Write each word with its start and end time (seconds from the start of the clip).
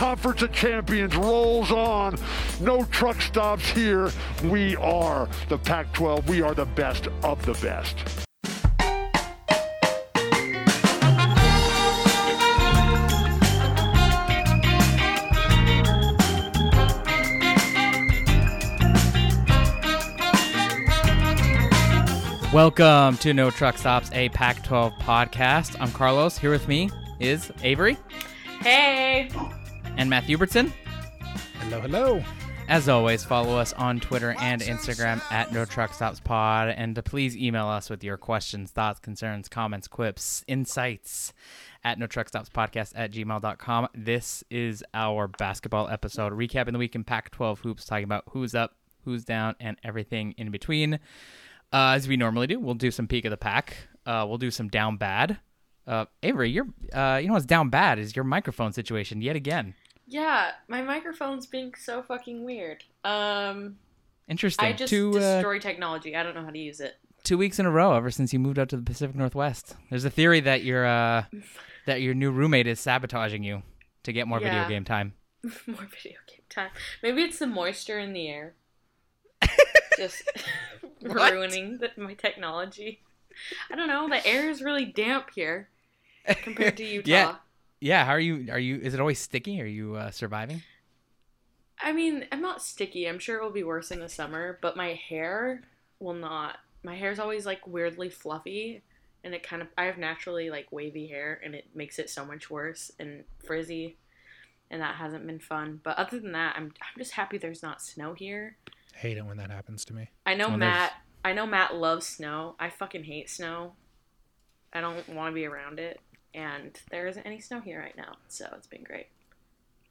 Conference 0.00 0.40
of 0.40 0.50
Champions 0.50 1.14
rolls 1.14 1.70
on. 1.70 2.16
No 2.58 2.84
truck 2.84 3.20
stops 3.20 3.68
here. 3.68 4.10
We 4.44 4.74
are 4.76 5.28
the 5.50 5.58
Pac 5.58 5.92
12. 5.92 6.26
We 6.26 6.40
are 6.40 6.54
the 6.54 6.64
best 6.64 7.08
of 7.22 7.44
the 7.44 7.52
best. 7.60 7.98
Welcome 22.54 23.18
to 23.18 23.34
No 23.34 23.50
Truck 23.50 23.76
Stops, 23.76 24.08
a 24.14 24.30
Pac 24.30 24.64
12 24.64 24.94
podcast. 24.94 25.76
I'm 25.78 25.92
Carlos. 25.92 26.38
Here 26.38 26.50
with 26.50 26.68
me 26.68 26.88
is 27.18 27.52
Avery 27.62 27.98
Hey. 28.62 29.28
And 29.96 30.10
Matt 30.10 30.24
Hubertson. 30.24 30.72
Hello, 31.60 31.80
hello. 31.80 32.24
As 32.68 32.88
always, 32.88 33.24
follow 33.24 33.58
us 33.58 33.72
on 33.72 33.98
Twitter 33.98 34.36
and 34.38 34.62
Instagram 34.62 35.20
at 35.32 35.52
No 35.52 35.64
Truck 35.64 35.92
Stops 35.92 36.20
Pod, 36.20 36.68
and 36.68 37.04
please 37.04 37.36
email 37.36 37.66
us 37.66 37.90
with 37.90 38.04
your 38.04 38.16
questions, 38.16 38.70
thoughts, 38.70 39.00
concerns, 39.00 39.48
comments, 39.48 39.88
quips, 39.88 40.44
insights 40.46 41.32
at 41.82 41.98
No 41.98 42.06
Truck 42.06 42.28
Stops 42.28 42.48
Podcast 42.48 42.92
at 42.94 43.10
gmail.com. 43.10 43.88
This 43.92 44.44
is 44.50 44.84
our 44.94 45.26
basketball 45.26 45.88
episode, 45.88 46.32
recapping 46.32 46.70
the 46.72 46.78
week 46.78 46.94
in 46.94 47.02
Pac 47.02 47.32
12 47.32 47.58
hoops, 47.58 47.84
talking 47.84 48.04
about 48.04 48.22
who's 48.30 48.54
up, 48.54 48.76
who's 49.04 49.24
down, 49.24 49.56
and 49.58 49.76
everything 49.82 50.34
in 50.38 50.52
between. 50.52 50.94
Uh, 51.72 51.94
as 51.96 52.06
we 52.06 52.16
normally 52.16 52.46
do, 52.46 52.60
we'll 52.60 52.74
do 52.74 52.92
some 52.92 53.08
peak 53.08 53.24
of 53.24 53.30
the 53.30 53.36
pack. 53.36 53.76
Uh, 54.06 54.24
we'll 54.28 54.38
do 54.38 54.50
some 54.52 54.68
down 54.68 54.96
bad. 54.96 55.38
Uh, 55.90 56.04
Avery, 56.22 56.48
you're, 56.50 56.68
uh, 56.92 57.18
you 57.20 57.26
know 57.26 57.32
what's 57.32 57.44
down 57.44 57.68
bad 57.68 57.98
is 57.98 58.14
your 58.14 58.24
microphone 58.24 58.72
situation 58.72 59.20
yet 59.20 59.34
again. 59.34 59.74
Yeah, 60.06 60.52
my 60.68 60.82
microphone's 60.82 61.46
being 61.46 61.74
so 61.74 62.00
fucking 62.00 62.44
weird. 62.44 62.84
Um, 63.02 63.76
Interesting. 64.28 64.66
I 64.66 64.72
just 64.72 64.88
two, 64.88 65.10
uh, 65.10 65.18
destroy 65.18 65.58
technology. 65.58 66.14
I 66.14 66.22
don't 66.22 66.36
know 66.36 66.44
how 66.44 66.50
to 66.50 66.58
use 66.58 66.78
it. 66.78 66.96
two 67.24 67.36
weeks 67.36 67.58
in 67.58 67.66
a 67.66 67.72
row 67.72 67.94
ever 67.94 68.12
since 68.12 68.32
you 68.32 68.38
moved 68.38 68.56
out 68.56 68.68
to 68.68 68.76
the 68.76 68.84
Pacific 68.84 69.16
Northwest. 69.16 69.74
There's 69.90 70.04
a 70.04 70.10
theory 70.10 70.38
that 70.38 70.62
your 70.62 70.86
uh, 70.86 71.24
that 71.86 72.02
your 72.02 72.14
new 72.14 72.30
roommate 72.30 72.68
is 72.68 72.78
sabotaging 72.78 73.42
you 73.42 73.64
to 74.04 74.12
get 74.12 74.28
more 74.28 74.38
video 74.38 74.68
game 74.68 74.84
time. 74.84 75.14
More 75.66 75.88
video 75.90 76.18
game 76.28 76.44
time. 76.50 76.70
Maybe 77.02 77.22
it's 77.22 77.40
the 77.40 77.46
moisture 77.48 77.98
in 77.98 78.12
the 78.12 78.28
air. 78.28 78.54
just 79.96 80.22
ruining 81.02 81.78
the, 81.78 81.90
my 81.96 82.14
technology. 82.14 83.00
I 83.72 83.74
don't 83.74 83.88
know. 83.88 84.08
The 84.08 84.24
air 84.24 84.50
is 84.50 84.62
really 84.62 84.84
damp 84.84 85.30
here 85.34 85.68
compared 86.42 86.76
to 86.78 86.84
Utah. 86.96 87.10
Yeah. 87.10 87.34
Yeah, 87.82 88.04
how 88.04 88.12
are 88.12 88.20
you? 88.20 88.52
Are 88.52 88.58
you? 88.58 88.76
Is 88.76 88.92
it 88.92 89.00
always 89.00 89.18
sticky? 89.18 89.60
Are 89.62 89.66
you 89.66 89.94
uh, 89.94 90.10
surviving? 90.10 90.62
I 91.82 91.92
mean, 91.92 92.26
I'm 92.30 92.42
not 92.42 92.60
sticky. 92.62 93.06
I'm 93.08 93.18
sure 93.18 93.38
it 93.38 93.42
will 93.42 93.50
be 93.50 93.62
worse 93.64 93.90
in 93.90 94.00
the 94.00 94.08
summer, 94.08 94.58
but 94.60 94.76
my 94.76 94.92
hair 95.08 95.62
will 95.98 96.12
not. 96.14 96.56
My 96.82 96.94
hair's 96.94 97.18
always 97.18 97.46
like 97.46 97.66
weirdly 97.66 98.10
fluffy, 98.10 98.82
and 99.24 99.34
it 99.34 99.42
kind 99.42 99.62
of. 99.62 99.68
I 99.78 99.84
have 99.84 99.96
naturally 99.96 100.50
like 100.50 100.70
wavy 100.70 101.06
hair, 101.06 101.40
and 101.42 101.54
it 101.54 101.68
makes 101.74 101.98
it 101.98 102.10
so 102.10 102.22
much 102.22 102.50
worse 102.50 102.90
and 102.98 103.24
frizzy, 103.46 103.96
and 104.70 104.82
that 104.82 104.96
hasn't 104.96 105.26
been 105.26 105.38
fun. 105.40 105.80
But 105.82 105.96
other 105.96 106.20
than 106.20 106.32
that, 106.32 106.56
I'm 106.56 106.64
I'm 106.64 106.98
just 106.98 107.12
happy 107.12 107.38
there's 107.38 107.62
not 107.62 107.80
snow 107.80 108.12
here. 108.12 108.58
Hate 108.94 109.16
it 109.16 109.24
when 109.24 109.38
that 109.38 109.50
happens 109.50 109.86
to 109.86 109.94
me. 109.94 110.10
I 110.26 110.34
know 110.34 110.48
Well, 110.50 110.58
there's- 110.58 110.74
Matt. 110.74 110.92
I 111.24 111.32
know 111.32 111.46
Matt 111.46 111.74
loves 111.76 112.06
snow. 112.06 112.56
I 112.58 112.68
fucking 112.68 113.04
hate 113.04 113.30
snow. 113.30 113.72
I 114.72 114.80
don't 114.82 115.08
want 115.10 115.30
to 115.32 115.34
be 115.34 115.46
around 115.46 115.78
it, 115.78 115.98
and 116.34 116.78
there 116.90 117.06
isn't 117.06 117.24
any 117.24 117.40
snow 117.40 117.60
here 117.60 117.80
right 117.80 117.96
now, 117.96 118.16
so 118.28 118.46
it's 118.56 118.66
been 118.66 118.82
great. 118.82 119.06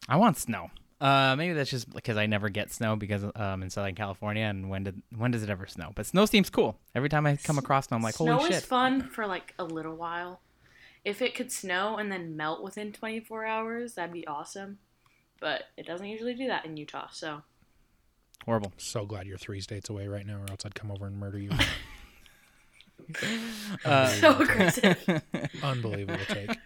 I 0.08 0.18
want 0.18 0.38
snow. 0.38 0.72
Uh, 1.02 1.36
maybe 1.38 1.54
that's 1.54 1.70
just 1.70 1.94
because 1.94 2.18
I 2.18 2.26
never 2.26 2.50
get 2.50 2.74
snow 2.74 2.96
because 2.96 3.24
um 3.36 3.64
in 3.64 3.70
Southern 3.70 3.96
California, 3.96 4.44
and 4.44 4.70
when 4.70 4.84
did 4.84 5.02
when 5.16 5.32
does 5.32 5.44
it 5.44 5.50
ever 5.50 5.66
snow? 5.68 5.92
But 5.96 6.06
snow 6.06 6.26
seems 6.26 6.50
cool. 6.50 6.78
Every 6.94 7.10
time 7.10 7.26
I 7.26 7.38
come 7.38 7.58
across 7.58 7.88
snow, 7.88 7.98
I'm 7.98 8.04
like, 8.04 8.16
snow 8.16 8.38
holy 8.38 8.50
is 8.50 8.56
shit! 8.56 8.64
fun 8.66 9.02
for 9.02 9.26
like 9.26 9.54
a 9.58 9.64
little 9.64 9.96
while. 9.96 10.42
If 11.06 11.22
it 11.22 11.36
could 11.36 11.52
snow 11.52 11.96
and 11.98 12.12
then 12.12 12.36
melt 12.36 12.62
within 12.62 12.92
24 12.92 13.46
hours, 13.46 13.94
that'd 13.94 14.12
be 14.12 14.28
awesome. 14.28 14.80
But 15.40 15.64
it 15.78 15.86
doesn't 15.86 16.06
usually 16.06 16.34
do 16.34 16.48
that 16.48 16.66
in 16.66 16.76
Utah, 16.76 17.08
so 17.12 17.44
Horrible. 18.46 18.72
So 18.78 19.06
glad 19.06 19.28
you're 19.28 19.38
three 19.38 19.62
states 19.62 19.90
away 19.90 20.08
right 20.08 20.26
now, 20.26 20.38
or 20.38 20.50
else 20.50 20.66
I'd 20.66 20.76
come 20.76 20.92
over 20.92 21.06
and 21.06 21.18
murder 21.18 21.38
you. 21.40 21.50
Uh, 23.86 24.08
so 24.22 24.38
aggressive. 24.40 25.24
Unbelievable 25.64 26.24
take. 26.28 26.58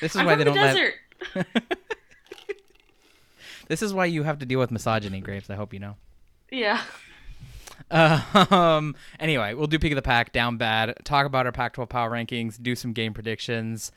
this 0.00 0.14
is 0.14 0.16
I'm 0.16 0.26
why 0.26 0.34
they 0.34 0.44
the 0.44 0.52
don't 0.52 0.56
let. 0.56 0.76
desert. 0.76 0.94
This 3.68 3.80
is 3.80 3.94
why 3.94 4.04
you 4.06 4.24
have 4.24 4.38
to 4.40 4.44
deal 4.46 4.58
with 4.58 4.70
misogyny, 4.70 5.20
Graves. 5.20 5.48
I 5.48 5.54
hope 5.54 5.72
you 5.72 5.80
know. 5.80 5.96
Yeah. 6.50 6.82
Uh, 7.90 8.46
um. 8.50 8.94
Anyway, 9.20 9.54
we'll 9.54 9.66
do 9.66 9.78
peak 9.78 9.92
of 9.92 9.96
the 9.96 10.02
pack, 10.02 10.32
down 10.32 10.56
bad. 10.56 10.94
Talk 11.04 11.26
about 11.26 11.46
our 11.46 11.52
Pac-12 11.52 11.88
power 11.88 12.10
rankings. 12.10 12.62
Do 12.62 12.74
some 12.74 12.92
game 12.92 13.14
predictions. 13.14 13.92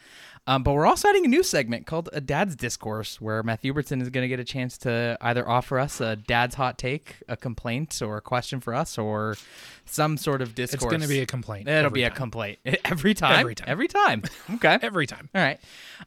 Um, 0.48 0.62
but 0.62 0.74
we're 0.74 0.86
also 0.86 1.10
adding 1.10 1.26
a 1.26 1.28
new 1.28 1.42
segment 1.42 1.88
called 1.88 2.08
a 2.14 2.22
Dad's 2.22 2.56
Discourse, 2.56 3.20
where 3.20 3.42
Matthew 3.42 3.74
Hubertson 3.74 4.00
is 4.00 4.12
going 4.12 4.24
to 4.24 4.28
get 4.28 4.40
a 4.40 4.44
chance 4.44 4.78
to 4.80 5.18
either 5.20 5.48
offer 5.48 5.80
us 5.80 6.00
a 6.00 6.16
dad's 6.16 6.54
hot 6.54 6.78
take, 6.78 7.16
a 7.28 7.36
complaint, 7.36 8.00
or 8.04 8.18
a 8.18 8.22
question 8.22 8.60
for 8.60 8.76
us, 8.76 9.00
or 9.00 9.38
some 9.86 10.18
sort 10.18 10.44
of 10.44 10.54
discourse. 10.54 10.84
It's 10.84 10.90
going 10.90 11.02
to 11.02 11.08
be 11.08 11.20
a 11.22 11.26
complaint. 11.26 11.68
It'll 11.68 11.90
be 11.90 12.04
a 12.04 12.12
complaint 12.12 12.60
every 12.86 13.16
time. 13.16 13.40
Every 13.40 13.56
time. 13.56 13.68
Every 13.68 13.88
time. 13.88 14.24
Okay. 14.56 14.78
every 14.82 15.08
time. 15.08 15.30
All 15.34 15.42
right. 15.42 15.60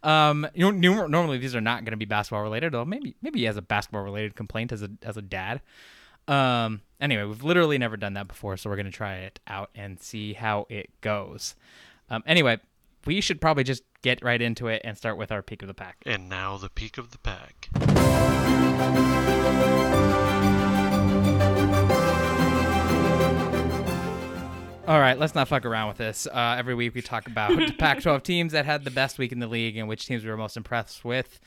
Um, 0.05 0.47
you 0.55 0.71
know, 0.71 1.07
normally 1.07 1.39
these 1.39 1.57
are 1.57 1.61
not 1.61 1.85
going 1.85 1.91
to 1.91 1.97
be 1.97 2.05
basketball 2.05 2.43
related, 2.43 2.73
though 2.73 2.85
maybe 2.85 3.17
maybe 3.21 3.41
he 3.41 3.47
has 3.47 3.57
a 3.57 3.63
basketball 3.63 4.03
related 4.03 4.37
complaint 4.37 4.71
as 4.71 4.83
a 4.83 4.91
as 5.03 5.17
a 5.17 5.23
dad. 5.23 5.61
Um, 6.29 6.83
anyway, 7.01 7.25
we've 7.25 7.43
literally 7.43 7.79
never 7.79 7.97
done 7.97 8.13
that 8.15 8.29
before, 8.29 8.57
so 8.57 8.69
we're 8.69 8.77
going 8.77 8.87
to 8.87 8.93
try 8.93 9.17
it 9.17 9.41
out 9.47 9.71
and 9.75 9.99
see 9.99 10.35
how 10.35 10.67
it 10.69 10.91
goes. 11.01 11.57
Um, 12.11 12.23
anyway, 12.27 12.59
we 13.07 13.21
should 13.21 13.41
probably 13.41 13.65
just 13.65 13.83
get 14.03 14.23
right 14.23 14.41
into 14.41 14.69
it 14.69 14.83
and 14.85 14.97
start 14.97 15.17
with 15.17 15.33
our 15.33 15.43
peak 15.43 15.63
of 15.63 15.69
the 15.69 15.75
pack. 15.75 15.97
And 16.05 16.29
now 16.29 16.59
the 16.59 16.69
peak 16.69 16.99
of 16.99 17.11
the 17.11 17.19
pack. 17.19 17.71
All 24.87 24.99
right, 24.99 25.19
let's 25.19 25.35
not 25.35 25.49
fuck 25.49 25.67
around 25.67 25.89
with 25.89 25.99
this. 25.99 26.27
Uh, 26.27 26.57
every 26.59 26.75
week 26.75 26.95
we 26.95 27.03
talk 27.03 27.27
about 27.27 27.51
Pac-12 27.79 28.23
teams 28.23 28.53
that 28.53 28.65
had 28.65 28.85
the 28.85 28.91
best 28.91 29.19
week 29.19 29.33
in 29.33 29.39
the 29.39 29.47
league 29.47 29.77
and 29.77 29.87
which 29.87 30.07
teams 30.07 30.25
we 30.25 30.31
were 30.31 30.37
most 30.37 30.57
impressed 30.57 31.05
with. 31.05 31.41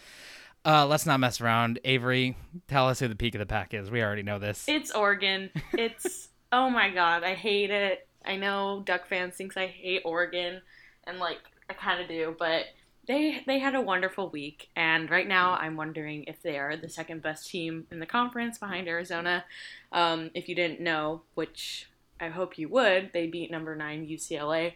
Uh, 0.64 0.86
let's 0.86 1.06
not 1.06 1.20
mess 1.20 1.42
around. 1.42 1.80
Avery, 1.84 2.38
tell 2.68 2.88
us 2.88 3.00
who 3.00 3.08
the 3.08 3.16
peak 3.16 3.34
of 3.36 3.40
the 3.40 3.46
pack 3.46 3.74
is. 3.74 3.90
We 3.90 4.04
already 4.04 4.24
know 4.24 4.40
this. 4.40 4.66
It's 4.68 4.92
Oregon. 4.92 5.50
It's 5.74 6.30
oh 6.52 6.70
my 6.70 6.90
god, 6.90 7.24
I 7.24 7.34
hate 7.34 7.72
it. 7.72 8.08
I 8.24 8.36
know 8.36 8.84
Duck 8.86 9.08
fans 9.08 9.36
thinks 9.36 9.58
I 9.58 9.68
hate 9.68 10.04
Oregon, 10.06 10.62
and 11.06 11.18
like 11.20 11.40
I 11.70 11.74
kind 11.74 12.02
of 12.02 12.08
do, 12.08 12.36
but 12.38 12.66
they 13.08 13.44
they 13.48 13.58
had 13.58 13.74
a 13.74 13.82
wonderful 13.82 14.30
week, 14.30 14.70
and 14.76 15.10
right 15.10 15.28
now 15.28 15.54
I'm 15.54 15.76
wondering 15.76 16.26
if 16.26 16.44
they 16.44 16.60
are 16.60 16.78
the 16.78 16.90
second 16.90 17.24
best 17.24 17.50
team 17.50 17.88
in 17.92 18.00
the 18.00 18.06
conference 18.06 18.60
behind 18.60 18.88
Arizona. 18.88 19.46
Um, 19.92 20.30
if 20.36 20.48
you 20.48 20.54
didn't 20.54 20.80
know, 20.80 21.24
which 21.34 21.90
I 22.20 22.28
hope 22.28 22.60
you 22.60 22.70
would, 22.70 23.12
they 23.14 23.26
beat 23.26 23.50
number 23.50 23.76
nine 23.76 24.06
UCLA, 24.06 24.74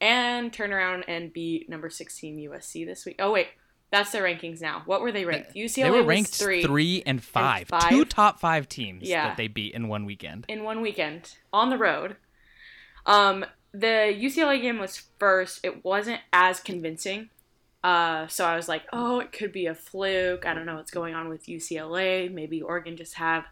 and 0.00 0.52
turn 0.52 0.72
around 0.72 1.04
and 1.06 1.32
beat 1.32 1.68
number 1.68 1.88
sixteen 1.88 2.36
USC 2.36 2.84
this 2.84 3.06
week. 3.06 3.16
Oh 3.20 3.30
wait. 3.30 3.48
That's 3.90 4.12
their 4.12 4.22
rankings 4.22 4.60
now. 4.60 4.82
What 4.86 5.00
were 5.00 5.10
they 5.10 5.24
ranked? 5.24 5.54
UCLA 5.54 5.74
they 5.82 5.90
were 5.90 5.96
was 5.98 6.06
ranked 6.06 6.34
three. 6.34 7.02
and 7.04 7.22
five. 7.22 7.66
five. 7.68 7.88
Two 7.88 8.04
top 8.04 8.38
five 8.38 8.68
teams 8.68 9.08
Yeah. 9.08 9.28
that 9.28 9.36
they 9.36 9.48
beat 9.48 9.74
in 9.74 9.88
one 9.88 10.04
weekend. 10.04 10.44
in 10.48 10.62
one 10.62 10.80
weekend 10.80 11.34
on 11.52 11.70
the 11.70 11.78
road. 11.78 12.16
Um, 13.06 13.44
the 13.72 14.14
UCLA 14.16 14.60
game 14.60 14.78
was 14.78 15.02
first. 15.18 15.60
It 15.64 15.84
wasn't 15.84 16.20
as 16.32 16.60
convincing. 16.60 17.30
Uh, 17.82 18.26
so 18.28 18.44
I 18.44 18.56
was 18.56 18.68
like, 18.68 18.82
oh, 18.92 19.20
it 19.20 19.32
could 19.32 19.52
be 19.52 19.66
a 19.66 19.74
fluke. 19.74 20.44
I 20.46 20.52
don't 20.54 20.66
know 20.66 20.76
what's 20.76 20.90
going 20.90 21.14
on 21.14 21.28
with 21.28 21.46
UCLA. 21.46 22.30
Maybe 22.32 22.60
Oregon 22.60 22.96
just 22.96 23.14
had 23.14 23.44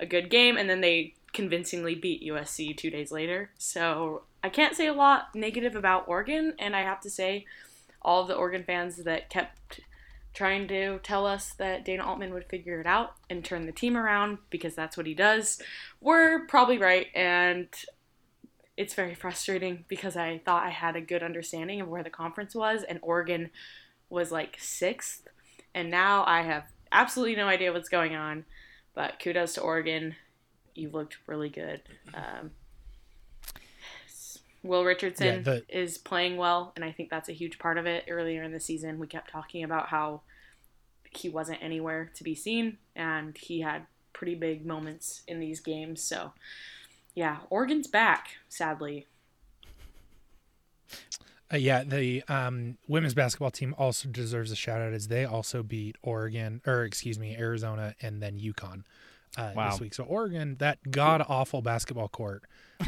a 0.00 0.06
good 0.06 0.30
game, 0.30 0.56
and 0.56 0.70
then 0.70 0.80
they 0.80 1.14
convincingly 1.32 1.94
beat 1.94 2.22
USC 2.22 2.74
two 2.76 2.90
days 2.90 3.12
later. 3.12 3.50
So 3.58 4.22
I 4.42 4.48
can't 4.48 4.74
say 4.74 4.86
a 4.86 4.94
lot 4.94 5.34
negative 5.34 5.76
about 5.76 6.08
Oregon, 6.08 6.54
and 6.58 6.74
I 6.74 6.80
have 6.82 7.00
to 7.02 7.10
say, 7.10 7.44
all 8.04 8.22
of 8.22 8.28
the 8.28 8.34
Oregon 8.34 8.64
fans 8.64 8.96
that 8.96 9.30
kept 9.30 9.80
trying 10.34 10.66
to 10.66 10.98
tell 10.98 11.26
us 11.26 11.52
that 11.58 11.84
Dana 11.84 12.04
Altman 12.04 12.34
would 12.34 12.46
figure 12.46 12.80
it 12.80 12.86
out 12.86 13.14
and 13.30 13.44
turn 13.44 13.66
the 13.66 13.72
team 13.72 13.96
around 13.96 14.38
because 14.50 14.74
that's 14.74 14.96
what 14.96 15.06
he 15.06 15.14
does 15.14 15.62
were 16.00 16.46
probably 16.48 16.76
right. 16.76 17.06
And 17.14 17.68
it's 18.76 18.94
very 18.94 19.14
frustrating 19.14 19.84
because 19.88 20.16
I 20.16 20.38
thought 20.44 20.66
I 20.66 20.70
had 20.70 20.96
a 20.96 21.00
good 21.00 21.22
understanding 21.22 21.80
of 21.80 21.88
where 21.88 22.02
the 22.02 22.10
conference 22.10 22.54
was, 22.54 22.82
and 22.82 22.98
Oregon 23.02 23.50
was 24.10 24.32
like 24.32 24.56
sixth. 24.58 25.28
And 25.74 25.90
now 25.90 26.24
I 26.26 26.42
have 26.42 26.64
absolutely 26.90 27.36
no 27.36 27.46
idea 27.46 27.72
what's 27.72 27.88
going 27.88 28.16
on. 28.16 28.44
But 28.94 29.20
kudos 29.20 29.54
to 29.54 29.60
Oregon. 29.60 30.16
You've 30.74 30.94
looked 30.94 31.18
really 31.26 31.48
good. 31.48 31.82
Um, 32.12 32.50
Will 34.64 34.84
Richardson 34.84 35.26
Yeah, 35.26 35.40
the- 35.42 35.64
is 35.68 35.98
playing 35.98 36.36
well, 36.38 36.72
and 36.74 36.84
I 36.84 36.90
think 36.90 37.10
that's 37.10 37.28
a 37.28 37.32
huge 37.32 37.58
part 37.58 37.78
of 37.78 37.86
it. 37.86 38.06
Earlier 38.08 38.42
in 38.42 38.50
the 38.50 38.58
season, 38.58 38.98
we 38.98 39.06
kept 39.06 39.30
talking 39.30 39.62
about 39.62 39.88
how 39.88 40.22
he 41.10 41.28
wasn't 41.28 41.62
anywhere 41.62 42.10
to 42.14 42.24
be 42.24 42.34
seen, 42.34 42.78
and 42.96 43.36
he 43.38 43.60
had 43.60 43.86
pretty 44.14 44.34
big 44.34 44.64
moments 44.66 45.22
in 45.28 45.38
these 45.38 45.60
games. 45.60 46.02
So, 46.02 46.32
yeah, 47.14 47.38
Oregon's 47.50 47.86
back, 47.86 48.36
sadly. 48.48 49.06
Uh, 51.52 51.58
yeah, 51.58 51.84
the 51.84 52.22
um, 52.28 52.78
women's 52.88 53.14
basketball 53.14 53.50
team 53.50 53.74
also 53.76 54.08
deserves 54.08 54.50
a 54.50 54.56
shout 54.56 54.80
out 54.80 54.92
as 54.94 55.08
they 55.08 55.24
also 55.26 55.62
beat 55.62 55.96
Oregon, 56.02 56.62
or 56.66 56.84
excuse 56.84 57.18
me, 57.18 57.36
Arizona, 57.36 57.94
and 58.00 58.22
then 58.22 58.38
UConn 58.40 58.82
uh, 59.36 59.52
Wow. 59.54 59.70
this 59.70 59.80
week. 59.80 59.94
So 59.94 60.04
Oregon, 60.04 60.56
that 60.58 60.90
god 60.90 61.22
awful 61.28 61.60
basketball 61.60 62.08
court, 62.08 62.44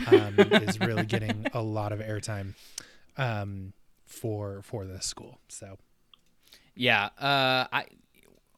um, 0.08 0.34
is 0.38 0.80
really 0.80 1.04
getting 1.04 1.46
a 1.52 1.62
lot 1.62 1.92
of 1.92 2.00
airtime 2.00 2.54
um, 3.16 3.72
for 4.04 4.62
for 4.62 4.84
this 4.84 5.06
school. 5.06 5.38
So 5.48 5.78
Yeah. 6.74 7.06
Uh, 7.18 7.66
I. 7.72 7.86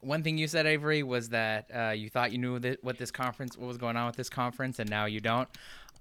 One 0.01 0.23
thing 0.23 0.37
you 0.37 0.47
said, 0.47 0.65
Avery, 0.65 1.03
was 1.03 1.27
that 1.29 1.69
uh, 1.75 1.89
you 1.89 2.09
thought 2.09 2.31
you 2.31 2.37
knew 2.37 2.57
that, 2.59 2.81
what 2.81 2.97
this 2.97 3.11
conference, 3.11 3.57
what 3.57 3.67
was 3.67 3.75
going 3.77 3.97
on 3.97 4.07
with 4.07 4.15
this 4.15 4.29
conference, 4.29 4.79
and 4.79 4.89
now 4.89 5.05
you 5.05 5.19
don't. 5.19 5.49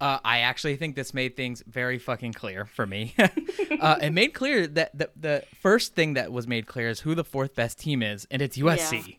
Uh, 0.00 0.20
I 0.24 0.38
actually 0.40 0.76
think 0.76 0.94
this 0.94 1.12
made 1.12 1.34
things 1.36 1.64
very 1.66 1.98
fucking 1.98 2.32
clear 2.34 2.64
for 2.64 2.86
me. 2.86 3.16
uh, 3.80 3.96
it 4.00 4.10
made 4.10 4.34
clear 4.34 4.68
that 4.68 4.96
the, 4.96 5.10
the 5.16 5.44
first 5.60 5.96
thing 5.96 6.14
that 6.14 6.30
was 6.30 6.46
made 6.46 6.68
clear 6.68 6.88
is 6.88 7.00
who 7.00 7.16
the 7.16 7.24
fourth 7.24 7.56
best 7.56 7.80
team 7.80 8.00
is, 8.00 8.24
and 8.30 8.40
it's 8.40 8.56
USC. 8.56 9.16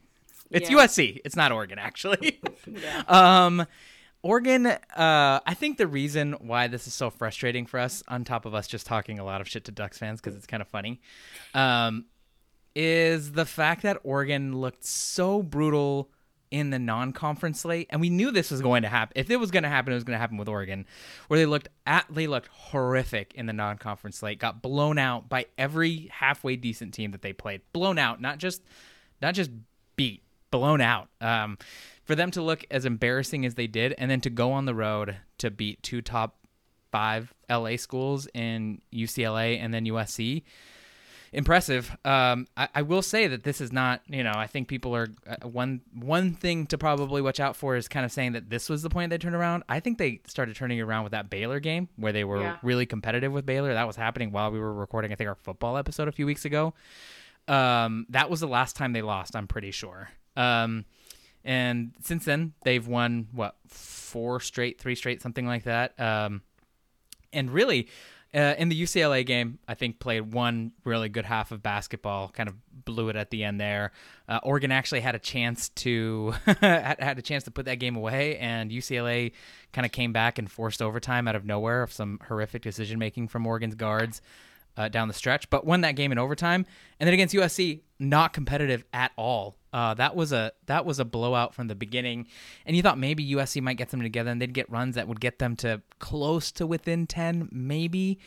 It's 0.49 0.69
Yeah. 0.69 0.77
USC. 0.77 1.19
It's 1.25 1.35
not 1.35 1.51
Oregon, 1.51 1.77
actually. 1.79 2.39
Yeah. 2.65 3.03
Um, 3.09 3.65
Oregon, 4.21 4.65
uh, 4.65 4.77
I 5.45 5.53
think 5.53 5.77
the 5.77 5.87
reason 5.87 6.33
why 6.39 6.67
this 6.67 6.87
is 6.87 6.93
so 6.93 7.09
frustrating 7.09 7.65
for 7.65 7.79
us, 7.79 8.03
on 8.07 8.23
top 8.23 8.45
of 8.45 8.53
us 8.53 8.67
just 8.67 8.85
talking 8.85 9.17
a 9.17 9.23
lot 9.23 9.39
of 9.39 9.47
shit 9.47 9.65
to 9.65 9.71
Ducks 9.71 9.97
fans 9.97 10.19
because 10.19 10.35
it's 10.35 10.47
kind 10.47 10.61
of 10.61 10.67
funny, 10.67 10.99
um, 11.53 12.05
is 12.75 13.31
the 13.31 13.45
fact 13.45 13.83
that 13.83 13.97
Oregon 14.03 14.59
looked 14.59 14.83
so 14.83 15.41
brutal 15.41 16.09
in 16.51 16.71
the 16.71 16.79
non-conference 16.79 17.61
slate, 17.61 17.87
and 17.91 18.01
we 18.01 18.09
knew 18.09 18.31
this 18.31 18.51
was 18.51 18.61
going 18.61 18.81
to 18.81 18.89
happen. 18.89 19.13
If 19.15 19.29
it 19.29 19.37
was 19.37 19.51
going 19.51 19.63
to 19.63 19.69
happen, 19.69 19.93
it 19.93 19.95
was 19.95 20.03
going 20.03 20.15
to 20.15 20.19
happen 20.19 20.37
with 20.37 20.49
Oregon, 20.49 20.85
where 21.27 21.39
they 21.39 21.45
looked 21.45 21.69
at 21.85 22.05
they 22.09 22.27
looked 22.27 22.47
horrific 22.47 23.33
in 23.35 23.45
the 23.45 23.53
non-conference 23.53 24.17
slate, 24.17 24.39
got 24.39 24.61
blown 24.61 24.97
out 24.97 25.29
by 25.29 25.45
every 25.57 26.09
halfway 26.11 26.55
decent 26.55 26.93
team 26.93 27.11
that 27.11 27.21
they 27.21 27.33
played, 27.33 27.61
blown 27.71 27.97
out, 27.99 28.19
not 28.19 28.39
just 28.39 28.63
not 29.21 29.35
just 29.35 29.51
beat, 29.95 30.23
blown 30.51 30.81
out. 30.81 31.09
Um, 31.21 31.57
for 32.09 32.15
them 32.15 32.31
to 32.31 32.41
look 32.41 32.65
as 32.71 32.85
embarrassing 32.85 33.45
as 33.45 33.53
they 33.53 33.67
did, 33.67 33.93
and 33.99 34.09
then 34.09 34.19
to 34.21 34.31
go 34.31 34.51
on 34.51 34.65
the 34.65 34.73
road 34.73 35.17
to 35.37 35.51
beat 35.51 35.83
two 35.83 36.01
top 36.01 36.37
five 36.91 37.35
LA 37.47 37.75
schools 37.75 38.27
in 38.33 38.81
UCLA 38.91 39.59
and 39.61 39.71
then 39.71 39.85
USC, 39.85 40.41
impressive. 41.31 41.95
Um, 42.03 42.47
I, 42.57 42.67
I 42.73 42.81
will 42.81 43.03
say 43.03 43.27
that 43.27 43.43
this 43.43 43.61
is 43.61 43.71
not, 43.71 44.01
you 44.07 44.23
know, 44.23 44.31
I 44.35 44.47
think 44.47 44.67
people 44.67 44.95
are 44.95 45.09
uh, 45.27 45.47
one 45.47 45.81
one 45.93 46.33
thing 46.33 46.65
to 46.65 46.79
probably 46.79 47.21
watch 47.21 47.39
out 47.39 47.55
for 47.55 47.75
is 47.75 47.87
kind 47.87 48.07
of 48.07 48.11
saying 48.11 48.31
that 48.31 48.49
this 48.49 48.69
was 48.69 48.81
the 48.81 48.89
point 48.89 49.11
they 49.11 49.19
turned 49.19 49.35
around. 49.35 49.61
I 49.69 49.79
think 49.79 49.99
they 49.99 50.21
started 50.25 50.55
turning 50.55 50.81
around 50.81 51.03
with 51.03 51.11
that 51.11 51.29
Baylor 51.29 51.59
game 51.59 51.89
where 51.95 52.11
they 52.11 52.23
were 52.23 52.41
Yeah. 52.41 52.57
really 52.63 52.87
competitive 52.87 53.31
with 53.31 53.45
Baylor. 53.45 53.71
That 53.75 53.85
was 53.85 53.95
happening 53.97 54.31
while 54.31 54.49
we 54.49 54.57
were 54.59 54.73
recording, 54.73 55.11
I 55.11 55.15
think, 55.15 55.27
our 55.27 55.35
football 55.35 55.77
episode 55.77 56.07
a 56.07 56.11
few 56.11 56.25
weeks 56.25 56.43
ago. 56.43 56.73
Um, 57.47 58.07
that 58.09 58.31
was 58.31 58.39
the 58.39 58.47
last 58.47 58.75
time 58.75 58.93
they 58.93 59.03
lost. 59.03 59.35
I'm 59.35 59.47
pretty 59.47 59.69
sure. 59.69 60.09
Um, 60.35 60.85
and 61.49 61.93
since 62.03 62.25
then 62.25 62.53
they've 62.61 62.85
won 62.85 63.27
what 63.31 63.55
four 63.65 64.39
straight, 64.39 64.79
three 64.79 64.93
straight, 64.93 65.19
something 65.19 65.47
like 65.47 65.63
that. 65.63 65.99
Um, 65.99 66.43
and 67.33 67.49
really, 67.49 67.87
uh, 68.35 68.53
in 68.59 68.69
the 68.69 68.79
UCLA 68.79 69.25
game, 69.25 69.57
I 69.67 69.73
think 69.73 69.99
played 69.99 70.31
one 70.31 70.73
really 70.85 71.09
good 71.09 71.25
half 71.25 71.51
of 71.51 71.63
basketball. 71.63 72.29
Kind 72.29 72.49
of 72.49 72.55
blew 72.85 73.09
it 73.09 73.15
at 73.15 73.31
the 73.31 73.43
end 73.43 73.59
there. 73.59 73.93
Uh, 74.27 74.39
Oregon 74.43 74.71
actually 74.71 74.99
had 74.99 75.15
a 75.15 75.19
chance 75.19 75.69
to 75.69 76.35
had, 76.45 76.99
had 76.99 77.17
a 77.17 77.23
chance 77.23 77.45
to 77.45 77.51
put 77.51 77.65
that 77.65 77.79
game 77.79 77.95
away, 77.95 78.37
and 78.37 78.69
UCLA 78.69 79.31
kind 79.73 79.87
of 79.87 79.91
came 79.91 80.13
back 80.13 80.37
and 80.37 80.51
forced 80.51 80.83
overtime 80.83 81.27
out 81.27 81.35
of 81.35 81.45
nowhere 81.45 81.81
of 81.81 81.91
some 81.91 82.19
horrific 82.27 82.61
decision 82.61 82.99
making 82.99 83.27
from 83.27 83.47
Oregon's 83.47 83.73
guards 83.73 84.21
uh, 84.79 84.87
down 84.87 85.09
the 85.09 85.13
stretch, 85.13 85.49
but 85.49 85.65
won 85.65 85.81
that 85.81 85.97
game 85.97 86.11
in 86.13 86.17
overtime. 86.17 86.65
And 86.99 87.07
then 87.07 87.13
against 87.13 87.35
USC, 87.35 87.81
not 87.99 88.31
competitive 88.31 88.85
at 88.93 89.11
all. 89.17 89.57
Uh, 89.73 89.93
that 89.93 90.15
was 90.15 90.31
a 90.31 90.53
that 90.65 90.85
was 90.85 90.99
a 90.99 91.05
blowout 91.05 91.53
from 91.53 91.67
the 91.67 91.75
beginning, 91.75 92.27
and 92.65 92.75
you 92.75 92.81
thought 92.81 92.97
maybe 92.97 93.33
USC 93.35 93.61
might 93.61 93.77
get 93.77 93.89
them 93.89 94.01
together 94.01 94.31
and 94.31 94.41
they'd 94.41 94.53
get 94.53 94.71
runs 94.71 94.95
that 94.95 95.07
would 95.07 95.19
get 95.19 95.37
them 95.37 95.55
to 95.57 95.81
close 95.99 96.51
to 96.53 96.65
within 96.65 97.05
ten, 97.05 97.49
maybe. 97.51 98.17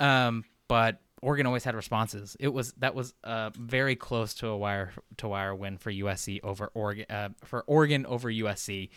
Um, 0.00 0.44
but 0.68 1.00
Oregon 1.22 1.46
always 1.46 1.64
had 1.64 1.74
responses. 1.74 2.36
It 2.40 2.48
was 2.48 2.72
that 2.74 2.94
was 2.94 3.14
uh, 3.24 3.50
very 3.56 3.96
close 3.96 4.34
to 4.34 4.48
a 4.48 4.56
wire 4.56 4.92
to 5.18 5.28
wire 5.28 5.54
win 5.54 5.78
for 5.78 5.90
USC 5.90 6.40
over 6.42 6.70
Oregon 6.74 7.06
uh, 7.08 7.28
for 7.44 7.62
Oregon 7.66 8.04
over 8.04 8.28
USC. 8.30 8.90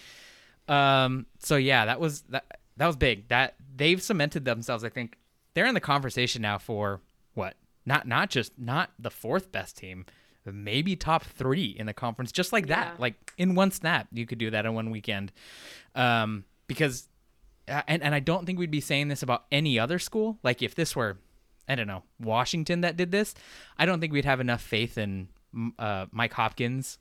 Um, 0.68 1.28
so 1.40 1.56
yeah, 1.56 1.86
that 1.86 2.00
was 2.02 2.24
that 2.24 2.60
that 2.76 2.88
was 2.88 2.98
big. 2.98 3.30
That 3.30 3.56
they've 3.74 4.02
cemented 4.02 4.44
themselves. 4.44 4.84
I 4.84 4.90
think 4.90 5.18
they're 5.56 5.66
in 5.66 5.74
the 5.74 5.80
conversation 5.82 6.44
now 6.44 6.60
for 6.60 7.02
what? 7.34 7.56
Not 7.86 8.08
not 8.08 8.30
just 8.30 8.52
not 8.60 8.92
the 9.00 9.10
fourth 9.10 9.52
best 9.52 9.78
team, 9.78 10.06
maybe 10.46 10.96
top 10.96 11.24
three 11.24 11.76
in 11.78 11.86
the 11.88 11.94
conference, 11.94 12.32
just 12.32 12.54
like 12.54 12.68
that. 12.68 12.94
Yeah. 12.94 12.96
Like 13.00 13.34
in 13.38 13.56
one 13.56 13.72
snap, 13.72 14.08
you 14.12 14.26
could 14.26 14.38
do 14.38 14.52
that 14.52 14.66
in 14.66 14.74
one 14.74 14.92
weekend. 14.92 15.32
Um, 15.96 16.46
because 16.68 17.08
uh, 17.68 17.82
and 17.88 18.04
and 18.04 18.14
I 18.14 18.20
don't 18.20 18.46
think 18.46 18.60
we'd 18.60 18.72
be 18.72 18.82
saying 18.82 19.08
this 19.08 19.24
about 19.24 19.46
any 19.52 19.80
other 19.80 19.98
school. 19.98 20.38
Like 20.44 20.62
if 20.62 20.76
this 20.76 20.96
were, 20.96 21.18
I 21.68 21.76
don't 21.76 21.88
know, 21.88 22.04
Washington 22.20 22.82
that 22.82 22.98
did 22.98 23.12
this, 23.12 23.34
I 23.78 23.86
don't 23.86 24.00
think 24.00 24.14
we'd 24.14 24.26
have 24.26 24.40
enough 24.40 24.62
faith 24.62 24.98
in 24.98 25.30
uh, 25.80 26.08
Mike 26.12 26.34
Hopkins 26.34 26.98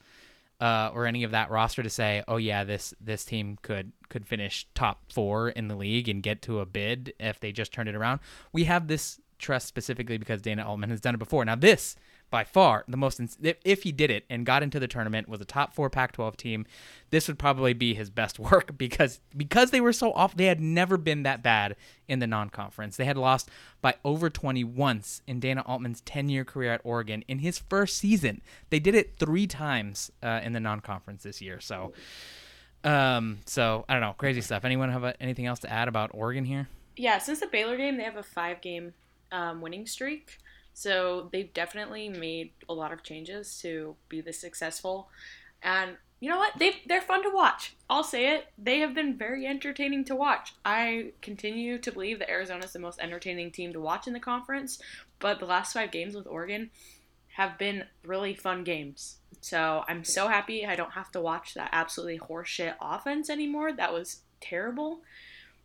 uh, 0.60 0.90
or 0.94 1.06
any 1.06 1.24
of 1.24 1.32
that 1.32 1.50
roster 1.50 1.82
to 1.82 1.90
say, 1.90 2.22
oh 2.28 2.36
yeah, 2.36 2.64
this 2.64 2.94
this 3.00 3.24
team 3.24 3.58
could 3.62 3.92
could 4.08 4.26
finish 4.26 4.66
top 4.74 5.12
four 5.12 5.48
in 5.48 5.68
the 5.68 5.76
league 5.76 6.08
and 6.08 6.22
get 6.22 6.42
to 6.42 6.60
a 6.60 6.66
bid 6.66 7.12
if 7.18 7.40
they 7.40 7.52
just 7.52 7.72
turned 7.72 7.88
it 7.88 7.94
around. 7.94 8.20
We 8.52 8.64
have 8.64 8.86
this 8.88 9.20
trust 9.38 9.66
specifically 9.66 10.18
because 10.18 10.40
Dana 10.42 10.66
Altman 10.66 10.90
has 10.90 11.00
done 11.00 11.14
it 11.14 11.18
before. 11.18 11.44
Now 11.44 11.56
this. 11.56 11.96
By 12.34 12.42
far, 12.42 12.82
the 12.88 12.96
most 12.96 13.20
if, 13.64 13.84
he 13.84 13.92
did 13.92 14.10
it 14.10 14.24
and 14.28 14.44
got 14.44 14.64
into 14.64 14.80
the 14.80 14.88
tournament 14.88 15.28
was 15.28 15.40
a 15.40 15.44
top 15.44 15.72
four 15.72 15.88
Pac-12 15.88 16.36
team, 16.36 16.66
this 17.10 17.28
would 17.28 17.38
probably 17.38 17.74
be 17.74 17.94
his 17.94 18.10
best 18.10 18.38
work 18.40 18.76
because 18.76 19.20
because 19.36 19.70
they 19.70 19.80
were 19.80 19.92
so 19.92 20.10
off. 20.14 20.36
They 20.36 20.46
had 20.46 20.60
never 20.60 20.96
been 20.96 21.22
that 21.22 21.44
bad 21.44 21.76
in 22.08 22.18
the 22.18 22.26
non-conference. 22.26 22.96
They 22.96 23.04
had 23.04 23.16
lost 23.16 23.52
by 23.80 23.94
over 24.04 24.30
20 24.30 24.64
once 24.64 25.22
in 25.28 25.38
Dana 25.38 25.62
Altman's 25.64 26.02
10-year 26.02 26.44
career 26.44 26.72
at 26.72 26.80
Oregon 26.82 27.22
in 27.28 27.38
his 27.38 27.60
first 27.60 27.98
season. 27.98 28.42
They 28.68 28.80
did 28.80 28.96
it 28.96 29.14
three 29.16 29.46
times 29.46 30.10
uh, 30.20 30.40
in 30.42 30.54
the 30.54 30.60
non-conference 30.60 31.22
this 31.22 31.40
year. 31.40 31.60
So, 31.60 31.92
um, 32.82 33.38
so 33.46 33.84
I 33.88 33.92
don't 33.92 34.02
know, 34.02 34.16
crazy 34.18 34.40
stuff. 34.40 34.64
Anyone 34.64 34.90
have 34.90 35.04
uh 35.04 35.12
anything 35.20 35.46
else 35.46 35.60
to 35.60 35.72
add 35.72 35.86
about 35.86 36.10
Oregon 36.12 36.44
here? 36.44 36.66
Yeah, 36.96 37.18
since 37.18 37.38
the 37.38 37.46
Baylor 37.46 37.76
game, 37.76 37.96
they 37.96 38.02
have 38.02 38.16
a 38.16 38.24
five 38.24 38.60
game 38.60 38.92
um, 39.30 39.60
winning 39.60 39.86
streak. 39.86 40.40
So 40.74 41.30
they've 41.32 41.54
definitely 41.54 42.08
made 42.08 42.50
a 42.68 42.74
lot 42.74 42.92
of 42.92 43.02
changes 43.02 43.58
to 43.62 43.96
be 44.08 44.20
this 44.20 44.40
successful. 44.40 45.08
And 45.62 45.96
you 46.20 46.28
know 46.28 46.38
what? 46.38 46.58
They 46.58 46.82
they're 46.86 47.00
fun 47.00 47.22
to 47.22 47.30
watch. 47.30 47.74
I'll 47.88 48.04
say 48.04 48.34
it. 48.34 48.46
They 48.58 48.80
have 48.80 48.94
been 48.94 49.16
very 49.16 49.46
entertaining 49.46 50.04
to 50.06 50.16
watch. 50.16 50.54
I 50.64 51.12
continue 51.22 51.78
to 51.78 51.92
believe 51.92 52.18
that 52.18 52.30
Arizona 52.30 52.64
is 52.64 52.72
the 52.72 52.78
most 52.78 52.98
entertaining 52.98 53.50
team 53.50 53.72
to 53.72 53.80
watch 53.80 54.06
in 54.06 54.12
the 54.12 54.20
conference, 54.20 54.80
but 55.20 55.38
the 55.38 55.46
last 55.46 55.72
5 55.72 55.90
games 55.90 56.14
with 56.14 56.26
Oregon 56.26 56.70
have 57.28 57.58
been 57.58 57.84
really 58.04 58.34
fun 58.34 58.64
games. 58.64 59.16
So, 59.40 59.84
I'm 59.86 60.04
so 60.04 60.28
happy 60.28 60.64
I 60.64 60.76
don't 60.76 60.92
have 60.92 61.10
to 61.12 61.20
watch 61.20 61.54
that 61.54 61.68
absolutely 61.72 62.18
horseshit 62.18 62.74
offense 62.80 63.28
anymore. 63.28 63.72
That 63.72 63.92
was 63.92 64.20
terrible. 64.40 65.00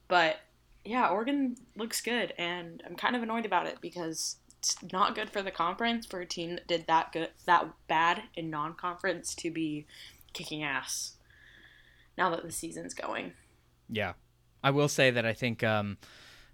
But 0.07 0.37
yeah, 0.83 1.07
Oregon 1.07 1.55
looks 1.75 2.01
good, 2.01 2.33
and 2.37 2.83
I'm 2.85 2.95
kind 2.95 3.15
of 3.15 3.23
annoyed 3.23 3.45
about 3.45 3.67
it 3.67 3.77
because 3.79 4.37
it's 4.59 4.77
not 4.91 5.15
good 5.15 5.29
for 5.29 5.41
the 5.41 5.51
conference 5.51 6.05
for 6.05 6.19
a 6.19 6.25
team 6.25 6.55
that 6.55 6.67
did 6.67 6.85
that 6.87 7.11
good, 7.13 7.29
that 7.45 7.69
bad 7.87 8.23
in 8.35 8.49
non-conference 8.49 9.33
to 9.35 9.49
be 9.49 9.85
kicking 10.33 10.63
ass. 10.63 11.13
Now 12.17 12.29
that 12.31 12.43
the 12.43 12.51
season's 12.51 12.93
going, 12.93 13.31
Yeah, 13.89 14.13
I 14.63 14.71
will 14.71 14.89
say 14.89 15.09
that 15.11 15.25
I 15.25 15.33
think 15.33 15.63
um, 15.63 15.97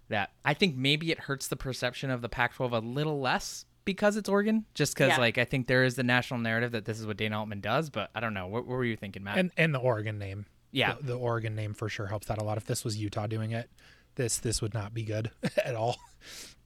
that 0.08 0.30
I 0.44 0.54
think 0.54 0.76
maybe 0.76 1.10
it 1.10 1.20
hurts 1.20 1.48
the 1.48 1.56
perception 1.56 2.10
of 2.10 2.22
the 2.22 2.28
Pac-12 2.28 2.72
a 2.72 2.78
little 2.78 3.20
less 3.20 3.64
because 3.84 4.16
it's 4.16 4.28
Oregon. 4.28 4.64
Just 4.74 4.94
because, 4.94 5.10
Yeah. 5.10 5.18
like, 5.18 5.38
I 5.38 5.44
think 5.44 5.66
there 5.66 5.82
is 5.84 5.96
the 5.96 6.02
national 6.04 6.38
narrative 6.40 6.70
that 6.72 6.84
this 6.84 7.00
is 7.00 7.06
what 7.06 7.16
Dana 7.16 7.40
Altman 7.40 7.60
does, 7.60 7.90
but 7.90 8.10
I 8.14 8.20
don't 8.20 8.34
know. 8.34 8.46
What, 8.46 8.66
what 8.66 8.76
were 8.76 8.84
you 8.84 8.96
thinking, 8.96 9.24
Matt? 9.24 9.38
and 9.38 9.50
and 9.56 9.74
the 9.74 9.78
Oregon 9.80 10.18
name, 10.18 10.46
yeah, 10.70 10.94
the, 11.00 11.08
the 11.08 11.14
Oregon 11.18 11.56
name 11.56 11.74
for 11.74 11.88
sure 11.88 12.06
helps 12.06 12.28
that 12.28 12.38
a 12.38 12.44
lot. 12.44 12.56
If 12.56 12.66
this 12.66 12.84
was 12.84 12.96
Utah 12.96 13.26
doing 13.26 13.50
it, 13.50 13.68
this 14.14 14.38
this 14.38 14.62
would 14.62 14.74
not 14.74 14.94
be 14.94 15.02
good 15.02 15.32
at 15.64 15.74
all. 15.74 15.96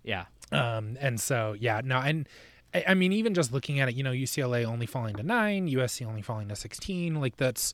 yeah, 0.03 0.27
Um, 0.53 0.97
and 1.01 1.21
so 1.21 1.55
yeah, 1.59 1.81
no, 1.85 1.99
and 1.99 2.29
I, 2.75 2.95
mean 2.95 3.13
even 3.13 3.35
just 3.35 3.53
looking 3.53 3.81
at 3.81 3.89
it, 3.89 3.95
you 3.95 4.03
know, 4.03 4.13
UCLA 4.13 4.65
only 4.65 4.87
falling 4.87 5.17
to 5.17 5.23
nine, 5.23 5.69
USC 5.69 6.07
only 6.07 6.23
falling 6.23 6.49
to 6.49 6.57
sixteen, 6.57 7.21
like 7.21 7.37
that's 7.37 7.73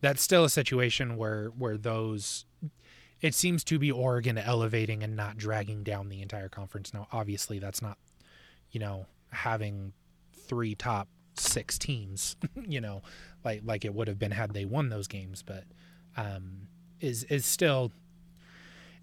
that's 0.00 0.22
still 0.22 0.44
a 0.44 0.50
situation 0.50 1.16
where 1.16 1.48
where 1.48 1.76
those 1.76 2.44
it 3.20 3.34
seems 3.34 3.64
to 3.64 3.78
be 3.78 3.90
Oregon 3.90 4.38
elevating 4.38 5.02
and 5.02 5.16
not 5.16 5.36
dragging 5.36 5.82
down 5.82 6.08
the 6.08 6.22
entire 6.22 6.48
conference. 6.48 6.94
Now, 6.94 7.08
obviously, 7.12 7.58
that's 7.58 7.82
not 7.82 7.98
you 8.70 8.80
know 8.80 9.06
having 9.30 9.92
three 10.46 10.74
top 10.74 11.08
six 11.36 11.78
teams, 11.78 12.36
you 12.68 12.80
know, 12.80 13.02
like 13.44 13.62
like 13.64 13.84
it 13.84 13.94
would 13.94 14.08
have 14.08 14.18
been 14.18 14.32
had 14.32 14.52
they 14.54 14.64
won 14.64 14.88
those 14.88 15.08
games, 15.08 15.42
but 15.42 15.64
um, 16.16 16.68
is 17.00 17.24
is 17.24 17.44
still 17.44 17.92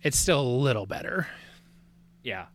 it's 0.01 0.17
still 0.17 0.41
a 0.41 0.58
little 0.58 0.86
better. 0.86 1.27
Yeah, 2.24 2.46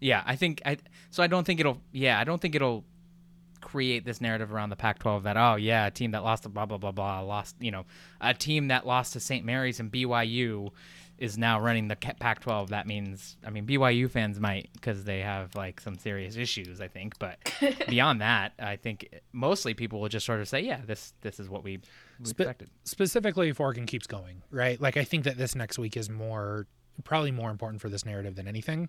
yeah. 0.00 0.22
I 0.26 0.36
think 0.36 0.62
I. 0.64 0.78
So 1.10 1.22
I 1.22 1.26
don't 1.26 1.44
think 1.44 1.60
it'll. 1.60 1.80
Yeah, 1.92 2.18
I 2.18 2.24
don't 2.24 2.40
think 2.40 2.54
it'll 2.54 2.84
create 3.60 4.04
this 4.04 4.20
narrative 4.20 4.52
around 4.52 4.70
the 4.70 4.76
Pac-12 4.76 5.24
that 5.24 5.36
oh 5.36 5.56
yeah, 5.56 5.86
a 5.86 5.90
team 5.90 6.12
that 6.12 6.22
lost 6.22 6.44
to 6.44 6.48
blah 6.48 6.66
blah 6.66 6.78
blah 6.78 6.92
blah 6.92 7.20
lost. 7.20 7.56
You 7.60 7.70
know, 7.70 7.84
a 8.20 8.32
team 8.34 8.68
that 8.68 8.86
lost 8.86 9.14
to 9.14 9.20
St. 9.20 9.44
Mary's 9.44 9.80
and 9.80 9.90
BYU 9.90 10.70
is 11.18 11.36
now 11.36 11.58
running 11.60 11.88
the 11.88 11.96
Ca- 11.96 12.14
Pac-12. 12.20 12.68
That 12.68 12.86
means 12.86 13.36
I 13.44 13.50
mean 13.50 13.66
BYU 13.66 14.08
fans 14.08 14.38
might 14.38 14.70
because 14.74 15.02
they 15.02 15.20
have 15.20 15.56
like 15.56 15.80
some 15.80 15.96
serious 15.98 16.36
issues. 16.36 16.80
I 16.80 16.86
think, 16.86 17.18
but 17.18 17.38
beyond 17.88 18.20
that, 18.20 18.52
I 18.60 18.76
think 18.76 19.08
mostly 19.32 19.74
people 19.74 20.00
will 20.00 20.08
just 20.08 20.24
sort 20.24 20.40
of 20.40 20.48
say 20.48 20.60
yeah, 20.60 20.80
this 20.86 21.12
this 21.22 21.40
is 21.40 21.48
what 21.48 21.64
we, 21.64 21.78
we 22.20 22.26
Spe- 22.26 22.40
expected. 22.40 22.70
specifically 22.84 23.48
if 23.48 23.58
Oregon 23.58 23.86
keeps 23.86 24.06
going, 24.06 24.42
right? 24.52 24.80
Like 24.80 24.96
I 24.96 25.02
think 25.02 25.24
that 25.24 25.36
this 25.36 25.56
next 25.56 25.78
week 25.78 25.96
is 25.96 26.08
more 26.08 26.68
probably 27.04 27.30
more 27.30 27.50
important 27.50 27.80
for 27.80 27.88
this 27.88 28.04
narrative 28.04 28.34
than 28.36 28.48
anything. 28.48 28.88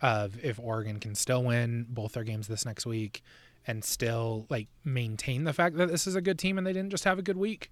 Of 0.00 0.42
if 0.44 0.58
Oregon 0.58 0.98
can 1.00 1.14
still 1.14 1.44
win 1.44 1.86
both 1.88 2.12
their 2.12 2.24
games 2.24 2.48
this 2.48 2.66
next 2.66 2.84
week 2.84 3.22
and 3.66 3.84
still 3.84 4.46
like 4.50 4.68
maintain 4.84 5.44
the 5.44 5.52
fact 5.52 5.76
that 5.76 5.88
this 5.88 6.06
is 6.06 6.14
a 6.14 6.20
good 6.20 6.38
team 6.38 6.58
and 6.58 6.66
they 6.66 6.72
didn't 6.72 6.90
just 6.90 7.04
have 7.04 7.18
a 7.18 7.22
good 7.22 7.36
week, 7.36 7.70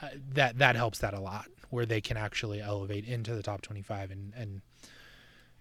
uh, 0.00 0.08
that 0.32 0.58
that 0.58 0.76
helps 0.76 0.98
that 1.00 1.12
a 1.12 1.20
lot. 1.20 1.46
Where 1.70 1.84
they 1.84 2.00
can 2.00 2.16
actually 2.16 2.60
elevate 2.60 3.04
into 3.04 3.34
the 3.34 3.42
top 3.42 3.62
twenty 3.62 3.82
five 3.82 4.10
and 4.10 4.32
and 4.36 4.62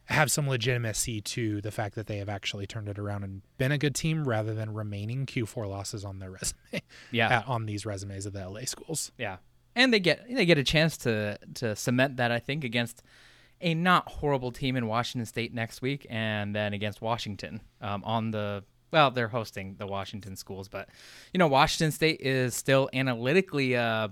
have 0.06 0.32
some 0.32 0.48
legitimacy 0.48 1.20
to 1.20 1.62
the 1.62 1.72
fact 1.72 1.96
that 1.96 2.08
they 2.08 2.18
have 2.18 2.30
actually 2.30 2.68
turned 2.68 2.88
it 2.88 3.00
around 3.00 3.24
and 3.24 3.42
been 3.58 3.72
a 3.72 3.78
good 3.78 3.96
team 3.96 4.28
rather 4.28 4.54
than 4.54 4.72
remaining 4.72 5.26
Q4 5.26 5.68
losses 5.68 6.06
on 6.06 6.20
their 6.20 6.30
resume 6.42 6.84
Yeah, 7.12 7.40
uh, 7.40 7.52
on 7.52 7.66
these 7.66 7.86
resumes 7.86 8.26
of 8.26 8.34
the 8.34 8.48
LA 8.48 8.62
schools. 8.66 9.12
Yeah, 9.18 9.38
and 9.76 9.92
they 9.94 10.00
get 10.00 10.26
they 10.30 10.46
get 10.46 10.58
a 10.58 10.64
chance 10.64 10.98
to 10.98 11.38
to 11.56 11.76
cement 11.76 12.18
that 12.18 12.32
I 12.32 12.40
think 12.40 12.64
against 12.64 13.02
a 13.62 13.74
not 13.74 14.08
horrible 14.08 14.52
team 14.52 14.76
in 14.76 14.88
Washington 14.88 15.26
State 15.26 15.54
next 15.54 15.82
week, 15.82 16.06
and 16.10 16.56
then 16.56 16.74
against 16.74 17.02
Washington 17.02 17.62
um, 17.82 18.04
on 18.04 18.32
the 18.32 18.64
well, 18.92 19.12
they're 19.12 19.28
hosting 19.28 19.76
the 19.78 19.88
Washington 19.88 20.36
schools, 20.36 20.68
but 20.68 20.90
you 21.34 21.38
know 21.38 21.48
Washington 21.48 21.92
State 21.92 22.22
is 22.22 22.56
still 22.56 22.90
analytically 22.94 23.76
uh, 23.76 24.10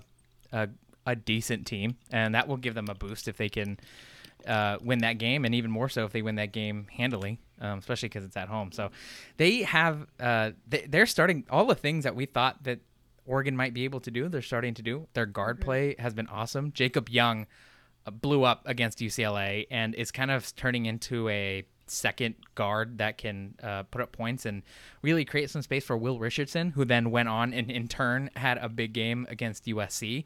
a 0.52 0.68
a 1.06 1.16
decent 1.16 1.66
team, 1.66 1.96
and 2.10 2.34
that 2.34 2.48
will 2.48 2.56
give 2.56 2.74
them 2.74 2.88
a 2.88 2.94
boost 2.94 3.28
if 3.28 3.36
they 3.36 3.48
can. 3.48 3.78
Uh, 4.46 4.76
win 4.82 4.98
that 4.98 5.16
game, 5.16 5.46
and 5.46 5.54
even 5.54 5.70
more 5.70 5.88
so 5.88 6.04
if 6.04 6.12
they 6.12 6.20
win 6.20 6.34
that 6.34 6.52
game 6.52 6.86
handily, 6.94 7.38
um, 7.62 7.78
especially 7.78 8.10
because 8.10 8.26
it's 8.26 8.36
at 8.36 8.46
home. 8.46 8.72
So 8.72 8.90
they 9.38 9.62
have 9.62 10.06
uh, 10.20 10.50
they, 10.68 10.84
they're 10.86 11.06
starting 11.06 11.46
all 11.48 11.64
the 11.64 11.74
things 11.74 12.04
that 12.04 12.14
we 12.14 12.26
thought 12.26 12.62
that 12.64 12.80
Oregon 13.26 13.56
might 13.56 13.72
be 13.72 13.84
able 13.84 14.00
to 14.00 14.10
do. 14.10 14.28
They're 14.28 14.42
starting 14.42 14.74
to 14.74 14.82
do. 14.82 15.06
Their 15.14 15.26
guard 15.26 15.60
play 15.60 15.94
has 15.98 16.14
been 16.14 16.26
awesome. 16.26 16.72
Jacob 16.72 17.08
Young 17.08 17.46
blew 18.10 18.44
up 18.44 18.62
against 18.66 18.98
UCLA 18.98 19.66
and 19.70 19.94
is 19.94 20.10
kind 20.10 20.30
of 20.30 20.54
turning 20.56 20.86
into 20.86 21.28
a 21.28 21.64
second 21.86 22.34
guard 22.54 22.98
that 22.98 23.18
can 23.18 23.54
uh, 23.62 23.82
put 23.84 24.00
up 24.00 24.12
points 24.12 24.46
and 24.46 24.62
really 25.02 25.24
create 25.24 25.50
some 25.50 25.62
space 25.62 25.84
for 25.84 25.96
Will 25.96 26.18
Richardson, 26.18 26.70
who 26.70 26.84
then 26.84 27.10
went 27.10 27.28
on 27.28 27.52
and 27.52 27.70
in 27.70 27.88
turn 27.88 28.30
had 28.36 28.58
a 28.58 28.68
big 28.68 28.92
game 28.92 29.26
against 29.28 29.66
USC. 29.66 30.24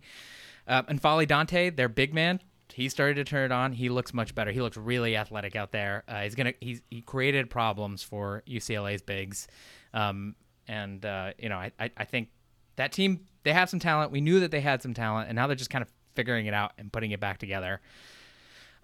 Uh, 0.67 0.83
and 0.89 1.01
N'Faly 1.01 1.27
Dante, 1.27 1.71
their 1.71 1.89
big 1.89 2.13
man, 2.13 2.41
he 2.73 2.89
started 2.89 3.15
to 3.15 3.25
turn 3.25 3.47
it 3.47 3.53
on. 3.53 3.73
He 3.73 3.89
looks 3.89 4.13
much 4.13 4.35
better. 4.35 4.53
He 4.53 4.61
looks 4.61 4.77
really 4.77 5.17
athletic 5.17 5.57
out 5.57 5.73
there. 5.73 6.05
Uh, 6.07 6.23
he's 6.23 6.35
gonna 6.35 6.53
he's 6.61 6.83
he 6.91 7.01
created 7.01 7.51
problems 7.51 8.03
for 8.03 8.43
UCLA's 8.47 9.03
bigs, 9.03 9.49
um, 9.95 10.37
and 10.67 11.05
uh, 11.05 11.33
you 11.39 11.49
know 11.49 11.57
I, 11.57 11.73
I 11.81 11.91
I 11.97 12.05
think 12.05 12.29
that 12.77 12.93
team 12.93 13.25
they 13.43 13.53
have 13.53 13.71
some 13.71 13.81
talent. 13.81 14.13
We 14.13 14.21
knew 14.21 14.41
that 14.41 14.51
they 14.51 14.61
had 14.61 14.83
some 14.83 14.95
talent, 14.95 15.29
and 15.29 15.37
now 15.37 15.47
they're 15.47 15.57
just 15.57 15.71
kind 15.71 15.83
of 15.83 15.91
figuring 16.19 16.47
it 16.47 16.55
out 16.55 16.73
and 16.79 16.93
putting 16.93 17.13
it 17.13 17.21
back 17.21 17.39
together. 17.39 17.81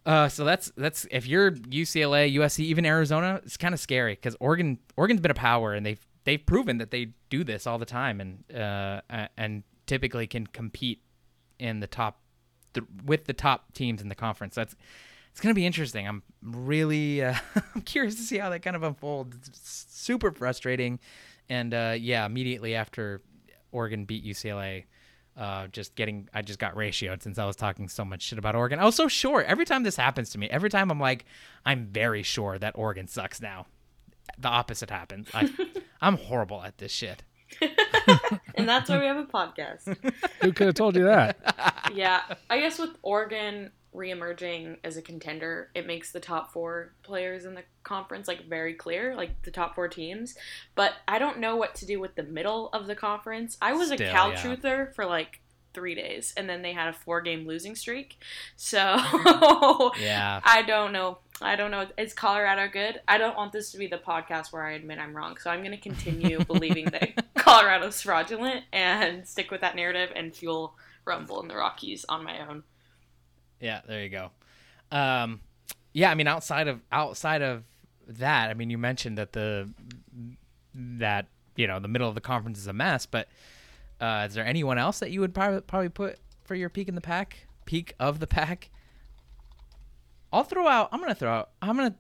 Uh, 0.07 0.29
so 0.29 0.45
that's 0.45 0.71
that's 0.77 1.05
if 1.11 1.27
you're 1.27 1.51
UCLA, 1.51 2.33
USC, 2.37 2.61
even 2.61 2.87
Arizona, 2.87 3.41
it's 3.45 3.57
kind 3.57 3.75
of 3.75 3.81
scary 3.81 4.15
because 4.15 4.37
Oregon 4.39 4.79
Oregon's 4.97 5.21
been 5.21 5.33
a 5.33 5.35
power 5.35 5.75
and 5.75 5.85
they've 5.85 6.07
they've 6.23 6.47
proven 6.47 6.79
that 6.79 6.93
they 6.93 7.09
do 7.29 7.43
this 7.43 7.67
all 7.67 7.79
the 7.79 7.85
time 7.85 8.21
and 8.21 8.57
uh 8.57 9.01
and 9.37 9.65
typically 9.87 10.29
can 10.29 10.47
compete 10.47 11.01
in 11.59 11.81
the 11.81 11.89
top 11.89 12.21
th- 12.75 12.87
with 13.05 13.25
the 13.25 13.33
top 13.33 13.73
teams 13.73 14.01
in 14.01 14.09
the 14.09 14.15
conference. 14.15 14.55
That's 14.55 14.77
it's 15.33 15.41
gonna 15.41 15.55
be 15.55 15.67
interesting. 15.67 16.07
I'm 16.07 16.23
really 16.41 17.25
uh, 17.25 17.35
I'm 17.75 17.83
curious 17.83 18.15
to 18.15 18.23
see 18.23 18.39
how 18.39 18.51
that 18.51 18.61
kind 18.61 18.77
of 18.77 18.85
unfolds. 18.85 19.49
It's 19.49 19.87
super 19.89 20.31
frustrating, 20.31 21.01
and 21.49 21.75
uh, 21.75 21.97
yeah, 21.99 22.25
immediately 22.27 22.77
after 22.77 23.23
Oregon 23.73 24.05
beat 24.05 24.25
UCLA, 24.25 24.85
uh, 25.37 25.67
just 25.69 25.95
getting 25.95 26.29
I 26.33 26.43
just 26.43 26.59
got 26.59 26.75
ratioed 26.75 27.23
since 27.23 27.39
I 27.39 27.45
was 27.45 27.57
talking 27.57 27.89
so 27.89 28.05
much 28.05 28.23
shit 28.23 28.39
about 28.39 28.55
Oregon. 28.55 28.79
I 28.79 28.85
was 28.85 28.95
so 28.95 29.09
sure. 29.09 29.43
Every 29.43 29.65
time 29.65 29.83
this 29.83 29.97
happens 29.97 30.31
to 30.31 30.39
me, 30.39 30.49
every 30.49 30.71
time 30.71 30.91
I'm 30.91 31.01
like, 31.01 31.25
I'm 31.65 31.87
very 31.87 32.23
sure 32.23 32.59
that 32.59 32.77
Oregon 32.77 33.09
sucks 33.09 33.41
now. 33.41 33.67
The 34.39 34.49
opposite 34.49 34.91
happens. 34.91 35.29
I, 35.35 35.51
I'm 36.01 36.17
horrible 36.17 36.63
at 36.63 36.79
this 36.79 36.93
shit. 36.93 37.23
and 38.55 38.69
that's 38.69 38.89
why 38.89 38.99
we 38.99 39.07
have 39.07 39.17
a 39.17 39.25
podcast. 39.25 39.97
Who 40.41 40.53
could 40.53 40.67
have 40.67 40.75
told 40.75 40.97
you 40.97 41.05
that? 41.05 41.37
yeah, 41.95 42.23
I 42.51 42.59
guess 42.59 42.79
with 42.79 42.91
Oregon 43.03 43.71
reemerging 43.95 44.79
as 44.85 44.97
a 44.97 45.03
contender, 45.03 45.71
it 45.75 45.87
makes 45.87 46.13
the 46.13 46.21
top 46.21 46.53
four 46.53 46.93
players 47.03 47.45
in 47.45 47.55
the 47.55 47.63
conference 47.83 48.29
like 48.29 48.49
very 48.49 48.75
clear, 48.75 49.15
like 49.15 49.43
the 49.43 49.51
top 49.51 49.75
four 49.75 49.89
teams. 49.89 50.35
But 50.75 50.95
I 51.07 51.19
don't 51.19 51.39
know 51.39 51.57
what 51.57 51.75
to 51.77 51.87
do 51.87 52.01
with 52.01 52.15
the 52.15 52.23
middle 52.23 52.69
of 52.73 52.87
the 52.87 52.95
conference. 52.95 53.57
I 53.63 53.73
was 53.75 53.89
Still, 53.89 54.09
a 54.09 54.11
Cal 54.11 54.31
yeah. 54.31 54.43
truther 54.43 54.95
for 54.95 55.07
like 55.07 55.41
three 55.75 55.95
days, 55.95 56.33
and 56.37 56.49
then 56.49 56.63
they 56.63 56.73
had 56.73 56.89
a 56.89 56.93
four 56.93 57.21
game 57.21 57.47
losing 57.47 57.75
streak. 57.75 58.19
So 58.57 58.79
Yeah. 60.01 60.41
I 60.45 60.63
don't 60.67 60.93
know. 60.93 61.19
I 61.43 61.57
don't 61.57 61.71
know. 61.71 61.87
Is 61.99 62.15
Colorado 62.15 62.69
good? 62.69 63.01
I 63.09 63.19
don't 63.19 63.37
want 63.37 63.53
this 63.53 63.73
to 63.73 63.79
be 63.79 63.89
the 63.89 63.99
podcast 63.99 64.53
where 64.53 64.65
I 64.65 64.73
admit 64.73 64.99
I'm 64.99 65.17
wrong. 65.17 65.37
So 65.37 65.51
I'm 65.51 65.61
going 65.61 65.73
to 65.73 65.77
continue 65.77 66.43
believing 66.45 66.87
that 66.87 67.35
Colorado's 67.35 68.01
fraudulent 68.01 68.65
and 68.73 69.27
stick 69.27 69.51
with 69.51 69.61
that 69.63 69.75
narrative 69.75 70.11
and 70.15 70.35
fuel 70.35 70.77
Rumble 71.05 71.43
in 71.43 71.49
the 71.49 71.57
Rockies 71.57 72.05
on 72.09 72.25
my 72.25 72.49
own. 72.49 72.63
Yeah, 73.65 73.81
there 73.89 74.03
you 74.03 74.11
go. 74.11 74.31
Um, 74.93 75.41
yeah, 75.95 76.11
I 76.11 76.15
mean, 76.15 76.27
outside 76.27 76.69
of 76.69 76.83
outside 76.93 77.41
of 77.41 77.65
that, 78.07 78.51
I 78.51 78.55
mean, 78.55 78.69
you 78.69 78.77
mentioned 78.77 79.17
that 79.17 79.33
the 79.33 79.71
that 80.75 81.29
you 81.57 81.67
know 81.67 81.81
the 81.81 81.89
middle 81.89 82.07
of 82.07 82.15
the 82.15 82.21
conference 82.21 82.59
is 82.59 82.67
a 82.67 82.75
mess, 82.75 83.07
but 83.07 83.27
uh, 84.03 84.27
is 84.29 84.35
there 84.35 84.45
anyone 84.45 84.77
else 84.77 84.99
that 84.99 85.13
you 85.13 85.21
would 85.21 85.33
probably 85.33 85.63
probably 85.63 85.89
put 85.89 86.19
for 86.45 86.55
your 86.55 86.69
peak 86.69 86.89
in 86.89 86.95
the 86.95 87.01
pack? 87.01 87.47
Peak 87.65 87.95
of 87.99 88.21
the 88.21 88.27
pack. 88.27 88.71
I'll 90.31 90.45
throw 90.45 90.69
out. 90.69 90.91
I'm 90.93 91.01
gonna 91.01 91.15
throw 91.15 91.33
out. 91.33 91.51
I'm 91.63 91.77
gonna. 91.77 91.95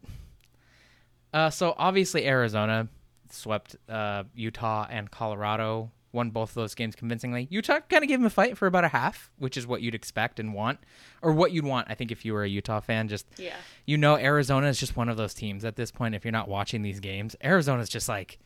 Uh, 1.33 1.49
so 1.49 1.75
obviously 1.78 2.26
Arizona 2.26 2.88
swept 3.30 3.76
uh, 3.88 4.25
Utah 4.35 4.87
and 4.90 5.11
Colorado. 5.11 5.90
Won 6.14 6.30
both 6.30 6.50
of 6.50 6.54
those 6.54 6.75
games 6.75 6.94
convincingly. 6.94 7.49
Utah 7.50 7.80
kind 7.80 8.02
of 8.02 8.09
gave 8.09 8.18
them 8.21 8.26
a 8.26 8.30
fight 8.30 8.56
for 8.56 8.66
about 8.66 8.85
a 8.85 8.88
half, 8.88 9.30
which 9.37 9.56
is 9.56 9.66
what 9.66 9.83
you'd 9.83 9.94
expect 9.94 10.38
and 10.40 10.54
want, 10.54 10.78
or 11.21 11.33
what 11.33 11.52
you'd 11.52 11.64
want. 11.66 11.88
I 11.90 11.94
think 11.94 12.11
if 12.12 12.25
you 12.25 12.33
were 12.33 12.44
a 12.44 12.49
Utah 12.49 12.80
fan, 12.80 13.09
just 13.09 13.26
Yeah. 13.37 13.56
you 13.85 13.99
know 13.99 14.16
Arizona 14.16 14.68
is 14.68 14.78
just 14.80 14.97
one 14.97 15.09
of 15.09 15.16
those 15.16 15.35
teams 15.35 15.64
at 15.64 15.76
this 15.76 15.90
point. 15.90 16.14
If 16.14 16.25
you're 16.25 16.33
not 16.33 16.49
watching 16.49 16.83
these 16.83 17.00
games, 17.00 17.35
Arizona's 17.44 17.88
just 17.90 18.09
like 18.09 18.38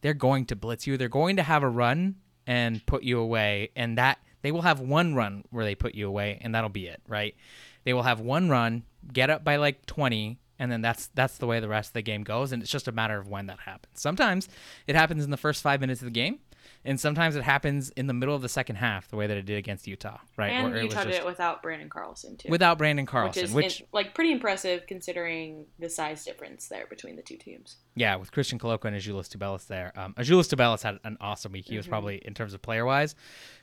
they're 0.00 0.14
going 0.14 0.44
to 0.46 0.56
blitz 0.56 0.86
you. 0.86 0.96
They're 0.96 1.08
going 1.08 1.36
to 1.36 1.42
have 1.44 1.62
a 1.62 1.68
run 1.68 2.16
and 2.46 2.84
put 2.86 3.04
you 3.04 3.20
away, 3.20 3.70
and 3.76 3.96
that 3.98 4.18
they 4.42 4.50
will 4.50 4.62
have 4.62 4.80
one 4.80 5.14
run 5.14 5.44
where 5.50 5.64
they 5.64 5.76
put 5.76 5.94
you 5.94 6.08
away, 6.08 6.38
and 6.42 6.52
that'll 6.54 6.68
be 6.68 6.88
it, 6.88 7.00
right? 7.06 7.36
They 7.84 7.92
will 7.94 8.02
have 8.02 8.18
one 8.18 8.48
run, 8.48 8.82
get 9.12 9.30
up 9.30 9.44
by 9.44 9.54
like 9.56 9.86
20, 9.86 10.40
and 10.58 10.70
then 10.72 10.80
that's 10.80 11.06
that's 11.14 11.38
the 11.38 11.46
way 11.46 11.60
the 11.60 11.68
rest 11.68 11.90
of 11.90 11.94
the 11.94 12.02
game 12.02 12.24
goes, 12.24 12.50
and 12.50 12.60
it's 12.60 12.70
just 12.72 12.88
a 12.88 12.92
matter 12.92 13.16
of 13.18 13.28
when 13.28 13.46
that 13.46 13.60
happens. 13.60 14.00
Sometimes 14.00 14.48
it 14.88 14.96
happens 14.96 15.24
in 15.24 15.30
the 15.30 15.36
first 15.36 15.62
five 15.62 15.80
minutes 15.80 16.00
of 16.00 16.06
the 16.06 16.10
game, 16.12 16.40
and 16.84 16.98
sometimes 16.98 17.36
it 17.36 17.42
happens 17.44 17.90
in 17.90 18.06
the 18.08 18.12
middle 18.12 18.34
of 18.34 18.42
the 18.42 18.48
second 18.48 18.76
half, 18.76 19.08
the 19.08 19.16
way 19.16 19.26
that 19.26 19.36
it 19.36 19.44
did 19.46 19.56
against 19.56 19.86
Utah, 19.86 20.18
right? 20.36 20.48
And 20.50 20.72
Where 20.72 20.76
it 20.80 20.84
Utah 20.84 21.04
did 21.04 21.10
just- 21.10 21.20
it 21.20 21.26
without 21.26 21.62
Branden 21.62 21.88
Carlson, 21.88 22.36
too. 22.36 22.48
without 22.50 22.78
Branden 22.78 23.02
which 23.02 23.06
Carlson, 23.06 23.44
is 23.44 23.52
which 23.52 23.80
in- 23.80 23.86
like 23.92 24.14
pretty 24.14 24.32
impressive 24.32 24.86
considering 24.86 25.66
the 25.78 25.88
size 25.88 26.24
difference 26.24 26.68
there 26.68 26.86
between 26.86 27.16
the 27.16 27.22
two 27.22 27.36
teams. 27.36 27.76
Yeah, 27.94 28.16
with 28.16 28.32
Christian 28.32 28.58
Koloko 28.58 28.86
and 28.86 28.96
Azuolas 28.96 29.28
Tubelis 29.28 29.66
there. 29.66 29.92
Um, 29.96 30.14
Azuolas 30.14 30.52
Tubelis 30.52 30.82
had 30.82 30.98
an 31.04 31.16
awesome 31.20 31.52
week. 31.52 31.66
He 31.66 31.76
was 31.76 31.86
probably, 31.86 32.16
in 32.16 32.34
terms 32.34 32.54
of 32.54 32.62
player 32.62 32.84
wise, 32.84 33.14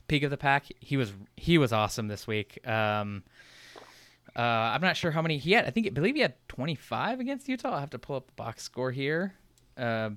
peak 0.08 0.24
of 0.24 0.32
the 0.32 0.38
pack. 0.38 0.66
He 0.80 0.96
was 0.98 1.14
he 1.36 1.58
was 1.58 1.74
awesome 1.74 2.08
this 2.08 2.26
week. 2.28 2.66
Um, 2.68 3.24
uh, 4.36 4.42
I'm 4.42 4.82
not 4.82 4.96
sure 4.96 5.12
how 5.12 5.22
many 5.22 5.38
he 5.38 5.52
had. 5.54 5.66
I 5.66 5.72
think 5.72 5.88
I 5.88 5.90
believe 5.90 6.16
he 6.16 6.22
had 6.22 6.36
25 6.48 7.20
against 7.20 7.50
Utah. 7.50 7.72
I'll 7.74 7.80
have 7.80 7.90
to 7.90 8.00
pull 8.00 8.16
up 8.16 8.28
the 8.28 8.34
box 8.34 8.64
score 8.64 8.92
here. 8.92 9.34
Uh, 9.76 10.12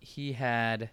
he 0.00 0.32
had 0.34 0.90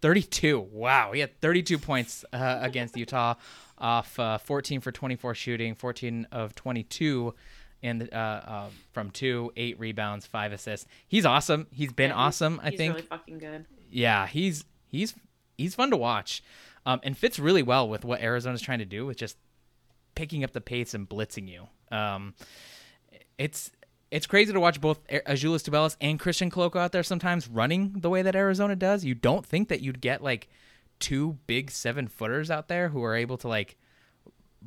32. 0.00 0.60
Wow, 0.72 1.12
he 1.12 1.20
had 1.20 1.40
32 1.40 1.78
points 1.78 2.24
uh, 2.32 2.58
against 2.60 2.96
Utah 2.96 3.34
off 3.78 4.18
uh, 4.18 4.38
14 4.38 4.80
for 4.80 4.90
24 4.92 5.34
shooting, 5.34 5.74
14 5.74 6.26
of 6.32 6.54
22 6.54 7.34
in 7.82 8.08
uh, 8.12 8.16
uh, 8.16 8.66
from 8.92 9.10
two, 9.10 9.52
eight 9.56 9.78
rebounds, 9.78 10.26
five 10.26 10.52
assists. 10.52 10.86
He's 11.06 11.24
awesome. 11.24 11.66
He's 11.72 11.92
been 11.92 12.10
Yeah, 12.10 12.16
he's- 12.16 12.26
awesome. 12.26 12.60
I 12.62 12.70
he's 12.70 12.78
think 12.78 12.94
really 12.94 13.06
fucking 13.06 13.38
good. 13.38 13.66
yeah, 13.90 14.26
he's 14.26 14.64
he's 14.88 15.14
he's 15.56 15.74
fun 15.76 15.90
to 15.90 15.96
watch, 15.96 16.42
um, 16.86 16.98
and 17.04 17.16
fits 17.16 17.38
really 17.38 17.62
well 17.62 17.88
with 17.88 18.04
what 18.04 18.20
Arizona's 18.20 18.62
trying 18.62 18.80
to 18.80 18.84
do 18.84 19.06
with 19.06 19.16
just 19.16 19.36
picking 20.16 20.42
up 20.42 20.52
the 20.52 20.60
pace 20.60 20.92
and 20.94 21.08
blitzing 21.08 21.48
you. 21.48 21.68
Um, 21.96 22.34
it's 23.38 23.70
it's 24.10 24.26
crazy 24.26 24.52
to 24.52 24.60
watch 24.60 24.80
both 24.80 25.06
Azuolas 25.08 25.68
Tubelis 25.68 25.96
and 26.00 26.18
Christian 26.18 26.50
Koloko 26.50 26.76
out 26.76 26.92
there 26.92 27.02
sometimes 27.02 27.48
running 27.48 27.92
the 27.98 28.08
way 28.08 28.22
that 28.22 28.34
Arizona 28.34 28.74
does. 28.74 29.04
You 29.04 29.14
don't 29.14 29.44
think 29.44 29.68
that 29.68 29.82
you'd 29.82 30.00
get 30.00 30.22
like 30.22 30.48
two 30.98 31.38
big 31.46 31.70
seven 31.70 32.08
footers 32.08 32.50
out 32.50 32.68
there 32.68 32.88
who 32.88 33.02
are 33.04 33.14
able 33.14 33.36
to 33.38 33.48
like 33.48 33.76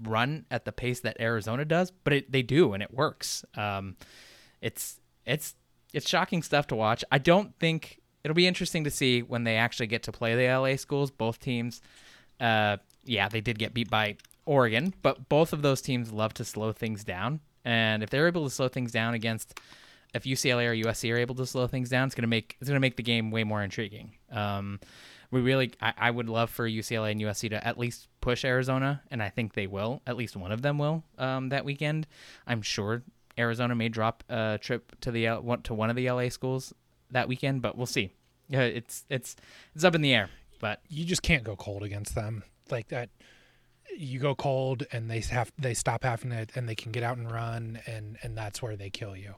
run 0.04 0.46
at 0.52 0.66
the 0.66 0.72
pace 0.72 1.00
that 1.02 1.20
Arizona 1.20 1.66
does, 1.66 1.92
but 2.04 2.14
it, 2.14 2.32
they 2.32 2.42
do 2.42 2.74
and 2.74 2.84
it 2.84 2.94
works. 2.94 3.44
Um, 3.56 3.96
it's 4.62 5.00
it's 5.26 5.56
it's 5.94 6.08
shocking 6.08 6.44
stuff 6.44 6.68
to 6.68 6.76
watch. 6.76 7.04
I 7.12 7.18
don't 7.18 7.58
think 7.60 8.00
it'll 8.24 8.36
be 8.36 8.48
interesting 8.48 8.84
to 8.84 8.92
see 8.92 9.22
when 9.22 9.44
they 9.44 9.56
actually 9.58 9.88
get 9.88 10.04
to 10.04 10.12
play 10.12 10.36
the 10.36 10.54
LA 10.54 10.76
schools. 10.76 11.12
Both 11.12 11.40
teams, 11.40 11.82
uh, 12.40 12.78
yeah, 13.04 13.28
they 13.28 13.42
did 13.42 13.58
get 13.58 13.74
beat 13.74 13.90
by 13.90 14.18
Oregon, 14.46 14.94
but 15.02 15.30
both 15.30 15.52
of 15.52 15.62
those 15.62 15.82
teams 15.82 16.12
love 16.12 16.34
to 16.36 16.46
slow 16.46 16.72
things 16.72 17.04
down. 17.04 17.42
And 17.66 18.04
if 18.04 18.10
they're 18.10 18.28
able 18.28 18.44
to 18.44 18.50
slow 18.50 18.68
things 18.68 18.92
down 18.92 19.14
against, 19.14 19.60
if 20.14 20.24
UCLA 20.24 20.68
or 20.68 20.90
USC 20.90 21.14
are 21.14 21.18
able 21.18 21.36
to 21.36 21.46
slow 21.46 21.68
things 21.68 21.90
down, 21.90 22.08
it's 22.08 22.16
gonna 22.16 22.28
make 22.28 22.58
it's 22.60 22.70
gonna 22.70 22.80
make 22.80 22.98
the 22.98 23.04
game 23.04 23.32
way 23.32 23.44
more 23.44 23.64
intriguing. 23.64 24.16
Um, 24.32 24.80
we 25.32 25.40
really, 25.40 25.72
I, 25.82 25.94
I, 25.98 26.12
would 26.12 26.28
love 26.28 26.50
for 26.50 26.68
UCLA 26.68 27.12
and 27.12 27.22
USC 27.22 27.50
to 27.52 27.66
at 27.66 27.78
least 27.78 28.10
push 28.20 28.44
Arizona, 28.44 29.02
and 29.10 29.24
I 29.24 29.30
think 29.30 29.54
they 29.54 29.66
will. 29.66 30.02
At 30.06 30.18
least 30.18 30.36
one 30.36 30.52
of 30.52 30.62
them 30.62 30.78
will 30.78 31.06
um, 31.18 31.50
that 31.50 31.64
weekend. 31.64 32.06
I'm 32.46 32.62
sure 32.62 33.02
Arizona 33.38 33.74
may 33.74 33.88
drop 33.88 34.24
a 34.30 34.60
trip 34.62 35.00
to 35.02 35.12
the 35.12 35.60
to 35.64 35.74
one 35.74 35.90
of 35.90 35.96
the 35.96 36.10
LA 36.10 36.30
schools 36.30 36.74
that 37.12 37.28
weekend, 37.28 37.62
but 37.62 37.78
we'll 37.78 37.86
see. 37.86 38.12
Yeah, 38.50 38.62
it's 38.62 39.06
it's 39.10 39.36
it's 39.74 39.84
up 39.84 39.96
in 39.96 40.02
the 40.02 40.14
air, 40.14 40.30
but 40.60 40.82
you 40.90 41.06
just 41.06 41.22
can't 41.22 41.44
go 41.44 41.56
cold 41.56 41.84
against 41.84 42.16
them 42.16 42.44
like 42.70 42.90
that. 42.90 43.10
You 43.98 44.20
go 44.20 44.36
cold, 44.36 44.86
and 44.92 45.10
they 45.10 45.20
have 45.22 45.52
they 45.58 45.74
stop 45.74 46.04
having 46.04 46.32
it, 46.32 46.52
and 46.56 46.68
they 46.68 46.76
can 46.76 46.92
get 46.92 47.04
out 47.04 47.18
and 47.18 47.32
run, 47.32 47.80
and 47.86 48.18
and 48.24 48.38
that's 48.38 48.62
where 48.62 48.76
they 48.76 48.90
kill 48.90 49.16
you. 49.16 49.36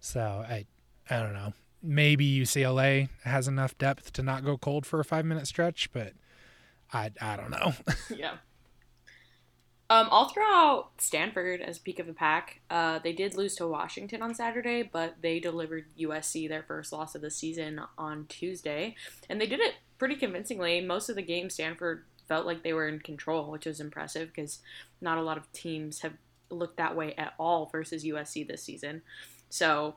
So 0.00 0.44
I 0.48 0.66
I 1.10 1.20
don't 1.20 1.34
know. 1.34 1.52
Maybe 1.82 2.26
UCLA 2.26 3.08
has 3.24 3.48
enough 3.48 3.76
depth 3.78 4.12
to 4.14 4.22
not 4.22 4.44
go 4.44 4.56
cold 4.56 4.86
for 4.86 5.00
a 5.00 5.04
five 5.04 5.24
minute 5.24 5.46
stretch, 5.46 5.92
but 5.92 6.12
I 6.92 7.10
I 7.20 7.36
don't 7.36 7.50
know. 7.50 7.72
yeah. 8.16 8.36
Um, 9.88 10.08
I'll 10.10 10.28
throw 10.28 10.44
out 10.44 10.90
Stanford 10.98 11.60
as 11.60 11.78
peak 11.78 12.00
of 12.00 12.08
the 12.08 12.12
pack. 12.12 12.60
Uh, 12.68 12.98
they 12.98 13.12
did 13.12 13.36
lose 13.36 13.54
to 13.56 13.68
Washington 13.68 14.20
on 14.20 14.34
Saturday, 14.34 14.82
but 14.82 15.14
they 15.20 15.38
delivered 15.38 15.86
USC 15.96 16.48
their 16.48 16.64
first 16.64 16.92
loss 16.92 17.14
of 17.14 17.22
the 17.22 17.30
season 17.30 17.80
on 17.96 18.26
Tuesday, 18.28 18.96
and 19.28 19.40
they 19.40 19.46
did 19.46 19.60
it 19.60 19.74
pretty 19.96 20.16
convincingly. 20.16 20.80
Most 20.80 21.08
of 21.08 21.14
the 21.14 21.22
game, 21.22 21.50
Stanford 21.50 22.04
felt 22.28 22.46
like 22.46 22.62
they 22.62 22.72
were 22.72 22.88
in 22.88 22.98
control, 22.98 23.50
which 23.50 23.66
was 23.66 23.80
impressive 23.80 24.28
because 24.28 24.60
not 25.00 25.18
a 25.18 25.22
lot 25.22 25.36
of 25.36 25.50
teams 25.52 26.00
have 26.00 26.14
looked 26.50 26.76
that 26.76 26.96
way 26.96 27.14
at 27.16 27.34
all 27.38 27.66
versus 27.66 28.04
USC 28.04 28.46
this 28.46 28.62
season. 28.62 29.02
So, 29.48 29.96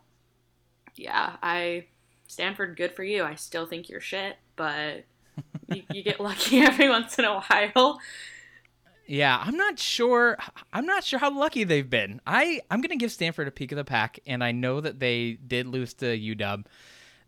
yeah, 0.96 1.38
I 1.42 1.86
Stanford, 2.28 2.78
good 2.78 2.96
for 2.96 3.04
you. 3.04 3.24
I 3.24 3.36
still 3.36 3.66
think 3.66 3.90
you're 3.90 4.02
shit, 4.02 4.38
but 4.56 5.06
you, 5.68 5.84
you 5.92 6.04
get 6.04 6.20
lucky 6.20 6.60
every 6.62 6.90
once 6.90 7.18
in 7.18 7.26
a 7.26 7.40
while. 7.40 8.00
Yeah, 9.08 9.42
I'm 9.44 9.58
not 9.58 9.80
sure. 9.80 10.38
I'm 10.72 10.86
not 10.86 11.04
sure 11.04 11.18
how 11.18 11.36
lucky 11.36 11.64
they've 11.64 11.90
been. 11.90 12.22
I 12.28 12.62
I'm 12.70 12.82
gonna 12.82 12.96
give 12.96 13.12
Stanford 13.12 13.48
a 13.48 13.52
peak 13.52 13.72
of 13.72 13.78
the 13.78 13.84
pack, 13.84 14.20
and 14.28 14.44
I 14.44 14.52
know 14.52 14.82
that 14.82 15.00
they 15.00 15.34
did 15.34 15.66
lose 15.66 15.96
to 15.96 16.06
UW. 16.06 16.66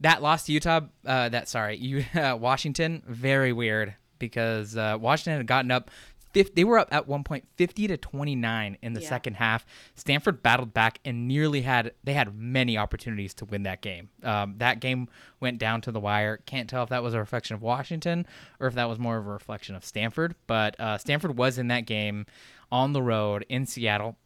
That 0.02 0.22
lost 0.22 0.46
to 0.46 0.52
Utah. 0.52 0.82
Uh, 1.04 1.30
that 1.30 1.50
sorry, 1.50 1.78
you 1.78 2.06
uh, 2.14 2.38
Washington. 2.40 3.02
Very 3.08 3.52
weird 3.52 3.96
because 4.22 4.78
uh, 4.78 4.98
Washington 5.00 5.38
had 5.40 5.48
gotten 5.48 5.72
up 5.72 5.92
50, 6.34 6.54
they 6.56 6.64
were 6.64 6.80
up 6.80 6.88
at 6.92 7.08
one 7.08 7.24
point 7.24 7.46
50 7.58 7.88
to 7.88 7.98
29 7.98 8.78
in 8.82 8.94
the 8.94 9.02
yeah. 9.02 9.10
second 9.10 9.34
half. 9.36 9.66
Stanford 9.96 10.42
battled 10.42 10.74
back 10.74 11.00
and 11.04 11.28
nearly 11.28 11.62
had 11.62 11.92
they 12.04 12.14
had 12.14 12.36
many 12.36 12.78
opportunities 12.78 13.34
to 13.36 13.46
win 13.46 13.64
that 13.64 13.82
game. 13.82 14.10
Um, 14.24 14.56
that 14.58 14.80
game 14.80 15.10
went 15.40 15.58
down 15.58 15.82
to 15.82 15.92
the 15.92 16.00
wire. 16.00 16.38
Can't 16.46 16.70
tell 16.70 16.84
if 16.84 16.90
that 16.90 17.04
was 17.04 17.14
a 17.14 17.20
reflection 17.20 17.56
of 17.56 17.62
Washington 17.62 18.26
or 18.60 18.68
if 18.68 18.76
that 18.76 18.88
was 18.88 19.00
more 19.00 19.18
of 19.18 19.28
a 19.28 19.30
reflection 19.30 19.76
of 19.76 19.84
Stanford. 19.84 20.36
But 20.48 20.80
uh, 20.80 20.98
Stanford 20.98 21.38
was 21.38 21.58
in 21.58 21.68
that 21.68 21.86
game 21.86 22.26
on 22.72 22.94
the 22.94 23.02
road 23.02 23.46
in 23.50 23.66
Seattle. 23.66 24.18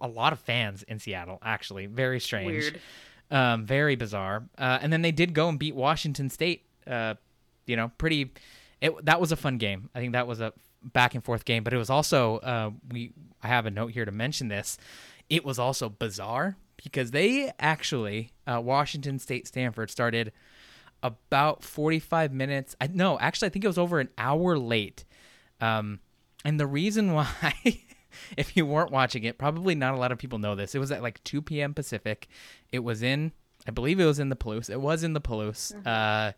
A 0.00 0.08
lot 0.08 0.32
of 0.32 0.38
fans 0.38 0.82
in 0.84 0.98
Seattle, 0.98 1.38
actually. 1.42 1.86
Very 1.86 2.20
strange. 2.20 2.46
Weird. 2.48 2.80
Um, 3.30 3.66
very 3.66 3.96
bizarre. 3.96 4.44
Uh, 4.56 4.78
and 4.80 4.92
then 4.92 5.02
they 5.02 5.12
did 5.12 5.34
go 5.34 5.48
and 5.48 5.58
beat 5.58 5.74
Washington 5.74 6.30
State. 6.30 6.64
Uh, 6.86 7.14
you 7.66 7.76
know, 7.76 7.90
pretty. 7.98 8.32
It, 8.80 9.04
that 9.04 9.20
was 9.20 9.32
a 9.32 9.36
fun 9.36 9.58
game. 9.58 9.90
I 9.94 10.00
think 10.00 10.12
that 10.12 10.26
was 10.26 10.40
a 10.40 10.52
back 10.82 11.14
and 11.14 11.24
forth 11.24 11.44
game, 11.44 11.64
but 11.64 11.72
it 11.72 11.78
was 11.78 11.90
also 11.90 12.38
uh, 12.38 12.70
we. 12.90 13.12
I 13.42 13.48
have 13.48 13.66
a 13.66 13.70
note 13.70 13.92
here 13.92 14.04
to 14.04 14.12
mention 14.12 14.48
this. 14.48 14.78
It 15.28 15.44
was 15.44 15.58
also 15.58 15.88
bizarre 15.88 16.56
because 16.82 17.10
they 17.10 17.52
actually 17.58 18.32
uh, 18.46 18.60
Washington 18.60 19.18
State 19.18 19.46
Stanford 19.46 19.90
started 19.90 20.32
about 21.02 21.62
45 21.62 22.32
minutes. 22.32 22.76
I 22.80 22.88
no, 22.88 23.18
actually 23.18 23.46
I 23.46 23.48
think 23.50 23.64
it 23.64 23.68
was 23.68 23.78
over 23.78 24.00
an 24.00 24.08
hour 24.18 24.58
late. 24.58 25.04
Um, 25.60 26.00
and 26.44 26.60
the 26.60 26.66
reason 26.66 27.12
why 27.14 27.54
if 28.36 28.56
you 28.56 28.66
weren't 28.66 28.90
watching 28.90 29.24
it, 29.24 29.38
probably 29.38 29.74
not 29.74 29.94
a 29.94 29.98
lot 29.98 30.12
of 30.12 30.18
people 30.18 30.38
know 30.38 30.54
this. 30.54 30.74
It 30.74 30.78
was 30.78 30.90
at 30.90 31.02
like 31.02 31.22
2 31.24 31.42
p.m. 31.42 31.74
Pacific. 31.74 32.28
It 32.72 32.80
was 32.80 33.02
in 33.02 33.32
I 33.66 33.72
believe 33.72 33.98
it 33.98 34.04
was 34.04 34.20
in 34.20 34.28
the 34.28 34.36
Palouse. 34.36 34.70
It 34.70 34.80
was 34.80 35.02
in 35.02 35.12
the 35.12 35.20
Palouse 35.20 35.74
mm-hmm. 35.74 35.88
uh, 35.88 36.32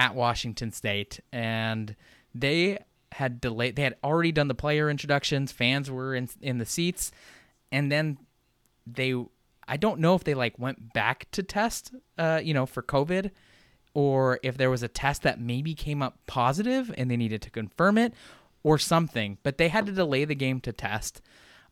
at 0.00 0.14
Washington 0.14 0.72
State 0.72 1.20
and 1.30 1.94
they 2.34 2.78
had 3.12 3.40
delayed. 3.40 3.76
They 3.76 3.82
had 3.82 3.96
already 4.02 4.32
done 4.32 4.48
the 4.48 4.54
player 4.54 4.88
introductions. 4.88 5.52
Fans 5.52 5.90
were 5.90 6.14
in 6.14 6.28
in 6.40 6.58
the 6.58 6.66
seats, 6.66 7.12
and 7.70 7.92
then 7.92 8.18
they. 8.86 9.14
I 9.68 9.76
don't 9.76 10.00
know 10.00 10.16
if 10.16 10.24
they 10.24 10.34
like 10.34 10.58
went 10.58 10.92
back 10.94 11.30
to 11.30 11.44
test, 11.44 11.94
uh, 12.18 12.40
you 12.42 12.54
know, 12.54 12.66
for 12.66 12.82
COVID, 12.82 13.30
or 13.94 14.40
if 14.42 14.56
there 14.56 14.70
was 14.70 14.82
a 14.82 14.88
test 14.88 15.22
that 15.22 15.40
maybe 15.40 15.74
came 15.74 16.02
up 16.02 16.18
positive 16.26 16.92
and 16.96 17.08
they 17.08 17.16
needed 17.16 17.42
to 17.42 17.50
confirm 17.50 17.98
it, 17.98 18.14
or 18.62 18.78
something. 18.78 19.38
But 19.42 19.58
they 19.58 19.68
had 19.68 19.86
to 19.86 19.92
delay 19.92 20.24
the 20.24 20.34
game 20.34 20.60
to 20.62 20.72
test. 20.72 21.20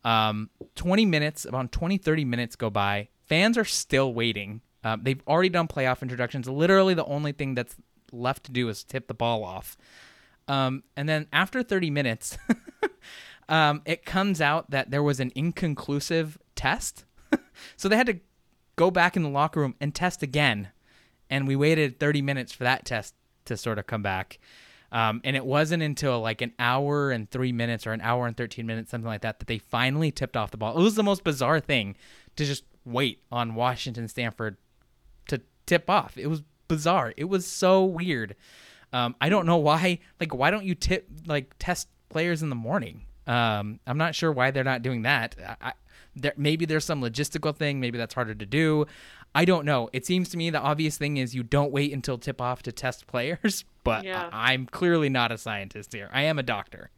Um, 0.05 0.49
20 0.75 1.05
minutes, 1.05 1.43
about 1.43 1.73
20, 1.73 1.97
30 1.97 2.25
minutes 2.25 2.55
go 2.55 2.69
by. 2.69 3.09
Fans 3.25 3.57
are 3.57 3.65
still 3.65 4.13
waiting. 4.13 4.61
Um, 4.83 5.01
they've 5.03 5.21
already 5.27 5.49
done 5.49 5.67
playoff 5.67 6.01
introductions. 6.01 6.47
Literally, 6.47 6.93
the 6.93 7.05
only 7.05 7.33
thing 7.33 7.53
that's 7.53 7.75
left 8.13 8.45
to 8.45 8.51
do 8.51 8.69
is 8.69 8.83
tip 8.83 9.07
the 9.07 9.13
ball 9.13 9.43
off. 9.43 9.77
Um, 10.47 10.83
and 10.97 11.07
then 11.07 11.27
after 11.31 11.61
30 11.61 11.89
minutes, 11.91 12.37
um, 13.49 13.81
it 13.85 14.05
comes 14.05 14.41
out 14.41 14.71
that 14.71 14.91
there 14.91 15.03
was 15.03 15.19
an 15.19 15.31
inconclusive 15.35 16.37
test. 16.55 17.05
so 17.77 17.87
they 17.87 17.95
had 17.95 18.07
to 18.07 18.19
go 18.75 18.89
back 18.89 19.15
in 19.15 19.23
the 19.23 19.29
locker 19.29 19.59
room 19.59 19.75
and 19.79 19.93
test 19.93 20.23
again. 20.23 20.69
And 21.29 21.47
we 21.47 21.55
waited 21.55 21.99
30 21.99 22.21
minutes 22.23 22.51
for 22.51 22.63
that 22.63 22.85
test 22.85 23.13
to 23.45 23.57
sort 23.57 23.77
of 23.77 23.85
come 23.85 24.01
back. 24.01 24.39
Um, 24.91 25.21
and 25.23 25.35
it 25.35 25.45
wasn't 25.45 25.83
until 25.83 26.19
like 26.19 26.41
an 26.41 26.53
hour 26.57 27.11
and 27.11 27.29
three 27.29 27.51
minutes 27.51 27.85
or 27.85 27.91
an 27.91 28.01
hour 28.01 28.25
and 28.25 28.35
13 28.35 28.65
minutes, 28.65 28.89
something 28.89 29.07
like 29.07 29.21
that, 29.21 29.39
that 29.39 29.47
they 29.47 29.59
finally 29.59 30.11
tipped 30.11 30.35
off 30.35 30.51
the 30.51 30.57
ball. 30.57 30.77
It 30.77 30.81
was 30.81 30.95
the 30.95 31.03
most 31.03 31.23
bizarre 31.23 31.59
thing 31.59 31.95
to 32.37 32.45
just 32.45 32.63
wait 32.85 33.21
on 33.31 33.53
Washington 33.53 34.07
Stanford 34.07 34.57
to 35.27 35.41
tip 35.67 35.89
off. 35.89 36.17
It 36.17 36.27
was 36.27 36.41
bizarre. 36.69 37.13
It 37.17 37.25
was 37.25 37.45
so 37.45 37.83
weird. 37.83 38.37
Um, 38.93 39.15
I 39.19 39.27
don't 39.27 39.45
know 39.45 39.57
why. 39.57 39.99
Like, 40.21 40.33
why 40.33 40.51
don't 40.51 40.63
you 40.63 40.75
tip 40.75 41.09
like 41.27 41.53
test 41.59 41.89
players 42.07 42.41
in 42.41 42.49
the 42.49 42.55
morning? 42.55 43.01
Um, 43.27 43.81
I'm 43.85 43.97
not 43.97 44.15
sure 44.15 44.31
why 44.31 44.51
they're 44.51 44.63
not 44.63 44.81
doing 44.81 45.01
that. 45.01 45.35
I, 45.61 45.73
there, 46.15 46.33
maybe 46.37 46.65
there's 46.65 46.85
some 46.85 47.01
logistical 47.01 47.55
thing. 47.55 47.79
Maybe 47.81 47.97
that's 47.97 48.13
harder 48.13 48.33
to 48.33 48.45
do. 48.45 48.85
I 49.35 49.45
don't 49.45 49.65
know. 49.65 49.89
It 49.93 50.05
seems 50.05 50.29
to 50.29 50.37
me 50.37 50.49
the 50.49 50.59
obvious 50.59 50.97
thing 50.97 51.17
is 51.17 51.35
you 51.35 51.43
don't 51.43 51.71
wait 51.71 51.93
until 51.93 52.17
tip 52.17 52.41
off 52.41 52.63
to 52.63 52.71
test 52.71 53.07
players. 53.07 53.65
But 53.85 54.03
yeah. 54.03 54.29
I, 54.31 54.51
I'm 54.51 54.65
clearly 54.67 55.09
not 55.09 55.31
a 55.31 55.37
scientist 55.37 55.93
here. 55.93 56.09
I 56.11 56.23
am 56.23 56.37
a 56.37 56.43
doctor. 56.43 56.91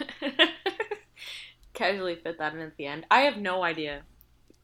Casually 1.74 2.14
fit 2.14 2.38
that 2.38 2.54
in 2.54 2.60
at 2.60 2.76
the 2.76 2.86
end. 2.86 3.04
I 3.10 3.22
have 3.22 3.36
no 3.36 3.64
idea. 3.64 4.02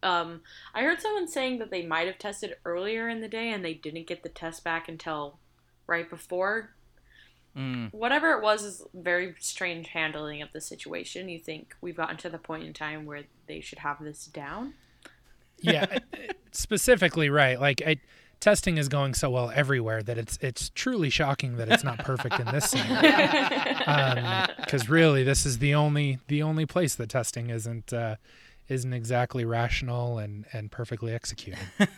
Um, 0.03 0.43
I 0.75 0.83
heard 0.83 1.01
someone 1.01 1.29
saying 1.29 1.59
that 1.59 1.71
they 1.71 1.85
might 1.85 2.07
have 2.07 2.19
tested 2.19 2.57
earlier 2.65 3.09
in 3.09 3.21
the 3.21 3.29
day 3.29 3.51
and 3.51 3.65
they 3.65 3.75
didn't 3.75 4.07
get 4.07 4.23
the 4.23 4.29
test 4.29 4.65
back 4.65 4.89
until 4.89 5.39
right 5.87 6.09
before. 6.09 6.71
Mm. 7.57 7.93
Whatever 7.93 8.33
it 8.33 8.43
was 8.43 8.63
is 8.63 8.83
very 8.95 9.35
strange 9.41 9.89
handling 9.89 10.41
of 10.41 10.53
the 10.53 10.61
situation. 10.61 11.29
You 11.29 11.39
think 11.39 11.75
we've 11.81 11.97
gotten 11.97 12.17
to 12.19 12.31
the 12.31 12.39
point 12.39 12.65
in 12.65 12.73
time 12.73 13.07
where 13.07 13.25
they 13.47 13.61
should 13.61 13.81
have 13.81 14.03
this 14.03 14.27
down? 14.27 14.75
yeah, 15.63 15.99
specifically 16.53 17.29
right. 17.29 17.61
Like 17.61 17.83
I, 17.87 17.97
testing 18.41 18.79
is 18.79 18.89
going 18.89 19.15
so 19.15 19.31
well 19.31 19.53
everywhere 19.55 20.03
that 20.03 20.19
it's 20.19 20.39
it's 20.41 20.71
truly 20.71 21.11
shocking 21.11 21.57
that 21.57 21.69
it's 21.69 21.85
not 21.85 21.99
perfect 21.99 22.41
in 22.41 22.47
this 22.47 22.73
Because 22.73 24.83
um, 24.83 24.89
really, 24.89 25.23
this 25.23 25.47
is 25.47 25.59
the 25.59 25.75
only 25.75 26.19
the 26.29 26.43
only 26.43 26.67
place 26.67 26.95
that 26.97 27.09
testing 27.09 27.51
isn't 27.51 27.93
uh, 27.93 28.17
isn't 28.71 28.93
exactly 28.93 29.45
rational 29.45 30.19
and 30.19 30.47
and 30.53 30.71
perfectly 30.71 31.13
executed. 31.13 31.59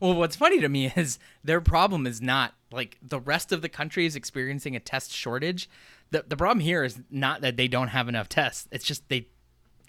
Well, 0.00 0.14
what's 0.14 0.36
funny 0.36 0.60
to 0.60 0.68
me 0.68 0.92
is 0.96 1.18
their 1.42 1.60
problem 1.60 2.06
is 2.06 2.20
not 2.20 2.54
like 2.72 2.98
the 3.02 3.20
rest 3.20 3.52
of 3.52 3.62
the 3.62 3.68
country 3.68 4.06
is 4.06 4.16
experiencing 4.16 4.74
a 4.76 4.80
test 4.80 5.12
shortage. 5.12 5.68
The 6.10 6.24
the 6.26 6.36
problem 6.36 6.60
here 6.60 6.84
is 6.84 7.00
not 7.10 7.40
that 7.42 7.56
they 7.56 7.68
don't 7.68 7.88
have 7.88 8.08
enough 8.08 8.28
tests. 8.28 8.68
It's 8.70 8.84
just 8.84 9.08
they 9.08 9.28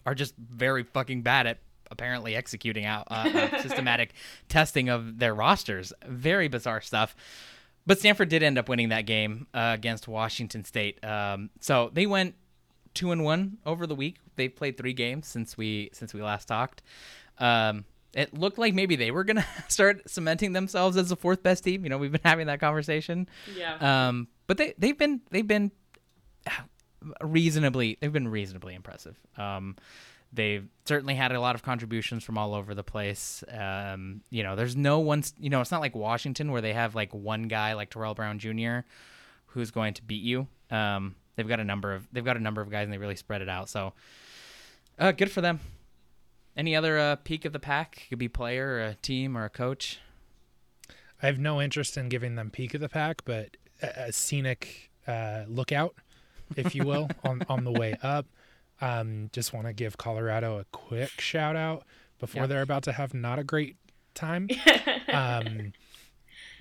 are 0.06 0.16
just 0.16 0.36
very 0.38 0.84
fucking 0.84 1.24
bad 1.24 1.48
at 1.48 1.60
apparently 1.92 2.36
executing 2.36 2.86
out 2.86 3.08
uh, 3.10 3.30
uh, 3.34 3.62
systematic 3.62 4.14
testing 4.50 4.90
of 4.90 5.20
their 5.20 5.34
rosters. 5.34 5.94
Very 6.06 6.48
bizarre 6.48 6.82
stuff. 6.82 7.16
But 7.88 8.00
Stanford 8.00 8.30
did 8.30 8.42
end 8.42 8.58
up 8.58 8.68
winning 8.68 8.90
that 8.90 9.06
game 9.06 9.46
uh, 9.54 9.72
against 9.76 10.08
Washington 10.08 10.64
State. 10.64 11.04
Um, 11.06 11.52
so 11.60 11.92
they 11.94 12.08
went 12.08 12.34
two 12.96 13.12
and 13.12 13.24
one 13.24 13.58
over 13.66 13.86
the 13.86 13.96
week. 13.96 14.18
They've 14.36 14.54
played 14.54 14.78
three 14.78 14.94
games 14.94 15.28
since 15.28 15.58
we 15.58 15.90
since 15.94 16.14
we 16.14 16.22
last 16.22 16.46
talked. 16.46 16.82
Um, 17.38 17.86
it 18.14 18.34
looked 18.34 18.58
like 18.58 18.74
maybe 18.74 18.96
they 18.96 19.12
were 19.12 19.24
gonna 19.24 19.46
start 19.68 20.10
cementing 20.10 20.54
themselves 20.54 20.98
as 20.98 21.10
the 21.10 21.16
fourth 21.16 21.44
best 21.44 21.64
team. 21.64 21.84
You 21.84 21.90
know, 21.90 21.98
we've 21.98 22.12
been 22.12 22.22
having 22.24 22.48
that 22.48 22.60
conversation. 22.60 23.30
Yeah. 23.56 24.08
Um, 24.08 24.28
but 24.48 24.58
they 24.58 24.74
they've 24.78 24.98
been 24.98 25.22
they've 25.30 25.48
been 25.48 25.72
reasonably 27.22 27.98
they've 28.00 28.14
been 28.14 28.28
reasonably 28.28 28.74
impressive. 28.74 29.20
Um, 29.38 29.76
they've 30.34 30.68
certainly 30.86 31.16
had 31.16 31.32
a 31.32 31.40
lot 31.40 31.56
of 31.56 31.64
contributions 31.64 32.24
from 32.24 32.38
all 32.38 32.54
over 32.54 32.74
the 32.74 32.84
place. 32.84 33.44
Um, 33.52 34.22
you 34.30 34.44
know, 34.44 34.56
there's 34.56 34.76
no 34.76 35.00
one. 35.00 35.24
You 35.40 35.50
know, 35.50 35.62
it's 35.62 35.72
not 35.72 35.82
like 35.82 35.96
Washington 35.96 36.52
where 36.52 36.62
they 36.62 36.74
have 36.74 36.96
like 36.96 37.14
one 37.14 37.44
guy 37.44 37.74
like 37.74 37.90
Terrell 37.90 38.14
Brown 38.14 38.40
Jr. 38.40 38.80
who's 39.48 39.72
going 39.72 39.94
to 39.96 40.04
beat 40.04 40.24
you. 40.24 40.48
Um, 40.72 41.16
they've 41.36 41.48
got 41.48 41.60
a 41.60 41.64
number 41.64 41.94
of 41.94 42.08
they've 42.12 42.26
got 42.26 42.38
a 42.38 42.40
number 42.40 42.62
of 42.62 42.70
guys 42.70 42.84
and 42.86 42.94
they 42.94 42.98
really 42.98 43.16
spread 43.16 43.42
it 43.42 43.50
out. 43.50 43.70
So, 43.70 43.94
uh, 45.00 45.12
good 45.12 45.32
for 45.32 45.42
them. 45.42 45.60
Any 46.58 46.76
other 46.76 46.98
uh, 46.98 47.16
peak 47.18 47.44
of 47.46 47.54
the 47.54 47.60
pack? 47.60 48.06
Could 48.10 48.18
be 48.20 48.30
player, 48.30 48.68
or 48.76 48.82
a 48.82 48.94
team, 48.96 49.38
or 49.38 49.44
a 49.46 49.50
coach. 49.50 50.00
I 51.22 51.26
have 51.28 51.38
no 51.40 51.62
interest 51.62 51.98
in 51.98 52.08
giving 52.10 52.36
them 52.36 52.50
peak 52.50 52.74
of 52.74 52.82
the 52.82 52.90
pack, 52.90 53.24
but 53.26 53.58
a, 53.82 54.06
a 54.08 54.12
scenic 54.14 54.90
uh, 55.08 55.44
lookout, 55.48 55.96
if 56.56 56.74
you 56.76 56.86
will, 56.86 57.10
on 57.24 57.42
on 57.50 57.64
the 57.66 57.72
way 57.72 57.98
up. 58.02 58.26
Um, 58.82 59.30
just 59.34 59.54
want 59.54 59.68
to 59.68 59.74
give 59.74 59.98
Colorado 59.98 60.60
a 60.60 60.66
quick 60.72 61.20
shout 61.22 61.56
out 61.56 61.84
before 62.20 62.44
Yeah. 62.44 62.48
they're 62.48 62.62
about 62.62 62.84
to 62.84 62.92
have 62.94 63.14
not 63.14 63.40
a 63.40 63.44
great 63.44 63.76
time. 64.14 64.48
um, 65.14 65.74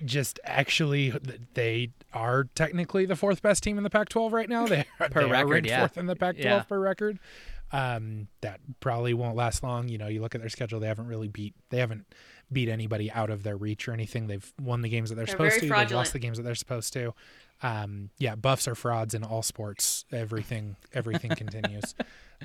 just 0.03 0.39
actually, 0.43 1.13
they 1.53 1.91
are 2.13 2.45
technically 2.55 3.05
the 3.05 3.15
fourth 3.15 3.41
best 3.41 3.63
team 3.63 3.77
in 3.77 3.83
the 3.83 3.89
Pac-12 3.89 4.31
right 4.31 4.49
now. 4.49 4.67
They 4.67 4.85
are, 4.99 5.09
Per 5.09 5.21
they 5.21 5.27
are 5.27 5.31
record, 5.31 5.49
ranked 5.51 5.69
yeah. 5.69 5.79
fourth 5.79 5.97
in 5.97 6.05
the 6.07 6.15
Pac-12 6.15 6.43
Yeah. 6.43 6.63
per 6.63 6.79
record. 6.79 7.19
Um, 7.71 8.27
that 8.41 8.59
probably 8.79 9.13
won't 9.13 9.35
last 9.35 9.63
long. 9.63 9.89
You 9.89 9.97
know, 9.97 10.07
you 10.07 10.21
look 10.21 10.35
at 10.35 10.41
their 10.41 10.49
schedule; 10.49 10.79
they 10.79 10.87
haven't 10.87 11.07
really 11.07 11.27
beat 11.27 11.55
they 11.71 11.79
haven't 11.79 12.05
beat 12.51 12.69
anybody 12.69 13.11
out 13.11 13.29
of 13.31 13.41
their 13.43 13.57
reach 13.57 13.87
or 13.87 13.91
anything. 13.91 14.27
They've 14.27 14.53
won 14.61 14.81
the 14.81 14.87
games 14.89 15.09
that 15.09 15.15
they're, 15.15 15.25
They're 15.25 15.31
supposed 15.31 15.55
very 15.61 15.69
to. 15.69 15.87
They've 15.87 15.95
lost 15.97 16.13
the 16.13 16.19
games 16.19 16.37
that 16.37 16.43
they're 16.43 16.53
supposed 16.55 16.93
to. 16.93 17.13
Um, 17.63 18.11
yeah, 18.19 18.35
buffs 18.35 18.67
are 18.67 18.75
frauds 18.75 19.13
in 19.15 19.23
all 19.23 19.41
sports. 19.41 20.05
Everything, 20.11 20.75
everything 20.93 21.31
continues. 21.35 21.95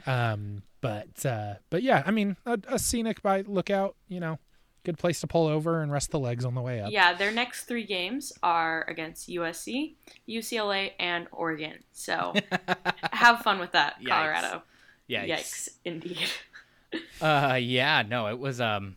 Um, 0.07 0.63
but 0.81 1.25
uh, 1.27 1.55
but 1.69 1.83
yeah, 1.83 2.03
I 2.07 2.11
mean, 2.13 2.37
a, 2.47 2.59
a 2.69 2.79
scenic 2.79 3.21
by 3.23 3.43
lookout. 3.43 3.97
You 4.09 4.21
know, 4.21 4.39
good 4.85 4.99
place 4.99 5.21
to 5.21 5.27
pull 5.27 5.47
over 5.47 5.83
and 5.83 5.93
rest 5.93 6.11
the 6.11 6.19
legs 6.19 6.45
on 6.45 6.55
the 6.55 6.61
way 6.61 6.81
up. 6.81 6.90
Yeah, 6.90 7.14
their 7.14 7.31
next 7.33 7.64
three 7.64 7.85
games 7.85 8.33
are 8.43 8.85
against 8.88 9.29
USC, 9.29 9.95
UCLA, 10.29 10.93
and 10.99 11.27
Oregon. 11.33 11.79
So 11.93 12.35
have 13.12 13.40
fun 13.40 13.59
with 13.59 13.73
that, 13.73 14.01
Yikes. 14.01 14.09
Colorado. 14.09 14.62
Yikes. 15.09 15.29
Yikes, 15.29 15.69
indeed. 15.85 16.19
Uh, 17.21 17.57
yeah, 17.61 18.03
no, 18.03 18.27
it 18.27 18.37
was 18.37 18.61
um, 18.61 18.97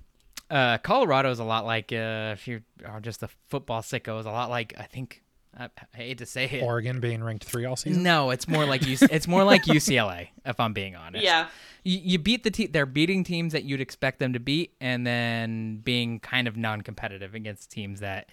uh, 0.50 0.78
Colorado's 0.80 1.40
a 1.40 1.44
lot 1.44 1.66
like 1.66 1.92
uh, 1.92 2.34
if 2.34 2.48
you 2.48 2.62
are 2.86 3.00
just 3.00 3.24
a 3.24 3.30
football 3.50 3.82
sicko, 3.82 4.20
is 4.20 4.26
a 4.26 4.32
lot 4.32 4.50
like 4.50 4.74
I 4.78 4.84
think 4.84 5.23
I, 5.58 5.66
I 5.66 5.98
hate 5.98 6.18
to 6.20 6.26
say 6.26 6.46
it. 6.46 6.64
Oregon 6.64 7.00
being 7.00 7.24
ranked 7.24 7.44
three 7.44 7.66
all 7.66 7.76
season. 7.76 8.04
No, 8.04 8.32
it's 8.32 8.48
more 8.48 8.66
like 8.66 8.82
UC- 8.82 9.10
it's 9.12 9.28
more 9.28 9.44
like 9.44 9.64
UCLA, 9.66 10.30
if 10.46 10.60
I'm 10.60 10.74
being 10.74 10.96
honest. 10.96 11.24
Yeah. 11.24 11.48
you, 11.84 12.00
you 12.04 12.20
beat 12.20 12.44
the 12.44 12.52
team. 12.52 12.70
they're 12.72 12.86
beating 12.86 13.24
teams 13.24 13.54
that 13.54 13.64
you'd 13.64 13.82
expect 13.82 14.20
them 14.20 14.34
to 14.34 14.40
beat, 14.40 14.74
and 14.82 15.06
then 15.06 15.78
being 15.78 16.20
kind 16.20 16.48
of 16.48 16.58
non-competitive 16.58 17.36
against 17.36 17.72
teams 17.72 18.00
that 18.00 18.30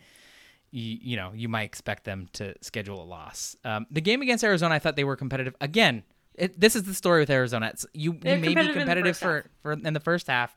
you, 0.71 0.99
you 1.03 1.17
know 1.17 1.33
you 1.35 1.49
might 1.49 1.65
expect 1.65 2.05
them 2.05 2.29
to 2.35 2.55
schedule 2.63 3.03
a 3.03 3.05
loss. 3.05 3.57
Um, 3.65 3.87
the 3.91 4.01
game 4.01 4.23
against 4.23 4.45
Arizona, 4.45 4.75
I 4.75 4.79
thought 4.79 4.97
they 4.97 5.05
were 5.05 5.17
competitive. 5.17 5.55
Again, 5.61 6.05
it, 6.35 6.59
this 6.59 6.75
is 6.75 6.85
the 6.85 6.95
story 6.95 7.21
with 7.21 7.31
Arizona. 7.31 7.71
It's, 7.73 7.87
you, 7.93 8.13
you 8.13 8.19
They're 8.21 8.39
may 8.39 8.49
be 8.49 8.55
competitive 8.55 8.77
in 8.77 8.79
the 8.79 8.81
competitive 8.81 9.17
first 9.17 9.21
for, 9.21 9.71
half. 9.73 9.81
for 9.81 9.87
in 9.87 9.95
the 9.95 10.01
first 10.01 10.27
half, 10.27 10.57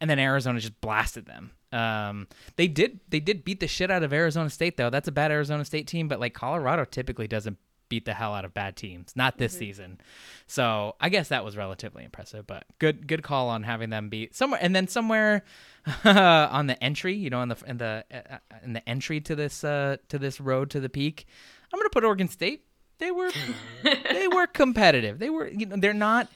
and 0.00 0.10
then 0.10 0.18
Arizona 0.18 0.58
just 0.58 0.80
blasted 0.80 1.26
them. 1.26 1.52
Um, 1.72 2.26
they 2.56 2.66
did 2.68 3.00
they 3.08 3.20
did 3.20 3.44
beat 3.44 3.60
the 3.60 3.68
shit 3.68 3.90
out 3.90 4.02
of 4.02 4.12
Arizona 4.12 4.50
State 4.50 4.76
though. 4.76 4.90
That's 4.90 5.08
a 5.08 5.12
bad 5.12 5.30
Arizona 5.30 5.64
State 5.64 5.86
team, 5.86 6.08
but 6.08 6.20
like 6.20 6.34
Colorado 6.34 6.84
typically 6.84 7.28
doesn't 7.28 7.58
beat 7.90 8.06
the 8.06 8.14
hell 8.14 8.34
out 8.34 8.46
of 8.46 8.54
bad 8.54 8.76
teams. 8.76 9.14
Not 9.14 9.36
this 9.36 9.52
season. 9.52 10.00
So 10.46 10.96
I 11.00 11.10
guess 11.10 11.28
that 11.28 11.44
was 11.44 11.56
relatively 11.56 12.04
impressive. 12.04 12.46
But 12.46 12.64
good 12.78 13.06
good 13.06 13.22
call 13.22 13.50
on 13.50 13.64
having 13.64 13.90
them 13.90 14.08
beat 14.08 14.34
somewhere 14.34 14.60
and 14.62 14.74
then 14.74 14.88
somewhere 14.88 15.44
on 16.04 16.66
the 16.68 16.82
entry, 16.82 17.14
you 17.14 17.28
know, 17.28 17.42
in 17.42 17.50
the 17.50 17.56
in 17.66 17.76
the 17.76 18.04
uh, 18.12 18.38
in 18.64 18.72
the 18.72 18.88
entry 18.88 19.20
to 19.20 19.36
this 19.36 19.62
uh, 19.62 19.98
to 20.08 20.18
this 20.18 20.40
road 20.40 20.70
to 20.70 20.80
the 20.80 20.88
peak. 20.88 21.26
I'm 21.72 21.78
gonna 21.78 21.90
put 21.90 22.04
Oregon 22.04 22.28
State. 22.28 22.64
They 22.98 23.10
were 23.10 23.30
they 23.82 24.28
were 24.28 24.46
competitive. 24.46 25.18
They 25.18 25.30
were 25.30 25.48
you 25.48 25.66
know 25.66 25.76
they're 25.76 25.92
not 25.92 26.28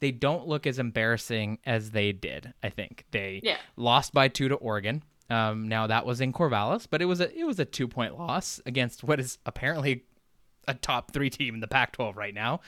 they 0.00 0.10
don't 0.10 0.46
look 0.46 0.66
as 0.66 0.78
embarrassing 0.78 1.58
as 1.64 1.90
they 1.90 2.12
did. 2.12 2.52
I 2.62 2.68
think 2.70 3.04
they 3.10 3.40
Yeah. 3.42 3.56
lost 3.76 4.12
by 4.12 4.28
two 4.28 4.48
to 4.48 4.54
Oregon. 4.56 5.02
Um, 5.28 5.66
now 5.68 5.86
that 5.88 6.06
was 6.06 6.20
in 6.20 6.32
Corvallis, 6.32 6.86
but 6.88 7.02
it 7.02 7.06
was 7.06 7.20
a 7.20 7.36
it 7.36 7.44
was 7.44 7.58
a 7.58 7.64
two 7.64 7.88
point 7.88 8.16
loss 8.18 8.60
against 8.66 9.02
what 9.02 9.18
is 9.18 9.38
apparently 9.46 10.04
a 10.68 10.74
top 10.74 11.12
three 11.12 11.30
team 11.30 11.54
in 11.54 11.60
the 11.60 11.68
Pac-12 11.68 12.16
right 12.16 12.34
now. 12.34 12.60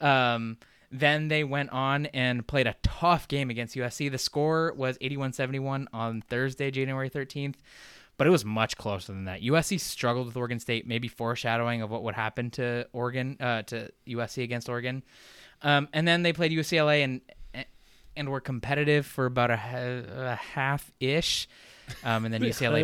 Um, 0.00 0.58
then 0.90 1.28
they 1.28 1.44
went 1.44 1.70
on 1.70 2.06
and 2.06 2.46
played 2.46 2.66
a 2.66 2.74
tough 2.82 3.28
game 3.28 3.48
against 3.50 3.76
USC. 3.76 4.10
The 4.10 4.18
score 4.18 4.74
was 4.76 4.98
81-71 4.98 5.86
on 5.92 6.22
Thursday, 6.28 6.70
January 6.70 7.08
13th, 7.08 7.54
but 8.18 8.26
it 8.26 8.30
was 8.30 8.44
much 8.44 8.76
closer 8.76 9.12
than 9.12 9.24
that. 9.24 9.40
USC 9.42 9.78
struggled 9.80 10.26
with 10.26 10.36
Oregon 10.36 10.58
State, 10.60 10.86
maybe 10.86 11.08
foreshadowing 11.08 11.80
of 11.82 11.90
what 11.90 12.02
would 12.02 12.14
happen 12.14 12.50
to 12.52 12.86
Oregon, 12.92 13.36
uh, 13.40 13.62
to 13.62 13.90
USC 14.06 14.42
against 14.42 14.68
Oregon. 14.68 15.02
Um, 15.62 15.88
and 15.92 16.06
then 16.08 16.22
they 16.22 16.32
played 16.32 16.52
UCLA 16.52 17.04
and 17.04 17.20
and 18.14 18.28
were 18.28 18.40
competitive 18.40 19.06
for 19.06 19.24
about 19.26 19.50
a, 19.50 19.54
a 19.54 20.34
half 20.36 20.90
ish. 21.00 21.48
Um, 22.04 22.24
and 22.26 22.34
then 22.34 22.42
UCLA 22.52 22.82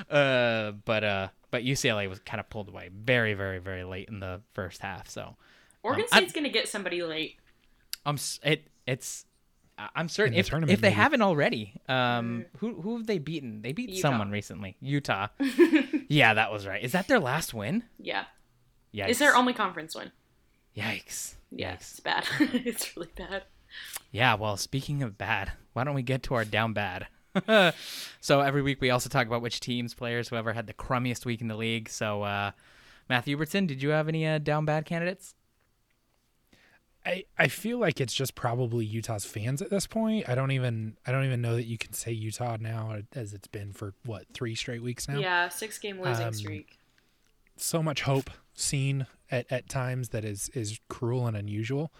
uh, 0.10 0.72
but 0.84 1.04
uh, 1.04 1.28
but 1.50 1.64
UCLA 1.64 2.08
was 2.08 2.18
kind 2.20 2.40
of 2.40 2.48
pulled 2.50 2.68
away 2.68 2.90
very, 2.92 3.34
very, 3.34 3.58
very 3.58 3.84
late 3.84 4.08
in 4.08 4.20
the 4.20 4.40
first 4.52 4.80
half. 4.80 5.08
So 5.08 5.36
Oregon 5.82 6.04
Um, 6.12 6.18
State's 6.18 6.32
going 6.32 6.44
to 6.44 6.50
get 6.50 6.68
somebody 6.68 7.02
late. 7.02 7.36
I'm 8.04 8.16
it 8.42 8.68
it's 8.86 9.24
I- 9.78 9.88
I'm 9.96 10.08
certain 10.08 10.32
the 10.34 10.38
if 10.40 10.46
if 10.52 10.80
they 10.80 10.88
maybe. 10.88 10.90
haven't 10.90 11.22
already, 11.22 11.74
um, 11.88 12.46
who 12.58 12.80
who 12.80 12.96
have 12.96 13.06
they 13.06 13.18
beaten? 13.18 13.62
They 13.62 13.72
beat 13.72 13.90
Utah. 13.90 14.08
someone 14.08 14.30
recently, 14.30 14.76
Utah. 14.80 15.28
yeah, 16.08 16.34
that 16.34 16.52
was 16.52 16.66
right. 16.66 16.82
Is 16.82 16.92
that 16.92 17.08
their 17.08 17.20
last 17.20 17.52
win? 17.52 17.82
Yeah. 17.98 18.24
Yikes! 18.94 19.08
It's 19.10 19.18
their 19.18 19.36
only 19.36 19.52
conference 19.52 19.94
win. 19.94 20.12
Yikes! 20.76 21.34
Yeah, 21.50 21.74
Yikes! 21.74 21.80
it's 21.80 22.00
bad. 22.00 22.24
it's 22.40 22.96
really 22.96 23.08
bad. 23.16 23.44
Yeah, 24.10 24.34
well, 24.34 24.56
speaking 24.56 25.02
of 25.02 25.18
bad, 25.18 25.52
why 25.72 25.84
don't 25.84 25.94
we 25.94 26.02
get 26.02 26.22
to 26.24 26.34
our 26.34 26.44
down 26.44 26.72
bad? 26.72 27.08
so 28.20 28.40
every 28.40 28.62
week 28.62 28.80
we 28.80 28.90
also 28.90 29.08
talk 29.08 29.26
about 29.26 29.42
which 29.42 29.60
teams, 29.60 29.94
players, 29.94 30.28
whoever 30.28 30.52
had 30.52 30.66
the 30.66 30.74
crummiest 30.74 31.24
week 31.26 31.40
in 31.40 31.48
the 31.48 31.56
league. 31.56 31.88
So 31.88 32.22
uh, 32.22 32.52
Matthew 33.08 33.36
Hubertson, 33.36 33.66
did 33.66 33.82
you 33.82 33.90
have 33.90 34.08
any 34.08 34.26
uh, 34.26 34.38
down 34.38 34.64
bad 34.64 34.84
candidates? 34.86 35.34
I, 37.04 37.24
I 37.38 37.46
feel 37.46 37.78
like 37.78 38.00
it's 38.00 38.14
just 38.14 38.34
probably 38.34 38.84
Utah's 38.84 39.24
fans 39.24 39.62
at 39.62 39.70
this 39.70 39.86
point. 39.86 40.28
I 40.28 40.34
don't 40.34 40.50
even 40.50 40.96
I 41.06 41.12
don't 41.12 41.24
even 41.24 41.40
know 41.40 41.54
that 41.54 41.66
you 41.66 41.78
can 41.78 41.92
say 41.92 42.10
Utah 42.10 42.56
now 42.60 42.98
as 43.14 43.32
it's 43.32 43.46
been 43.46 43.72
for 43.72 43.94
what 44.04 44.24
three 44.34 44.56
straight 44.56 44.82
weeks 44.82 45.06
now. 45.06 45.18
Yeah, 45.18 45.48
six 45.48 45.78
game 45.78 46.00
losing 46.00 46.26
Um, 46.26 46.34
streak. 46.34 46.78
So 47.56 47.80
much 47.80 48.02
hope 48.02 48.28
seen 48.56 49.06
at, 49.30 49.46
at 49.50 49.68
times 49.68 50.08
that 50.10 50.24
is 50.24 50.48
is 50.50 50.80
cruel 50.88 51.26
and 51.26 51.36
unusual, 51.36 51.92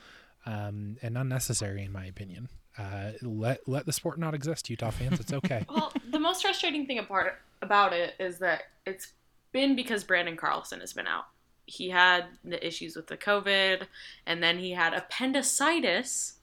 um, 0.45 0.97
and 1.03 1.16
unnecessary 1.16 1.85
in 1.85 1.92
my 1.92 2.07
opinion. 2.07 2.49
Uh, 2.79 3.12
let 3.23 3.66
let 3.69 3.87
the 3.87 3.92
sport 3.92 4.19
not 4.19 4.35
exist, 4.35 4.69
Utah 4.69 4.90
fans. 4.90 5.21
It's 5.21 5.33
okay. 5.33 5.64
Well, 5.71 5.92
the 6.11 6.19
most 6.21 6.42
frustrating 6.42 6.87
thing 6.87 6.99
apart 6.99 7.40
about 7.62 7.92
it 7.92 8.14
is 8.19 8.38
that 8.38 8.64
it's 8.87 9.12
been 9.53 9.75
because 9.77 10.05
Branden 10.05 10.37
Carlson 10.37 10.81
has 10.81 10.92
been 10.92 11.07
out. 11.07 11.27
He 11.64 11.88
had 11.90 12.27
the 12.45 12.64
issues 12.64 12.95
with 12.97 13.07
the 13.07 13.16
COVID, 13.16 13.87
and 14.27 14.42
then 14.42 14.59
he 14.59 14.73
had 14.73 14.92
appendicitis. 14.95 16.35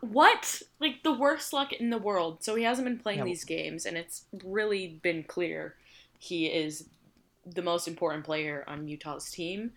What? 0.00 0.62
Like 0.80 1.02
the 1.04 1.12
worst 1.12 1.52
luck 1.52 1.72
in 1.72 1.90
the 1.90 1.98
world. 1.98 2.42
So 2.42 2.54
he 2.56 2.64
hasn't 2.64 2.86
been 2.86 2.98
playing 2.98 3.20
Yeah. 3.20 3.24
these 3.26 3.44
games, 3.44 3.86
and 3.86 3.96
it's 3.96 4.24
really 4.44 4.98
been 5.02 5.22
clear 5.22 5.76
he 6.18 6.46
is 6.46 6.88
the 7.54 7.62
most 7.62 7.88
important 7.88 8.24
player 8.24 8.64
on 8.66 8.88
Utah's 8.88 9.30
team. 9.30 9.72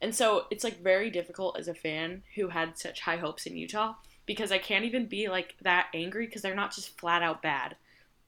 And 0.00 0.14
so 0.14 0.46
it's 0.50 0.64
like 0.64 0.82
very 0.82 1.10
difficult 1.10 1.58
as 1.58 1.68
a 1.68 1.74
fan 1.74 2.22
who 2.34 2.48
had 2.48 2.78
such 2.78 3.00
high 3.00 3.16
hopes 3.16 3.46
in 3.46 3.56
Utah 3.56 3.94
because 4.26 4.52
I 4.52 4.58
can't 4.58 4.84
even 4.84 5.06
be 5.06 5.28
like 5.28 5.56
that 5.62 5.86
angry 5.94 6.26
because 6.26 6.42
they're 6.42 6.54
not 6.54 6.74
just 6.74 6.98
flat 6.98 7.22
out 7.22 7.42
bad. 7.42 7.76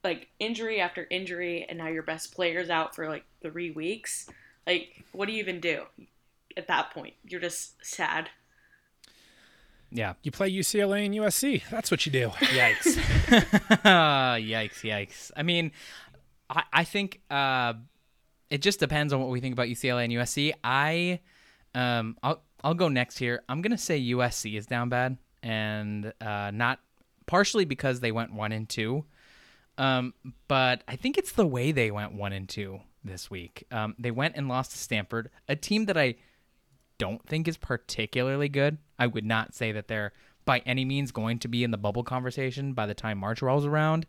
like 0.04 0.28
injury 0.38 0.80
after 0.80 1.06
injury, 1.10 1.66
and 1.68 1.78
now 1.78 1.88
your 1.88 2.04
best 2.04 2.32
player's 2.32 2.70
out 2.70 2.94
for 2.94 3.08
like 3.08 3.24
three 3.42 3.70
weeks. 3.72 4.30
Like, 4.66 5.04
what 5.12 5.26
do 5.26 5.32
you 5.32 5.40
even 5.40 5.60
do 5.60 5.84
at 6.56 6.68
that 6.68 6.92
point? 6.92 7.14
You're 7.26 7.40
just 7.40 7.84
sad. 7.84 8.30
Yeah. 9.90 10.14
You 10.22 10.30
play 10.30 10.50
UCLA 10.52 11.06
and 11.06 11.14
USC. 11.14 11.62
That's 11.70 11.90
what 11.90 12.06
you 12.06 12.12
do. 12.12 12.28
Yikes. 12.28 12.94
yikes, 13.26 14.82
yikes. 14.82 15.30
I 15.36 15.42
mean, 15.42 15.72
I, 16.50 16.62
I 16.72 16.84
think 16.84 17.20
uh, 17.30 17.74
it 18.50 18.62
just 18.62 18.80
depends 18.80 19.12
on 19.12 19.20
what 19.20 19.28
we 19.30 19.40
think 19.40 19.52
about 19.52 19.68
UCLA 19.68 20.04
and 20.04 20.12
USC. 20.12 20.52
I 20.62 21.20
um 21.74 22.16
I'll 22.22 22.42
I'll 22.62 22.74
go 22.74 22.88
next 22.88 23.18
here. 23.18 23.42
I'm 23.48 23.62
gonna 23.62 23.78
say 23.78 24.00
USC 24.00 24.56
is 24.56 24.66
down 24.66 24.88
bad 24.88 25.18
and 25.42 26.12
uh, 26.20 26.50
not 26.52 26.80
partially 27.26 27.64
because 27.64 28.00
they 28.00 28.12
went 28.12 28.32
one 28.32 28.52
and 28.52 28.68
two. 28.68 29.04
Um, 29.76 30.12
but 30.48 30.82
I 30.88 30.96
think 30.96 31.18
it's 31.18 31.32
the 31.32 31.46
way 31.46 31.70
they 31.70 31.90
went 31.92 32.12
one 32.12 32.32
and 32.32 32.48
two 32.48 32.80
this 33.04 33.30
week. 33.30 33.64
Um, 33.70 33.94
they 33.98 34.10
went 34.10 34.36
and 34.36 34.48
lost 34.48 34.72
to 34.72 34.78
Stanford, 34.78 35.30
a 35.48 35.54
team 35.54 35.84
that 35.86 35.96
I 35.96 36.16
don't 36.98 37.24
think 37.26 37.46
is 37.46 37.56
particularly 37.56 38.48
good. 38.48 38.78
I 38.98 39.06
would 39.06 39.24
not 39.24 39.54
say 39.54 39.70
that 39.72 39.86
they're 39.86 40.12
by 40.44 40.60
any 40.60 40.84
means 40.84 41.12
going 41.12 41.38
to 41.38 41.48
be 41.48 41.62
in 41.62 41.70
the 41.70 41.76
bubble 41.76 42.02
conversation 42.02 42.72
by 42.72 42.86
the 42.86 42.94
time 42.94 43.18
March 43.18 43.42
rolls 43.42 43.66
around. 43.66 44.06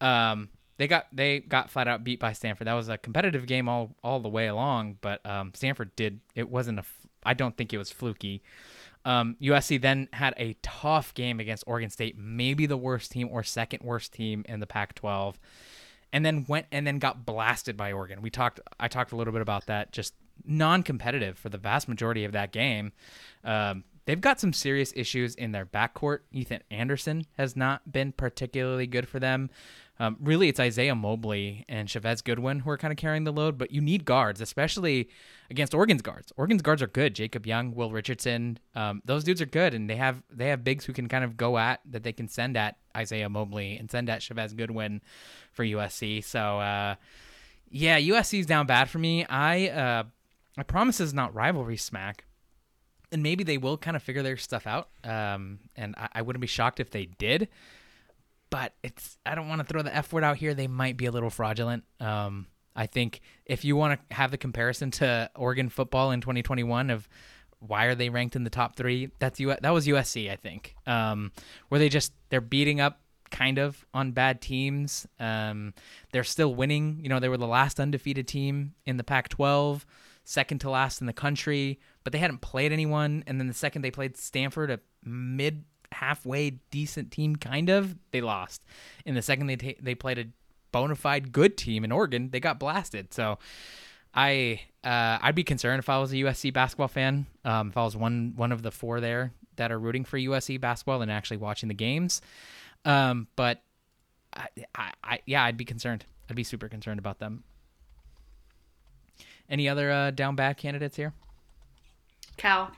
Um, 0.00 0.48
they 0.78 0.88
got 0.88 1.06
they 1.12 1.40
got 1.40 1.70
flat 1.70 1.88
out 1.88 2.04
beat 2.04 2.20
by 2.20 2.32
Stanford. 2.32 2.66
That 2.66 2.74
was 2.74 2.88
a 2.88 2.98
competitive 2.98 3.46
game 3.46 3.68
all 3.68 3.94
all 4.02 4.20
the 4.20 4.28
way 4.28 4.46
along, 4.46 4.98
but 5.00 5.24
um, 5.26 5.52
Stanford 5.54 5.94
did. 5.96 6.20
It 6.34 6.48
wasn't 6.48 6.80
a. 6.80 6.84
I 7.24 7.34
don't 7.34 7.56
think 7.56 7.72
it 7.72 7.78
was 7.78 7.90
fluky. 7.90 8.42
Um, 9.04 9.36
USC 9.40 9.80
then 9.80 10.08
had 10.12 10.34
a 10.36 10.56
tough 10.62 11.12
game 11.14 11.40
against 11.40 11.64
Oregon 11.66 11.90
State, 11.90 12.16
maybe 12.16 12.66
the 12.66 12.76
worst 12.76 13.10
team 13.10 13.28
or 13.32 13.42
second 13.42 13.82
worst 13.82 14.12
team 14.12 14.44
in 14.48 14.60
the 14.60 14.66
Pac-12, 14.66 15.34
and 16.12 16.24
then 16.24 16.44
went 16.48 16.66
and 16.70 16.86
then 16.86 16.98
got 16.98 17.26
blasted 17.26 17.76
by 17.76 17.92
Oregon. 17.92 18.22
We 18.22 18.30
talked. 18.30 18.60
I 18.78 18.88
talked 18.88 19.12
a 19.12 19.16
little 19.16 19.32
bit 19.32 19.42
about 19.42 19.66
that. 19.66 19.92
Just 19.92 20.14
non-competitive 20.44 21.38
for 21.38 21.48
the 21.48 21.58
vast 21.58 21.88
majority 21.88 22.24
of 22.24 22.32
that 22.32 22.52
game. 22.52 22.92
Um, 23.44 23.84
they've 24.04 24.20
got 24.20 24.40
some 24.40 24.52
serious 24.52 24.92
issues 24.96 25.34
in 25.34 25.52
their 25.52 25.66
backcourt. 25.66 26.20
Ethan 26.32 26.62
Anderson 26.70 27.24
has 27.36 27.56
not 27.56 27.92
been 27.92 28.12
particularly 28.12 28.86
good 28.86 29.08
for 29.08 29.20
them. 29.20 29.50
Um, 30.00 30.16
really, 30.20 30.48
it's 30.48 30.58
Isaiah 30.58 30.96
Mobley 30.96 31.64
and 31.68 31.88
Chavez 31.88 32.22
Goodwin 32.22 32.60
who 32.60 32.70
are 32.70 32.78
kind 32.78 32.90
of 32.90 32.96
carrying 32.96 33.24
the 33.24 33.32
load, 33.32 33.56
but 33.56 33.70
you 33.70 33.80
need 33.80 34.04
guards, 34.04 34.40
especially 34.40 35.08
against 35.50 35.74
Oregon's 35.74 36.02
guards. 36.02 36.32
Oregon's 36.36 36.62
guards 36.62 36.82
are 36.82 36.88
good. 36.88 37.14
Jacob 37.14 37.46
Young, 37.46 37.74
Will 37.74 37.92
Richardson, 37.92 38.58
um, 38.74 39.02
those 39.04 39.22
dudes 39.22 39.40
are 39.40 39.46
good, 39.46 39.74
and 39.74 39.88
they 39.88 39.96
have 39.96 40.22
they 40.28 40.48
have 40.48 40.64
bigs 40.64 40.84
who 40.84 40.92
can 40.92 41.08
kind 41.08 41.22
of 41.22 41.36
go 41.36 41.56
at 41.58 41.80
that 41.88 42.02
they 42.02 42.12
can 42.12 42.26
send 42.26 42.56
at 42.56 42.78
Isaiah 42.96 43.28
Mobley 43.28 43.76
and 43.76 43.90
send 43.90 44.10
at 44.10 44.22
Chavez 44.22 44.54
Goodwin 44.54 45.02
for 45.52 45.64
USC. 45.64 46.24
So, 46.24 46.58
uh, 46.58 46.96
yeah, 47.70 48.00
USC's 48.00 48.46
down 48.46 48.66
bad 48.66 48.88
for 48.90 48.98
me. 48.98 49.24
I 49.26 49.68
uh, 49.68 50.04
I 50.58 50.62
promise 50.64 51.00
it's 51.00 51.12
not 51.12 51.34
rivalry 51.34 51.76
smack 51.76 52.24
and 53.12 53.22
maybe 53.22 53.44
they 53.44 53.58
will 53.58 53.76
kind 53.76 53.96
of 53.96 54.02
figure 54.02 54.22
their 54.22 54.36
stuff 54.36 54.66
out. 54.66 54.88
Um, 55.04 55.60
and 55.76 55.94
I, 55.96 56.08
I, 56.14 56.22
wouldn't 56.22 56.40
be 56.40 56.46
shocked 56.46 56.80
if 56.80 56.90
they 56.90 57.06
did. 57.06 57.48
But 58.50 58.74
it's 58.82 59.18
I 59.24 59.34
don't 59.34 59.48
want 59.48 59.60
to 59.60 59.66
throw 59.66 59.82
the 59.82 59.94
F 59.94 60.12
word 60.12 60.24
out 60.24 60.36
here. 60.36 60.54
They 60.54 60.66
might 60.66 60.96
be 60.96 61.06
a 61.06 61.10
little 61.10 61.30
fraudulent. 61.30 61.84
Um, 62.00 62.46
I 62.74 62.86
think 62.86 63.20
if 63.46 63.64
you 63.64 63.76
want 63.76 63.98
to 64.08 64.14
have 64.14 64.30
the 64.30 64.38
comparison 64.38 64.90
to 64.92 65.30
Oregon 65.36 65.68
football 65.68 66.10
in 66.10 66.20
2021 66.20 66.90
of 66.90 67.08
why 67.60 67.84
are 67.86 67.94
they 67.94 68.08
ranked 68.08 68.34
in 68.34 68.44
the 68.44 68.50
top 68.50 68.76
three, 68.76 69.10
that's 69.18 69.38
U- 69.38 69.56
that 69.60 69.70
was 69.70 69.86
USC. 69.86 70.30
I 70.30 70.36
think 70.36 70.74
um, 70.86 71.32
where 71.68 71.78
they 71.78 71.88
just 71.88 72.12
they're 72.28 72.40
beating 72.40 72.80
up 72.80 73.00
kind 73.30 73.58
of 73.58 73.86
on 73.94 74.12
bad 74.12 74.40
teams. 74.42 75.06
Um, 75.18 75.72
they're 76.12 76.24
still 76.24 76.54
winning. 76.54 77.00
You 77.02 77.08
know, 77.08 77.20
they 77.20 77.28
were 77.30 77.38
the 77.38 77.46
last 77.46 77.80
undefeated 77.80 78.28
team 78.28 78.74
in 78.84 78.98
the 78.98 79.04
Pac-12 79.04 79.84
second 80.24 80.60
to 80.60 80.70
last 80.70 81.00
in 81.00 81.06
the 81.06 81.12
country, 81.12 81.80
but 82.04 82.12
they 82.12 82.18
hadn't 82.18 82.40
played 82.40 82.72
anyone. 82.72 83.24
And 83.26 83.40
then 83.40 83.48
the 83.48 83.54
second 83.54 83.82
they 83.82 83.90
played 83.90 84.16
Stanford, 84.16 84.70
a 84.70 84.80
mid 85.04 85.64
halfway 85.92 86.50
decent 86.70 87.10
team, 87.10 87.36
kind 87.36 87.68
of, 87.68 87.96
they 88.10 88.20
lost. 88.20 88.64
In 89.04 89.14
the 89.14 89.22
second 89.22 89.46
they 89.46 89.56
ta- 89.56 89.80
they 89.80 89.94
played 89.94 90.18
a 90.18 90.26
bona 90.70 90.94
fide 90.94 91.32
good 91.32 91.56
team 91.56 91.84
in 91.84 91.92
Oregon, 91.92 92.30
they 92.30 92.40
got 92.40 92.58
blasted. 92.58 93.12
So 93.12 93.38
I 94.14 94.60
uh, 94.84 95.18
I'd 95.20 95.34
be 95.34 95.44
concerned 95.44 95.78
if 95.78 95.88
I 95.88 95.98
was 95.98 96.12
a 96.12 96.16
USC 96.16 96.52
basketball 96.52 96.88
fan. 96.88 97.26
Um, 97.44 97.68
if 97.68 97.76
I 97.76 97.84
was 97.84 97.96
one 97.96 98.32
one 98.36 98.52
of 98.52 98.62
the 98.62 98.70
four 98.70 99.00
there 99.00 99.32
that 99.56 99.70
are 99.70 99.78
rooting 99.78 100.04
for 100.04 100.18
USC 100.18 100.60
basketball 100.60 101.02
and 101.02 101.10
actually 101.10 101.36
watching 101.36 101.68
the 101.68 101.74
games. 101.74 102.20
Um, 102.84 103.28
but 103.36 103.62
I, 104.34 104.46
I, 104.74 104.92
I, 105.04 105.18
yeah, 105.26 105.44
I'd 105.44 105.56
be 105.56 105.64
concerned. 105.64 106.04
I'd 106.28 106.36
be 106.36 106.44
super 106.44 106.68
concerned 106.68 106.98
about 106.98 107.18
them. 107.18 107.44
Any 109.52 109.68
other 109.68 109.92
uh, 109.92 110.10
down 110.10 110.34
bad 110.34 110.56
candidates 110.56 110.96
here? 110.96 111.12
Cal. 112.38 112.72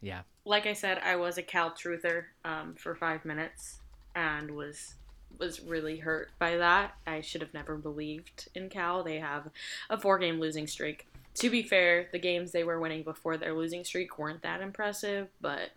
Yeah. 0.00 0.22
Like 0.46 0.66
I 0.66 0.72
said, 0.72 0.98
I 1.04 1.16
was 1.16 1.36
a 1.36 1.42
Cal 1.42 1.70
truther 1.70 2.24
um, 2.46 2.74
for 2.78 2.94
five 2.94 3.26
minutes 3.26 3.80
and 4.14 4.50
was 4.52 4.94
was 5.38 5.60
really 5.60 5.98
hurt 5.98 6.30
by 6.38 6.56
that. 6.56 6.94
I 7.06 7.20
should 7.20 7.42
have 7.42 7.52
never 7.52 7.76
believed 7.76 8.48
in 8.54 8.70
Cal. 8.70 9.02
They 9.02 9.18
have 9.18 9.50
a 9.90 10.00
four 10.00 10.18
game 10.18 10.40
losing 10.40 10.66
streak. 10.66 11.06
To 11.34 11.50
be 11.50 11.62
fair, 11.62 12.08
the 12.10 12.18
games 12.18 12.52
they 12.52 12.64
were 12.64 12.80
winning 12.80 13.02
before 13.02 13.36
their 13.36 13.52
losing 13.52 13.84
streak 13.84 14.18
weren't 14.18 14.42
that 14.42 14.62
impressive, 14.62 15.28
but 15.42 15.72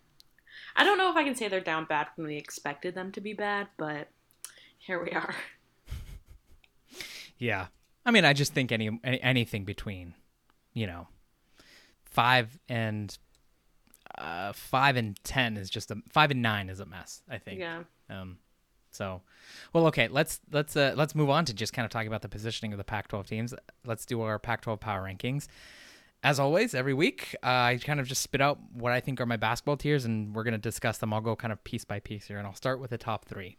I 0.76 0.84
don't 0.84 0.96
know 0.96 1.10
if 1.10 1.16
I 1.16 1.24
can 1.24 1.34
say 1.34 1.48
they're 1.48 1.60
down 1.60 1.84
bad 1.84 2.06
when 2.16 2.26
we 2.26 2.36
expected 2.36 2.94
them 2.94 3.12
to 3.12 3.20
be 3.20 3.34
bad, 3.34 3.66
but 3.76 4.08
here 4.78 5.02
we 5.02 5.10
are. 5.10 5.34
Yeah. 7.40 7.68
I 8.08 8.10
mean, 8.10 8.24
I 8.24 8.32
just 8.32 8.54
think 8.54 8.72
any, 8.72 8.88
any 9.04 9.20
anything 9.20 9.66
between, 9.66 10.14
you 10.72 10.86
know, 10.86 11.08
five 12.06 12.58
and 12.66 13.16
uh, 14.16 14.54
five 14.54 14.96
and 14.96 15.22
ten 15.24 15.58
is 15.58 15.68
just 15.68 15.90
a 15.90 15.98
five 16.08 16.30
and 16.30 16.40
nine 16.40 16.70
is 16.70 16.80
a 16.80 16.86
mess. 16.86 17.20
I 17.28 17.36
think. 17.36 17.60
Yeah. 17.60 17.82
Um. 18.08 18.38
So, 18.92 19.20
well, 19.74 19.88
okay. 19.88 20.08
Let's 20.08 20.40
let's 20.50 20.74
uh, 20.74 20.94
let's 20.96 21.14
move 21.14 21.28
on 21.28 21.44
to 21.44 21.52
just 21.52 21.74
kind 21.74 21.84
of 21.84 21.90
talking 21.90 22.08
about 22.08 22.22
the 22.22 22.30
positioning 22.30 22.72
of 22.72 22.78
the 22.78 22.84
Pac-12 22.84 23.26
teams. 23.26 23.54
Let's 23.84 24.06
do 24.06 24.22
our 24.22 24.38
Pac-12 24.38 24.80
power 24.80 25.02
rankings. 25.02 25.46
As 26.22 26.40
always, 26.40 26.74
every 26.74 26.94
week, 26.94 27.36
uh, 27.42 27.46
I 27.46 27.78
kind 27.84 28.00
of 28.00 28.08
just 28.08 28.22
spit 28.22 28.40
out 28.40 28.58
what 28.72 28.90
I 28.90 29.00
think 29.00 29.20
are 29.20 29.26
my 29.26 29.36
basketball 29.36 29.76
tiers, 29.76 30.06
and 30.06 30.34
we're 30.34 30.44
going 30.44 30.52
to 30.52 30.58
discuss 30.58 30.96
them. 30.96 31.12
I'll 31.12 31.20
go 31.20 31.36
kind 31.36 31.52
of 31.52 31.62
piece 31.62 31.84
by 31.84 32.00
piece 32.00 32.26
here, 32.26 32.38
and 32.38 32.46
I'll 32.46 32.54
start 32.54 32.80
with 32.80 32.88
the 32.88 32.98
top 32.98 33.26
three. 33.26 33.58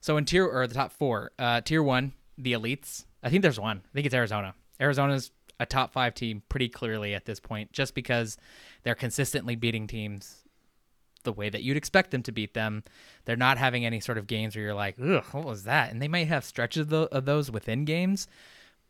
So 0.00 0.16
in 0.16 0.24
tier 0.24 0.44
or 0.44 0.66
the 0.66 0.74
top 0.74 0.92
four, 0.92 1.30
uh, 1.38 1.60
tier 1.60 1.82
one, 1.82 2.12
the 2.36 2.54
elites. 2.54 3.04
I 3.24 3.30
think 3.30 3.42
there's 3.42 3.58
one. 3.58 3.82
I 3.84 3.92
think 3.92 4.06
it's 4.06 4.14
Arizona. 4.14 4.54
Arizona's 4.80 5.30
a 5.58 5.66
top 5.66 5.92
five 5.92 6.14
team 6.14 6.42
pretty 6.48 6.68
clearly 6.68 7.14
at 7.14 7.24
this 7.24 7.40
point, 7.40 7.72
just 7.72 7.94
because 7.94 8.36
they're 8.82 8.94
consistently 8.94 9.56
beating 9.56 9.86
teams 9.86 10.44
the 11.24 11.32
way 11.32 11.48
that 11.48 11.62
you'd 11.62 11.76
expect 11.76 12.10
them 12.10 12.22
to 12.22 12.32
beat 12.32 12.54
them. 12.54 12.84
They're 13.24 13.36
not 13.36 13.58
having 13.58 13.84
any 13.84 14.00
sort 14.00 14.18
of 14.18 14.26
games 14.26 14.54
where 14.54 14.64
you're 14.64 14.74
like, 14.74 14.96
ugh, 15.02 15.24
what 15.32 15.44
was 15.44 15.64
that? 15.64 15.90
And 15.90 16.00
they 16.00 16.08
might 16.08 16.28
have 16.28 16.44
stretches 16.44 16.92
of 16.92 17.24
those 17.24 17.50
within 17.50 17.84
games, 17.84 18.28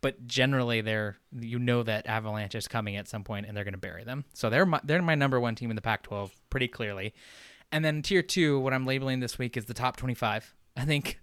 but 0.01 0.27
generally 0.27 0.81
they're 0.81 1.17
you 1.39 1.59
know 1.59 1.83
that 1.85 2.07
Avalanche 2.07 2.55
is 2.55 2.69
coming 2.69 2.97
at 2.97 3.09
some 3.09 3.25
point 3.25 3.47
and 3.47 3.57
they're 3.57 3.65
going 3.65 3.73
to 3.73 3.79
bury 3.79 4.05
them. 4.05 4.25
So 4.35 4.51
they're 4.51 4.67
my, 4.67 4.81
they're 4.85 5.01
my 5.01 5.15
number 5.15 5.41
one 5.41 5.55
team 5.55 5.71
in 5.71 5.77
the 5.77 5.83
Pac-12 5.83 6.31
pretty 6.51 6.69
clearly. 6.69 7.15
And 7.73 7.85
then 7.85 8.03
tier 8.03 8.23
two, 8.23 8.59
what 8.61 8.75
I'm 8.75 8.85
labeling 8.85 9.21
this 9.21 9.39
week 9.39 9.57
is 9.57 9.65
the 9.65 9.75
top 9.75 9.97
25. 9.97 10.55
I 10.77 10.85
think 10.85 11.21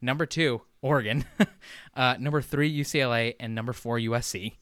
number 0.00 0.26
two, 0.26 0.62
Oregon, 0.82 1.24
uh, 1.94 2.16
number 2.18 2.42
three, 2.42 2.72
UCLA, 2.72 3.34
and 3.40 3.54
number 3.54 3.72
four, 3.72 3.98
USC. 3.98 4.54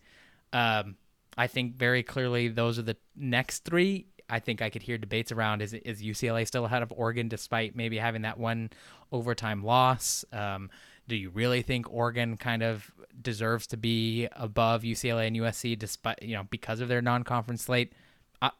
Um, 0.53 0.97
I 1.37 1.47
think 1.47 1.77
very 1.77 2.03
clearly 2.03 2.49
those 2.49 2.79
are 2.79 2.83
the 2.83 2.97
next 3.15 3.65
three. 3.65 4.07
I 4.29 4.41
think 4.41 4.61
I 4.63 4.71
could 4.71 4.83
hear 4.83 4.99
debates 4.99 5.31
around 5.31 5.63
is 5.63 5.73
is 5.73 6.03
UCLA 6.03 6.47
still 6.47 6.65
ahead 6.65 6.83
of 6.83 6.93
Oregon 6.93 7.29
despite 7.29 7.77
maybe 7.77 7.99
having 7.99 8.23
that 8.23 8.39
one 8.39 8.71
overtime 9.13 9.63
loss? 9.63 10.25
Um, 10.33 10.71
do 11.09 11.15
you 11.15 11.31
really 11.31 11.63
think 11.63 11.93
Oregon 11.93 12.37
kind 12.37 12.63
of 12.63 12.91
deserves 13.21 13.67
to 13.69 13.77
be 13.77 14.29
above 14.33 14.83
UCLA 14.83 15.29
and 15.29 15.37
USC 15.37 15.79
despite 15.79 16.23
you 16.23 16.35
know 16.35 16.45
because 16.51 16.81
of 16.81 16.89
their 16.89 17.03
non-conference 17.03 17.63
slate? 17.63 17.93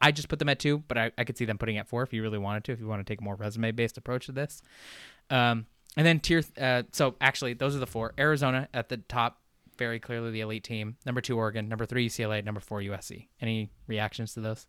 I, 0.01 0.11
just 0.11 0.27
put 0.27 0.39
them 0.39 0.49
at 0.49 0.57
two, 0.57 0.79
but 0.87 0.97
I, 0.97 1.11
I 1.19 1.23
could 1.23 1.37
see 1.37 1.45
them 1.45 1.59
putting 1.59 1.77
at 1.77 1.87
four 1.87 2.01
if 2.01 2.11
you 2.11 2.23
really 2.23 2.39
wanted 2.39 2.63
to. 2.65 2.71
If 2.71 2.79
you 2.79 2.87
want 2.87 3.05
to 3.05 3.11
take 3.11 3.21
a 3.21 3.23
more 3.23 3.35
resume-based 3.35 3.97
approach 3.97 4.25
to 4.25 4.31
this, 4.31 4.63
um, 5.29 5.67
and 5.97 6.05
then 6.05 6.19
tier. 6.21 6.43
Uh, 6.57 6.83
so 6.93 7.15
actually, 7.19 7.53
those 7.53 7.75
are 7.75 7.79
the 7.79 7.87
four. 7.87 8.13
Arizona 8.17 8.69
at 8.73 8.87
the 8.87 8.97
top, 8.97 9.41
very 9.77 9.99
clearly 9.99 10.31
the 10.31 10.41
elite 10.41 10.63
team. 10.63 10.95
Number 11.05 11.19
two, 11.19 11.35
Oregon. 11.37 11.67
Number 11.67 11.85
three, 11.85 12.07
UCLA. 12.07 12.45
Number 12.45 12.61
four, 12.61 12.79
USC. 12.79 13.27
Any 13.41 13.71
reactions 13.87 14.33
to 14.35 14.39
those? 14.39 14.67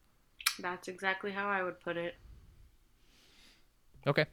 That's 0.59 0.89
exactly 0.89 1.31
how 1.31 1.47
I 1.47 1.63
would 1.63 1.79
put 1.81 1.97
it. 1.97 2.17
Okay. 4.07 4.25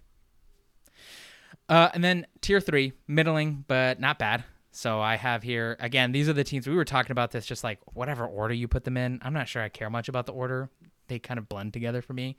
Uh, 1.68 1.90
and 1.94 2.04
then 2.04 2.26
tier 2.42 2.62
three, 2.62 2.94
middling, 3.08 3.66
but 3.68 4.00
not 4.00 4.18
bad. 4.18 4.44
So 4.72 5.00
I 5.02 5.16
have 5.16 5.44
here 5.44 5.78
again. 5.80 6.12
These 6.12 6.30
are 6.30 6.34
the 6.34 6.44
teams 6.44 6.68
we 6.68 6.76
were 6.76 6.86
talking 6.86 7.12
about. 7.12 7.32
This 7.32 7.46
just 7.46 7.64
like 7.64 7.80
whatever 7.94 8.26
order 8.26 8.54
you 8.54 8.68
put 8.68 8.84
them 8.84 8.98
in. 8.98 9.20
I'm 9.22 9.34
not 9.34 9.48
sure 9.48 9.62
I 9.62 9.70
care 9.70 9.90
much 9.90 10.10
about 10.10 10.26
the 10.26 10.34
order. 10.34 10.70
They 11.08 11.20
kind 11.20 11.38
of 11.38 11.48
blend 11.48 11.74
together 11.74 12.02
for 12.02 12.14
me. 12.14 12.38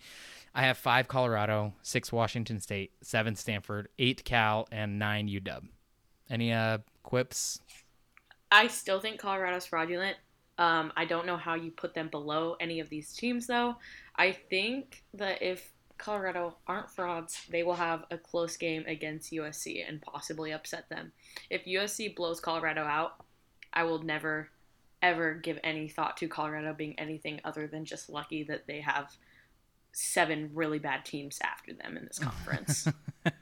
I 0.56 0.62
have 0.62 0.78
five 0.78 1.06
Colorado, 1.06 1.74
six 1.82 2.10
Washington 2.10 2.60
State, 2.60 2.92
seven 3.02 3.36
Stanford, 3.36 3.88
eight 3.98 4.24
Cal, 4.24 4.66
and 4.72 4.98
nine 4.98 5.28
UW. 5.28 5.68
Any 6.30 6.50
uh 6.50 6.78
quips? 7.02 7.60
I 8.50 8.68
still 8.68 8.98
think 8.98 9.20
Colorado's 9.20 9.66
fraudulent. 9.66 10.16
Um, 10.56 10.94
I 10.96 11.04
don't 11.04 11.26
know 11.26 11.36
how 11.36 11.56
you 11.56 11.70
put 11.70 11.92
them 11.92 12.08
below 12.08 12.56
any 12.58 12.80
of 12.80 12.88
these 12.88 13.12
teams, 13.12 13.46
though. 13.46 13.76
I 14.16 14.32
think 14.32 15.04
that 15.12 15.42
if 15.42 15.72
Colorado 15.98 16.56
aren't 16.66 16.90
frauds, 16.90 17.44
they 17.50 17.62
will 17.62 17.74
have 17.74 18.04
a 18.10 18.16
close 18.16 18.56
game 18.56 18.84
against 18.86 19.32
USC 19.32 19.86
and 19.86 20.00
possibly 20.00 20.52
upset 20.52 20.88
them. 20.88 21.12
If 21.50 21.66
USC 21.66 22.16
blows 22.16 22.40
Colorado 22.40 22.84
out, 22.84 23.22
I 23.74 23.82
will 23.82 24.02
never, 24.02 24.48
ever 25.02 25.34
give 25.34 25.58
any 25.62 25.88
thought 25.88 26.16
to 26.16 26.28
Colorado 26.28 26.72
being 26.72 26.98
anything 26.98 27.42
other 27.44 27.66
than 27.66 27.84
just 27.84 28.08
lucky 28.08 28.42
that 28.44 28.66
they 28.66 28.80
have 28.80 29.14
seven 29.96 30.50
really 30.52 30.78
bad 30.78 31.04
teams 31.06 31.38
after 31.42 31.72
them 31.72 31.96
in 31.96 32.04
this 32.04 32.18
conference. 32.18 32.86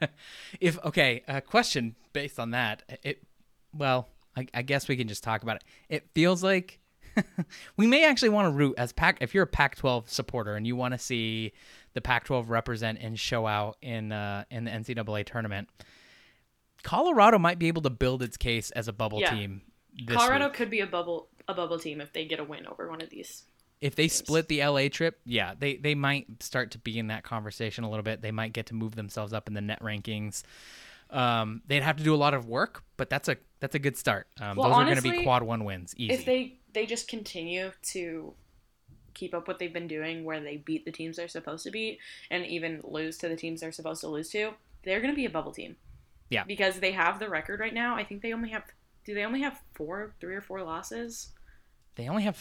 if 0.61 0.83
okay, 0.85 1.21
a 1.27 1.41
question 1.41 1.95
based 2.13 2.39
on 2.39 2.51
that. 2.51 2.83
It 3.03 3.21
well, 3.77 4.07
I, 4.37 4.47
I 4.53 4.61
guess 4.61 4.87
we 4.87 4.95
can 4.95 5.07
just 5.09 5.21
talk 5.23 5.43
about 5.43 5.57
it. 5.57 5.63
It 5.89 6.09
feels 6.13 6.41
like 6.41 6.79
we 7.77 7.87
may 7.87 8.05
actually 8.05 8.29
want 8.29 8.45
to 8.45 8.51
root 8.51 8.75
as 8.77 8.93
Pac. 8.93 9.17
If 9.19 9.33
you're 9.33 9.43
a 9.43 9.47
Pac-12 9.47 10.09
supporter 10.09 10.55
and 10.55 10.65
you 10.65 10.77
want 10.77 10.93
to 10.93 10.97
see 10.97 11.51
the 11.93 11.99
Pac-12 12.01 12.45
represent 12.47 12.99
and 13.01 13.19
show 13.19 13.45
out 13.45 13.75
in 13.81 14.13
uh, 14.13 14.45
in 14.49 14.63
the 14.63 14.71
NCAA 14.71 15.25
tournament, 15.25 15.67
Colorado 16.83 17.37
might 17.37 17.59
be 17.59 17.67
able 17.67 17.81
to 17.81 17.89
build 17.89 18.23
its 18.23 18.37
case 18.37 18.71
as 18.71 18.87
a 18.87 18.93
bubble 18.93 19.19
Yeah. 19.19 19.35
team. 19.35 19.61
This 20.05 20.15
Colorado 20.15 20.45
week. 20.45 20.53
could 20.53 20.69
be 20.69 20.79
a 20.79 20.87
bubble 20.87 21.27
a 21.49 21.53
bubble 21.53 21.79
team 21.79 21.99
if 21.99 22.13
they 22.13 22.25
get 22.25 22.39
a 22.39 22.43
win 22.45 22.65
over 22.65 22.89
one 22.89 23.01
of 23.01 23.09
these. 23.09 23.43
If 23.81 23.95
they 23.95 24.07
split 24.07 24.47
the 24.47 24.65
LA 24.65 24.87
trip, 24.87 25.19
yeah, 25.25 25.53
they 25.57 25.75
they 25.75 25.95
might 25.95 26.41
start 26.41 26.71
to 26.71 26.77
be 26.79 26.97
in 26.97 27.07
that 27.07 27.23
conversation 27.23 27.83
a 27.83 27.89
little 27.89 28.03
bit. 28.03 28.21
They 28.21 28.31
might 28.31 28.53
get 28.53 28.67
to 28.67 28.75
move 28.75 28.95
themselves 28.95 29.33
up 29.33 29.47
in 29.47 29.53
the 29.53 29.61
net 29.61 29.81
rankings. 29.81 30.43
Um, 31.09 31.61
they'd 31.67 31.83
have 31.83 31.97
to 31.97 32.03
do 32.03 32.15
a 32.15 32.17
lot 32.17 32.33
of 32.33 32.47
work, 32.47 32.83
but 32.97 33.09
that's 33.09 33.29
a 33.29 33.37
that's 33.59 33.75
a 33.75 33.79
good 33.79 33.97
start. 33.97 34.27
Um, 34.39 34.57
Well, 34.57 34.69
those 34.69 34.77
are 34.79 34.83
going 34.85 34.95
to 34.97 35.01
be 35.01 35.23
quad 35.23 35.43
one 35.43 35.63
wins, 35.65 35.93
easy. 35.97 36.13
If 36.13 36.25
they 36.25 36.59
they 36.73 36.85
just 36.85 37.07
continue 37.07 37.71
to 37.93 38.33
keep 39.13 39.33
up 39.33 39.47
what 39.47 39.59
they've 39.59 39.71
been 39.71 39.87
doing, 39.87 40.23
where 40.25 40.41
they 40.41 40.57
beat 40.57 40.83
the 40.85 40.91
teams 40.91 41.17
they're 41.17 41.27
supposed 41.27 41.63
to 41.63 41.71
beat, 41.71 41.99
and 42.31 42.45
even 42.45 42.81
lose 42.83 43.17
to 43.19 43.29
the 43.29 43.35
teams 43.35 43.61
they're 43.61 43.71
supposed 43.71 44.01
to 44.01 44.07
lose 44.07 44.29
to, 44.29 44.51
they're 44.83 44.99
going 44.99 45.13
to 45.13 45.15
be 45.15 45.25
a 45.25 45.29
bubble 45.29 45.51
team. 45.51 45.75
Yeah. 46.29 46.43
because 46.43 46.79
they 46.79 46.91
have 46.91 47.19
the 47.19 47.29
record 47.29 47.59
right 47.59 47.73
now. 47.73 47.95
I 47.95 48.03
think 48.03 48.23
they 48.23 48.33
only 48.33 48.49
have. 48.49 48.63
Do 49.05 49.13
they 49.13 49.23
only 49.23 49.41
have 49.41 49.61
four, 49.75 50.15
three 50.19 50.33
or 50.33 50.41
four 50.41 50.63
losses? 50.63 51.29
they 51.95 52.09
only 52.09 52.23
have 52.23 52.35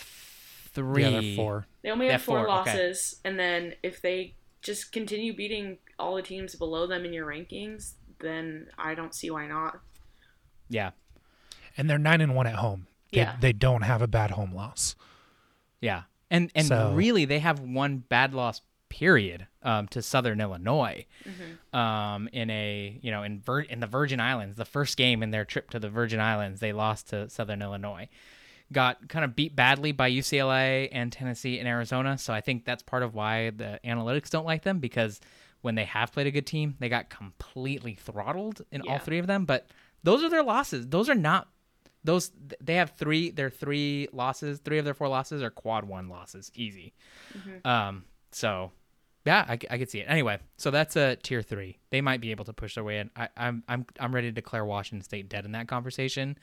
three. 0.74 1.02
Yeah, 1.02 1.10
they're 1.20 1.36
four. 1.36 1.66
They 1.82 1.90
only 1.90 2.06
have 2.06 2.12
have 2.14 2.22
four, 2.22 2.44
four, 2.46 2.60
okay. 2.60 2.70
losses, 2.72 3.20
and 3.24 3.38
then 3.38 3.74
if 3.82 4.00
they 4.02 4.34
just 4.62 4.92
continue 4.92 5.34
beating 5.34 5.78
all 5.98 6.16
the 6.16 6.22
teams 6.22 6.54
below 6.54 6.86
them 6.86 7.04
in 7.04 7.12
your 7.12 7.26
rankings, 7.26 7.92
then 8.20 8.68
I 8.78 8.94
don't 8.94 9.14
see 9.14 9.30
why 9.30 9.46
not. 9.46 9.80
Yeah, 10.68 10.90
And 11.76 11.88
they're 11.90 11.98
nine 11.98 12.20
and 12.20 12.34
one 12.34 12.46
at 12.46 12.54
home. 12.56 12.86
They, 13.12 13.18
Yeah. 13.20 13.36
they 13.40 13.52
don't 13.52 13.82
have 13.82 14.00
a 14.02 14.06
bad 14.06 14.30
home 14.32 14.54
loss. 14.54 14.96
yeah, 15.80 16.04
and 16.30 16.50
and 16.54 16.66
So- 16.66 16.92
really 16.94 17.24
they 17.26 17.38
have 17.40 17.60
one 17.60 17.98
bad 17.98 18.32
loss 18.34 18.62
period 18.88 19.46
um, 19.62 19.88
to 19.88 20.00
Southern 20.02 20.40
Illinois 20.40 21.04
Mm-hmm. 21.28 21.76
um, 21.76 22.28
in 22.32 22.48
a 22.50 22.98
you 23.02 23.10
know 23.10 23.22
in 23.24 23.40
Vir- 23.40 23.60
in 23.62 23.80
the 23.80 23.86
Virgin 23.86 24.20
Islands. 24.20 24.56
The 24.56 24.64
first 24.64 24.96
game 24.96 25.22
in 25.22 25.30
their 25.30 25.44
trip 25.44 25.68
to 25.70 25.78
the 25.78 25.90
Virgin 25.90 26.20
Islands, 26.20 26.60
they 26.60 26.72
lost 26.72 27.08
to 27.10 27.28
Southern 27.28 27.60
Illinois. 27.60 28.08
Got 28.74 29.08
kind 29.08 29.24
of 29.24 29.34
beat 29.36 29.54
badly 29.54 29.92
by 29.92 30.10
UCLA 30.10 30.88
and 30.92 31.10
Tennessee 31.12 31.58
and 31.58 31.68
Arizona. 31.68 32.18
So 32.18 32.34
I 32.34 32.40
think 32.40 32.64
that's 32.64 32.82
part 32.82 33.02
of 33.02 33.14
why 33.14 33.50
the 33.50 33.78
analytics 33.84 34.28
don't 34.28 34.44
like 34.44 34.64
them 34.64 34.80
because 34.80 35.20
when 35.62 35.76
they 35.76 35.84
have 35.84 36.12
played 36.12 36.26
a 36.26 36.30
good 36.30 36.46
team, 36.46 36.74
they 36.80 36.88
got 36.88 37.08
completely 37.08 37.94
throttled 37.94 38.62
in 38.70 38.82
all 38.82 38.98
three 38.98 39.18
of 39.18 39.26
them. 39.26 39.44
But 39.46 39.68
those 40.02 40.22
are 40.22 40.28
their 40.28 40.42
losses. 40.42 40.88
Those 40.88 41.08
are 41.08 41.14
not 41.14 41.48
those. 42.02 42.32
They 42.60 42.74
have 42.74 42.90
three. 42.98 43.30
Their 43.30 43.48
three 43.48 44.08
losses. 44.12 44.58
Three 44.58 44.78
of 44.78 44.84
their 44.84 44.92
four 44.92 45.08
losses 45.08 45.42
are 45.42 45.50
quad 45.50 45.84
one 45.86 46.08
losses. 46.08 46.50
Easy. 46.54 46.92
Um. 47.64 48.04
So. 48.32 48.72
Yeah, 49.26 49.46
I, 49.48 49.58
I 49.70 49.78
could 49.78 49.88
see 49.88 50.00
it. 50.00 50.06
Anyway, 50.06 50.38
so 50.58 50.70
that's 50.70 50.96
a 50.96 51.16
tier 51.16 51.40
three. 51.40 51.78
They 51.88 52.02
might 52.02 52.20
be 52.20 52.30
able 52.30 52.44
to 52.44 52.52
push 52.52 52.74
their 52.74 52.84
way 52.84 52.98
in. 52.98 53.08
I, 53.16 53.30
I'm 53.38 53.64
I'm 53.66 53.86
I'm 53.98 54.14
ready 54.14 54.28
to 54.28 54.32
declare 54.32 54.66
Washington 54.66 55.02
State 55.02 55.30
dead 55.30 55.46
in 55.46 55.52
that 55.52 55.66
conversation. 55.66 56.36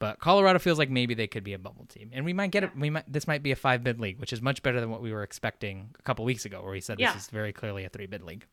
But 0.00 0.20
Colorado 0.20 0.58
feels 0.60 0.78
like 0.78 0.90
maybe 0.90 1.14
they 1.14 1.26
could 1.26 1.42
be 1.42 1.54
a 1.54 1.58
bubble 1.58 1.84
team, 1.86 2.10
and 2.12 2.24
we 2.24 2.32
might 2.32 2.50
get 2.52 2.62
it. 2.62 2.70
We 2.76 2.88
might 2.90 3.12
this 3.12 3.26
might 3.26 3.42
be 3.42 3.50
a 3.50 3.56
five 3.56 3.82
bid 3.82 3.98
league, 4.00 4.20
which 4.20 4.32
is 4.32 4.40
much 4.40 4.62
better 4.62 4.80
than 4.80 4.90
what 4.90 5.02
we 5.02 5.12
were 5.12 5.22
expecting 5.24 5.90
a 5.98 6.02
couple 6.02 6.24
weeks 6.24 6.44
ago, 6.44 6.62
where 6.62 6.70
we 6.72 6.80
said 6.80 7.00
Yeah. 7.00 7.12
this 7.14 7.24
is 7.24 7.30
very 7.30 7.52
clearly 7.52 7.84
a 7.84 7.88
three 7.88 8.06
bid 8.06 8.22
league. 8.22 8.46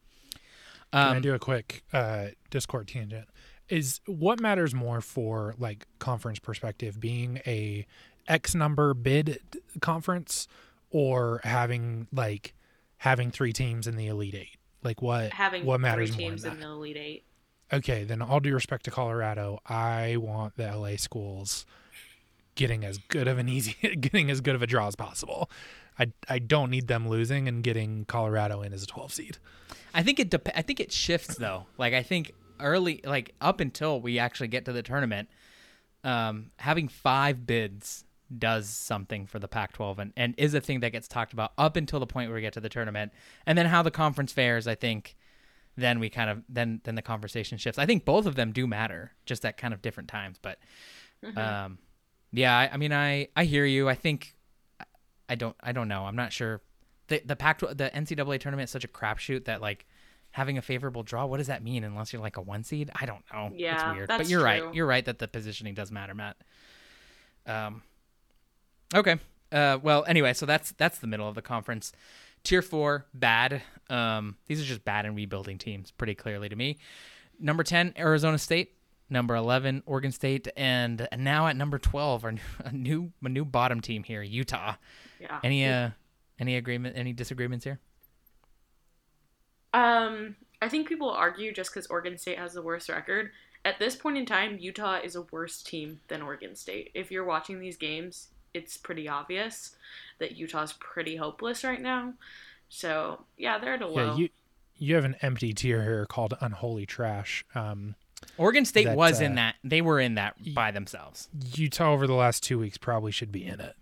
Can 0.92 1.08
I 1.08 1.16
Um, 1.18 1.22
do 1.22 1.34
a 1.34 1.40
quick 1.40 1.84
uh, 1.94 2.28
Discord 2.50 2.88
tangent? 2.88 3.28
Is 3.70 4.00
what 4.06 4.40
matters 4.40 4.74
more 4.74 5.02
for 5.02 5.56
like 5.60 5.86
conference 6.00 6.40
perspective, 6.40 7.00
being 7.00 7.40
a 7.46 7.86
X 8.28 8.56
number 8.56 8.94
bid 8.94 9.40
conference, 9.82 10.48
or 10.90 11.42
having 11.44 12.08
like 12.12 12.54
having 12.98 13.30
three 13.30 13.54
teams 13.54 13.86
in 13.88 13.98
the 13.98 14.08
Elite 14.08 14.36
Eight? 14.36 14.58
Like 14.84 15.02
what? 15.02 15.32
Having 15.34 15.66
what 15.66 15.80
matters 15.80 16.12
three 16.16 16.24
more? 16.26 16.32
teams 16.32 16.44
in 16.46 16.54
in 16.54 16.60
that? 16.60 16.66
the 16.66 16.72
Elite 16.72 16.98
Eight. 16.98 17.24
Okay, 17.76 18.06
then 18.06 18.22
all 18.22 18.40
due 18.40 18.54
respect 18.54 18.86
to 18.86 18.92
Colorado, 18.92 19.60
I 19.68 20.16
want 20.16 20.56
the 20.56 20.74
LA 20.74 20.96
schools 20.96 21.66
getting 22.56 22.86
as 22.86 22.98
good 22.98 23.28
of 23.28 23.38
an 23.38 23.50
easy 23.50 23.76
getting 24.00 24.32
as 24.32 24.40
good 24.40 24.56
of 24.56 24.62
a 24.62 24.68
draw 24.68 24.88
as 24.88 24.96
possible. 24.96 25.50
I 26.00 26.14
I 26.30 26.40
don't 26.40 26.70
need 26.70 26.88
them 26.88 27.10
losing 27.10 27.50
and 27.50 27.62
getting 27.62 28.06
Colorado 28.06 28.62
in 28.62 28.72
as 28.72 28.82
a 28.82 28.88
12 28.88 29.12
seed. 29.12 29.38
I 29.94 30.04
think 30.04 30.22
it 30.22 30.30
dep- 30.30 30.56
I 30.56 30.62
think 30.62 30.80
it 30.80 30.94
shifts 30.94 31.36
though. 31.36 31.66
Like 31.78 31.94
I 31.94 32.02
think 32.02 32.32
early, 32.62 33.02
like 33.04 33.36
up 33.42 33.60
until 33.60 34.00
we 34.00 34.20
actually 34.20 34.48
get 34.48 34.64
to 34.66 34.72
the 34.72 34.82
tournament, 34.82 35.28
um, 36.06 36.52
having 36.58 36.88
five 36.88 37.46
bids 37.46 38.06
does 38.36 38.70
something 38.70 39.28
for 39.28 39.38
the 39.38 39.48
Pac-12 39.48 40.00
and, 40.00 40.14
and 40.16 40.34
is 40.38 40.54
a 40.54 40.62
thing 40.62 40.80
that 40.80 40.92
gets 40.92 41.08
talked 41.08 41.34
about 41.34 41.52
up 41.58 41.76
until 41.76 42.00
the 42.00 42.08
point 42.08 42.30
where 42.30 42.36
we 42.36 42.42
get 42.42 42.54
to 42.54 42.62
the 42.62 42.70
tournament, 42.70 43.12
and 43.46 43.58
then 43.58 43.66
how 43.66 43.82
the 43.82 43.92
conference 43.92 44.32
fares. 44.32 44.66
I 44.66 44.76
think 44.76 45.16
then 45.78 46.00
we 46.00 46.10
kind 46.10 46.30
of 46.30 46.44
then 46.48 46.82
then 46.84 46.96
the 46.96 47.02
conversation 47.02 47.58
shifts. 47.58 47.78
I 47.78 47.86
think 47.86 48.06
both 48.06 48.26
of 48.26 48.36
them 48.36 48.52
do 48.52 48.68
matter, 48.68 49.12
just 49.26 49.46
at 49.46 49.58
kind 49.58 49.74
of 49.74 49.82
different 49.82 50.10
times. 50.10 50.38
But 50.42 50.60
um, 51.36 51.80
yeah, 52.32 52.58
I, 52.58 52.70
I 52.74 52.78
mean, 52.78 52.94
I 52.94 53.28
I 53.36 53.46
hear 53.46 53.66
you. 53.66 53.90
I 53.90 53.96
think 53.96 54.36
I 55.28 55.36
don't 55.36 55.56
I 55.62 55.72
don't 55.72 55.88
know. 55.88 56.06
I'm 56.06 56.16
not 56.16 56.32
sure. 56.32 56.62
The 57.08 57.22
the 57.26 57.36
Pac 57.36 57.60
the 57.60 57.92
NCAA 57.94 58.40
tournament 58.40 58.68
is 58.68 58.72
such 58.72 58.84
a 58.84 58.88
crapshoot 58.88 59.46
that 59.46 59.62
like 59.62 59.86
having 60.32 60.58
a 60.58 60.62
favorable 60.62 61.04
draw. 61.04 61.26
What 61.26 61.38
does 61.38 61.48
that 61.48 61.64
mean 61.64 61.84
unless 61.84 62.12
you're 62.12 62.22
like 62.22 62.38
a 62.38 62.42
one 62.42 62.64
seed? 62.64 62.92
I 62.94 63.06
don't 63.06 63.24
know. 63.32 63.52
Yeah, 63.56 63.90
it's 63.90 63.98
weird. 63.98 64.08
but 64.08 64.30
you're 64.30 64.40
true. 64.40 64.46
right. 64.46 64.74
You're 64.74 64.86
right 64.86 65.06
that 65.06 65.20
the 65.20 65.28
positioning 65.28 65.74
does 65.74 65.92
matter, 65.92 66.14
Matt. 66.14 66.38
Um. 67.46 67.84
Okay. 68.94 69.18
Uh. 69.52 69.78
Well. 69.82 70.04
Anyway, 70.08 70.34
so 70.34 70.46
that's 70.46 70.72
that's 70.74 71.00
the 71.00 71.08
middle 71.08 71.28
of 71.28 71.36
the 71.36 71.42
conference. 71.42 71.92
Tier 72.46 72.62
four, 72.62 73.06
bad. 73.14 73.62
Um. 73.90 74.38
These 74.48 74.62
are 74.62 74.66
just 74.66 74.86
bad 74.86 75.06
and 75.06 75.16
rebuilding 75.16 75.58
teams, 75.58 75.92
pretty 75.92 76.16
clearly 76.16 76.48
to 76.48 76.56
me. 76.56 76.78
Number 77.40 77.64
ten, 77.64 77.94
Arizona 77.98 78.38
State. 78.38 78.72
Number 79.10 79.36
eleven, 79.36 79.84
Oregon 79.86 80.12
State, 80.12 80.48
and 80.56 81.08
now 81.18 81.48
at 81.48 81.56
number 81.56 81.78
twelve, 81.78 82.24
our 82.24 82.32
new, 82.32 82.42
a 82.64 82.72
new 82.72 83.12
a 83.24 83.30
new 83.30 83.46
bottom 83.46 83.82
team 83.82 84.04
here, 84.04 84.22
Utah. 84.24 84.76
Yeah. 85.20 85.40
Any 85.44 85.66
uh 85.68 85.90
any 86.40 86.56
agreement 86.56 86.98
any 86.98 87.14
disagreements 87.14 87.66
here? 87.66 87.80
Um, 89.74 90.38
I 90.62 90.70
think 90.70 90.88
people 90.88 91.10
argue 91.10 91.52
just 91.52 91.72
because 91.72 91.88
Oregon 91.88 92.18
State 92.18 92.40
has 92.40 92.54
the 92.54 92.62
worst 92.62 92.90
record. 92.90 93.32
At 93.66 93.80
this 93.80 93.96
point 93.96 94.18
in 94.18 94.26
time, 94.26 94.58
Utah 94.60 95.00
is 95.04 95.16
a 95.16 95.24
worse 95.24 95.62
team 95.62 96.00
than 96.08 96.22
Oregon 96.22 96.56
State. 96.56 96.92
If 96.94 97.12
you're 97.12 97.26
watching 97.26 97.60
these 97.60 97.78
games, 97.78 98.30
it's 98.56 98.78
pretty 98.78 99.08
obvious 99.08 99.76
that 100.20 100.36
Utah's 100.38 100.74
pretty 100.74 101.16
hopeless 101.18 101.64
right 101.64 101.82
now. 101.82 102.14
So 102.70 103.26
yeah, 103.38 103.58
they're 103.60 103.74
at 103.76 103.82
a 103.82 103.88
low. 103.88 104.06
Yeah, 104.12 104.16
you 104.16 104.30
you 104.78 104.96
have 104.96 105.06
an 105.06 105.16
empty 105.22 105.54
tier 105.54 105.84
here 105.84 106.06
called 106.06 106.34
unholy 106.42 106.86
trash. 106.86 107.46
Um, 107.54 107.96
Oregon 108.38 108.66
State 108.66 108.86
That, 108.86 108.98
was 108.98 109.22
uh, 109.22 109.26
in 109.26 109.36
that. 109.36 109.56
They 109.64 109.82
were 109.82 110.00
in 110.00 110.16
that 110.16 110.36
by 110.54 110.72
themselves. 110.72 111.30
Utah 111.54 111.92
over 111.94 112.08
the 112.08 112.14
last 112.14 112.44
two 112.44 112.58
weeks 112.60 112.78
probably 112.78 113.12
should 113.12 113.32
be 113.32 113.46
in 113.46 113.60
it. 113.60 113.76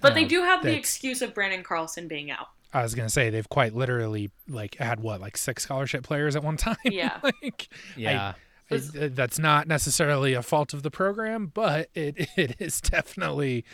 but 0.00 0.14
they 0.14 0.24
do 0.24 0.42
have 0.42 0.62
the 0.62 0.74
excuse 0.74 1.20
of 1.22 1.34
Branden 1.34 1.62
Carlson 1.62 2.08
being 2.08 2.30
out. 2.30 2.46
I 2.72 2.82
was 2.82 2.94
gonna 2.94 3.08
say 3.10 3.30
they've 3.30 3.48
quite 3.48 3.74
literally 3.74 4.30
like 4.48 4.76
had 4.76 5.00
what 5.00 5.20
like 5.20 5.36
six 5.36 5.64
scholarship 5.64 6.02
players 6.04 6.36
at 6.36 6.42
one 6.44 6.56
time. 6.56 6.76
Yeah. 6.84 7.18
like 7.22 7.68
Yeah. 7.96 8.34
I- 8.70 8.74
it- 8.74 9.16
that's 9.16 9.38
not 9.40 9.66
necessarily 9.66 10.32
a 10.34 10.42
fault 10.42 10.72
of 10.72 10.84
the 10.84 10.90
program, 10.92 11.46
but 11.52 11.90
it 11.94 12.28
it 12.36 12.56
is 12.60 12.80
definitely. 12.80 13.64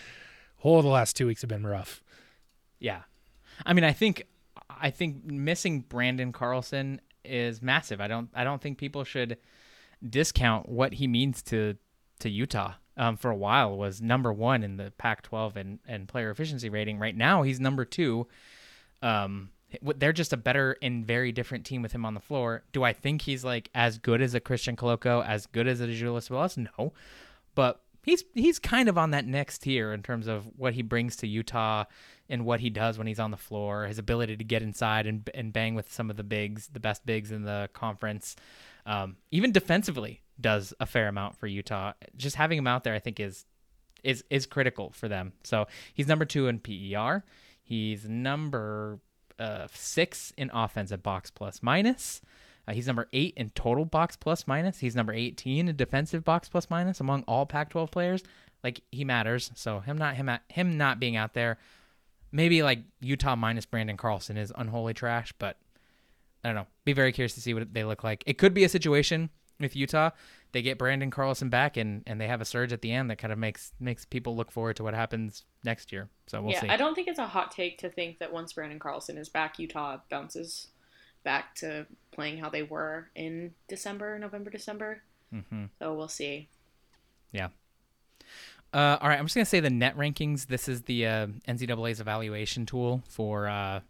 Whole 0.67 0.83
the 0.83 0.89
last 0.89 1.15
two 1.15 1.29
weeks 1.29 1.43
have 1.43 1.49
been 1.49 1.65
rough. 1.65 2.03
Yeah. 2.81 3.03
I 3.65 3.73
mean, 3.73 3.85
I 3.85 3.93
think 3.93 4.27
I 4.69 4.91
think 4.91 5.25
missing 5.25 5.85
Branden 5.85 6.33
Carlson 6.33 7.01
is 7.25 7.63
massive. 7.63 8.01
I 8.01 8.09
don't 8.09 8.31
I 8.35 8.43
don't 8.43 8.61
think 8.61 8.77
people 8.77 9.05
should 9.05 9.39
discount 10.11 10.69
what 10.69 10.95
he 10.95 11.07
means 11.07 11.41
to 11.43 11.77
to 12.19 12.29
Utah. 12.29 12.73
Um, 12.97 13.17
for 13.17 13.31
a 13.31 13.37
while 13.37 13.79
was 13.79 14.03
number 14.03 14.33
one 14.33 14.65
in 14.65 14.77
the 14.77 14.93
Pac-12 14.99 15.55
and 15.55 15.79
and 15.87 16.09
player 16.09 16.33
efficiency 16.33 16.69
rating. 16.69 16.99
Right 16.99 17.17
now 17.17 17.45
he's 17.45 17.61
number 17.61 17.85
two. 17.85 18.27
Um, 19.03 19.51
they're 19.81 20.13
just 20.13 20.33
a 20.33 20.37
better 20.37 20.77
and 20.83 21.07
very 21.07 21.31
different 21.31 21.65
team 21.65 21.81
with 21.81 21.93
him 21.93 22.05
on 22.05 22.15
the 22.15 22.21
floor. 22.21 22.65
Do 22.73 22.83
I 22.83 22.93
think 22.93 23.23
he's 23.23 23.45
like 23.45 23.71
as 23.73 23.99
good 23.99 24.21
as 24.21 24.35
a 24.35 24.41
Christian 24.41 24.75
Koloko, 24.75 25.25
as 25.25 25.47
good 25.47 25.69
as 25.69 25.79
a 25.79 25.87
Julius 25.87 26.29
Willis? 26.29 26.57
No, 26.57 26.93
but 27.55 27.83
he's 28.07 28.25
he's 28.33 28.59
kind 28.59 28.89
of 28.89 28.97
on 28.97 29.11
that 29.11 29.27
next 29.27 29.59
tier 29.59 29.93
in 29.93 30.03
terms 30.03 30.27
of 30.27 30.47
what 30.57 30.73
he 30.73 30.81
brings 30.81 31.17
to 31.17 31.27
Utah 31.27 31.85
and 32.31 32.47
what 32.47 32.61
he 32.61 32.71
does 32.71 32.97
when 32.97 33.07
he's 33.07 33.21
on 33.21 33.31
the 33.31 33.37
floor, 33.37 33.87
his 33.87 33.99
ability 33.99 34.39
to 34.39 34.45
get 34.45 34.63
inside 34.63 35.07
and 35.07 35.29
and 35.35 35.53
bang 35.53 35.75
with 35.75 35.93
some 35.93 36.09
of 36.09 36.17
the 36.17 36.25
bigs, 36.25 36.69
the 36.73 36.81
best 36.81 37.05
bigs 37.05 37.31
in 37.31 37.43
the 37.43 37.69
conference. 37.75 38.37
Um, 38.87 39.17
even 39.31 39.53
defensively, 39.53 40.23
does 40.41 40.73
a 40.81 40.87
fair 40.87 41.09
amount 41.09 41.37
for 41.37 41.47
Utah. 41.47 41.93
Just 42.17 42.37
having 42.37 42.57
him 42.57 42.67
out 42.67 42.85
there, 42.85 42.95
I 42.95 43.01
think, 43.01 43.21
is 43.21 43.45
is 44.03 44.25
is 44.31 44.47
critical 44.47 44.93
for 44.93 45.09
them. 45.09 45.33
So 45.45 45.67
he's 45.93 46.07
number 46.07 46.25
two 46.25 46.49
in 46.49 46.61
PER. 46.61 47.25
He's 47.63 48.09
number 48.09 49.01
uh, 49.39 49.67
six 49.73 50.33
in 50.37 50.51
offensive 50.55 51.03
box 51.03 51.31
plus 51.31 51.63
minus. 51.63 52.23
Uh, 52.69 52.73
he's 52.73 52.87
number 52.87 53.09
eight 53.13 53.35
in 53.37 53.51
total 53.51 53.85
box 53.85 54.17
plus 54.17 54.47
minus. 54.47 54.79
He's 54.79 54.97
number 54.97 55.13
18 55.13 55.69
in 55.69 55.77
defensive 55.77 56.25
box 56.25 56.49
plus 56.49 56.69
minus 56.69 57.01
among 57.01 57.23
all 57.29 57.47
Pac-12 57.47 57.91
players. 57.91 58.23
Like 58.65 58.81
he 58.91 59.05
matters. 59.05 59.51
So 59.55 59.81
him 59.81 59.97
not 59.97 60.17
him 60.17 60.31
him 60.49 60.77
not 60.77 60.99
being 60.99 61.17
out 61.17 61.35
there, 61.35 61.59
maybe 62.33 62.63
like 62.63 62.81
Utah 63.01 63.37
minus 63.37 63.67
Branden 63.67 63.97
Carlson 63.97 64.37
is 64.37 64.53
unholy 64.57 64.95
trash. 64.95 65.33
But 65.39 65.57
I 66.43 66.49
don't 66.49 66.57
know. 66.57 66.67
Be 66.85 66.93
very 66.93 67.13
curious 67.13 67.35
to 67.35 67.41
see 67.41 67.55
what 67.55 67.73
they 67.73 67.85
look 67.85 68.03
like. 68.03 68.25
It 68.27 68.39
could 68.39 68.55
be 68.55 68.65
a 68.65 68.69
situation 68.69 69.31
with 69.61 69.77
Utah. 69.77 70.11
They 70.53 70.63
get 70.63 70.79
Branden 70.79 71.13
Carlson 71.13 71.49
back 71.49 71.77
and 71.77 72.03
and 72.07 72.21
they 72.21 72.27
have 72.27 72.41
a 72.41 72.45
surge 72.45 72.73
at 72.73 72.83
the 72.83 72.91
end 72.91 73.11
that 73.11 73.17
kind 73.17 73.33
of 73.33 73.39
makes 73.39 73.73
makes 73.79 74.05
people 74.05 74.35
look 74.35 74.51
forward 74.51 74.75
to 74.77 74.83
what 74.83 74.95
happens 74.95 75.45
next 75.63 75.93
year. 75.93 76.09
So 76.27 76.43
we'll 76.43 76.53
yeah, 76.53 76.63
see. 76.63 76.69
I 76.69 76.77
don't 76.77 76.95
think 76.95 77.07
it's 77.07 77.19
a 77.21 77.27
hot 77.27 77.53
take 77.53 77.79
to 77.79 77.89
think 77.89 78.19
that 78.19 78.33
once 78.33 78.53
Branden 78.55 78.81
Carlson 78.81 79.19
is 79.19 79.29
back, 79.29 79.61
Utah 79.61 79.99
bounces 80.11 80.69
back 81.27 81.57
to 81.57 81.85
playing 82.13 82.39
how 82.39 82.49
they 82.49 82.63
were 82.63 83.09
in 83.17 83.53
December, 83.69 84.17
November, 84.19 84.49
December. 84.49 85.03
Mm-hmm. 85.35 85.65
So 85.81 85.93
we'll 85.93 86.09
see. 86.09 86.49
Yeah. 87.33 87.49
Uh, 88.73 88.97
all 89.01 89.09
right, 89.09 89.19
I'm 89.19 89.27
just 89.27 89.35
gonna 89.35 89.45
say 89.45 89.61
the 89.61 89.69
net 89.69 89.97
rankings. 89.97 90.47
This 90.47 90.69
is 90.69 90.83
the 90.83 91.07
uh, 91.07 91.27
NCAA's 91.49 92.01
evaluation 92.01 92.65
tool 92.65 93.03
for 93.09 93.49
uh, 93.49 93.81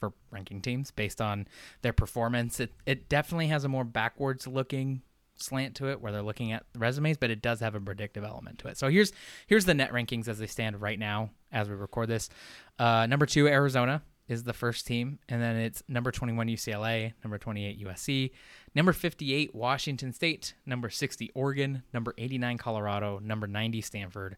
for 0.00 0.12
ranking 0.30 0.62
teams 0.62 0.90
based 0.90 1.20
on 1.20 1.46
their 1.82 1.92
performance. 1.92 2.60
It 2.60 2.72
it 2.86 3.08
definitely 3.08 3.48
has 3.48 3.64
a 3.64 3.68
more 3.68 3.84
backwards 3.84 4.46
looking 4.46 5.02
slant 5.36 5.74
to 5.76 5.90
it 5.90 6.00
where 6.00 6.12
they're 6.12 6.22
looking 6.22 6.52
at 6.52 6.64
resumes, 6.74 7.18
but 7.18 7.30
it 7.30 7.42
does 7.42 7.60
have 7.60 7.74
a 7.74 7.80
predictive 7.80 8.24
element 8.24 8.58
to 8.60 8.68
it. 8.68 8.78
So 8.78 8.88
here's 8.88 9.12
here's 9.46 9.66
the 9.66 9.74
net 9.74 9.92
rankings 9.92 10.28
as 10.28 10.38
they 10.38 10.46
stand 10.46 10.80
right 10.80 10.98
now 10.98 11.30
as 11.52 11.68
we 11.68 11.74
record 11.74 12.08
this. 12.08 12.30
Uh, 12.78 13.06
number 13.06 13.26
two, 13.26 13.48
Arizona 13.48 14.02
is 14.28 14.42
the 14.42 14.52
first 14.52 14.86
team, 14.86 15.18
and 15.28 15.40
then 15.40 15.56
it's 15.56 15.82
number 15.88 16.10
21 16.10 16.48
UCLA, 16.48 17.12
number 17.22 17.38
28 17.38 17.84
USC, 17.84 18.32
number 18.74 18.92
58 18.92 19.54
Washington 19.54 20.12
State, 20.12 20.54
number 20.64 20.90
60 20.90 21.30
Oregon, 21.34 21.82
number 21.92 22.12
89 22.18 22.58
Colorado, 22.58 23.20
number 23.20 23.46
90 23.46 23.80
Stanford, 23.80 24.36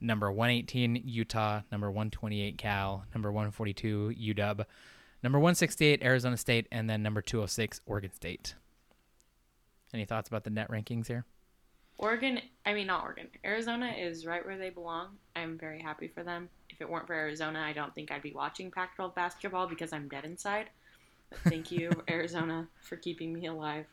number 0.00 0.30
118 0.30 1.02
Utah, 1.04 1.62
number 1.72 1.90
128 1.90 2.58
Cal, 2.58 3.04
number 3.14 3.32
142 3.32 4.14
UW, 4.20 4.64
number 5.22 5.38
168 5.38 6.02
Arizona 6.02 6.36
State, 6.36 6.66
and 6.70 6.88
then 6.88 7.02
number 7.02 7.22
206 7.22 7.80
Oregon 7.86 8.12
State. 8.12 8.54
Any 9.94 10.04
thoughts 10.04 10.28
about 10.28 10.44
the 10.44 10.50
net 10.50 10.70
rankings 10.70 11.06
here? 11.06 11.24
Oregon, 11.98 12.40
I 12.64 12.72
mean, 12.72 12.86
not 12.86 13.02
Oregon. 13.02 13.28
Arizona 13.44 13.94
is 13.98 14.24
right 14.24 14.44
where 14.44 14.56
they 14.56 14.70
belong. 14.70 15.16
I'm 15.36 15.58
very 15.58 15.80
happy 15.80 16.08
for 16.08 16.22
them. 16.22 16.48
If 16.80 16.86
it 16.86 16.90
weren't 16.90 17.06
for 17.06 17.12
Arizona, 17.12 17.60
I 17.60 17.74
don't 17.74 17.94
think 17.94 18.10
I'd 18.10 18.22
be 18.22 18.32
watching 18.32 18.70
Pac 18.70 18.96
12 18.96 19.14
basketball 19.14 19.66
because 19.66 19.92
I'm 19.92 20.08
dead 20.08 20.24
inside. 20.24 20.70
But 21.28 21.40
thank 21.40 21.70
you, 21.70 21.90
Arizona, 22.08 22.68
for 22.80 22.96
keeping 22.96 23.34
me 23.34 23.48
alive. 23.48 23.84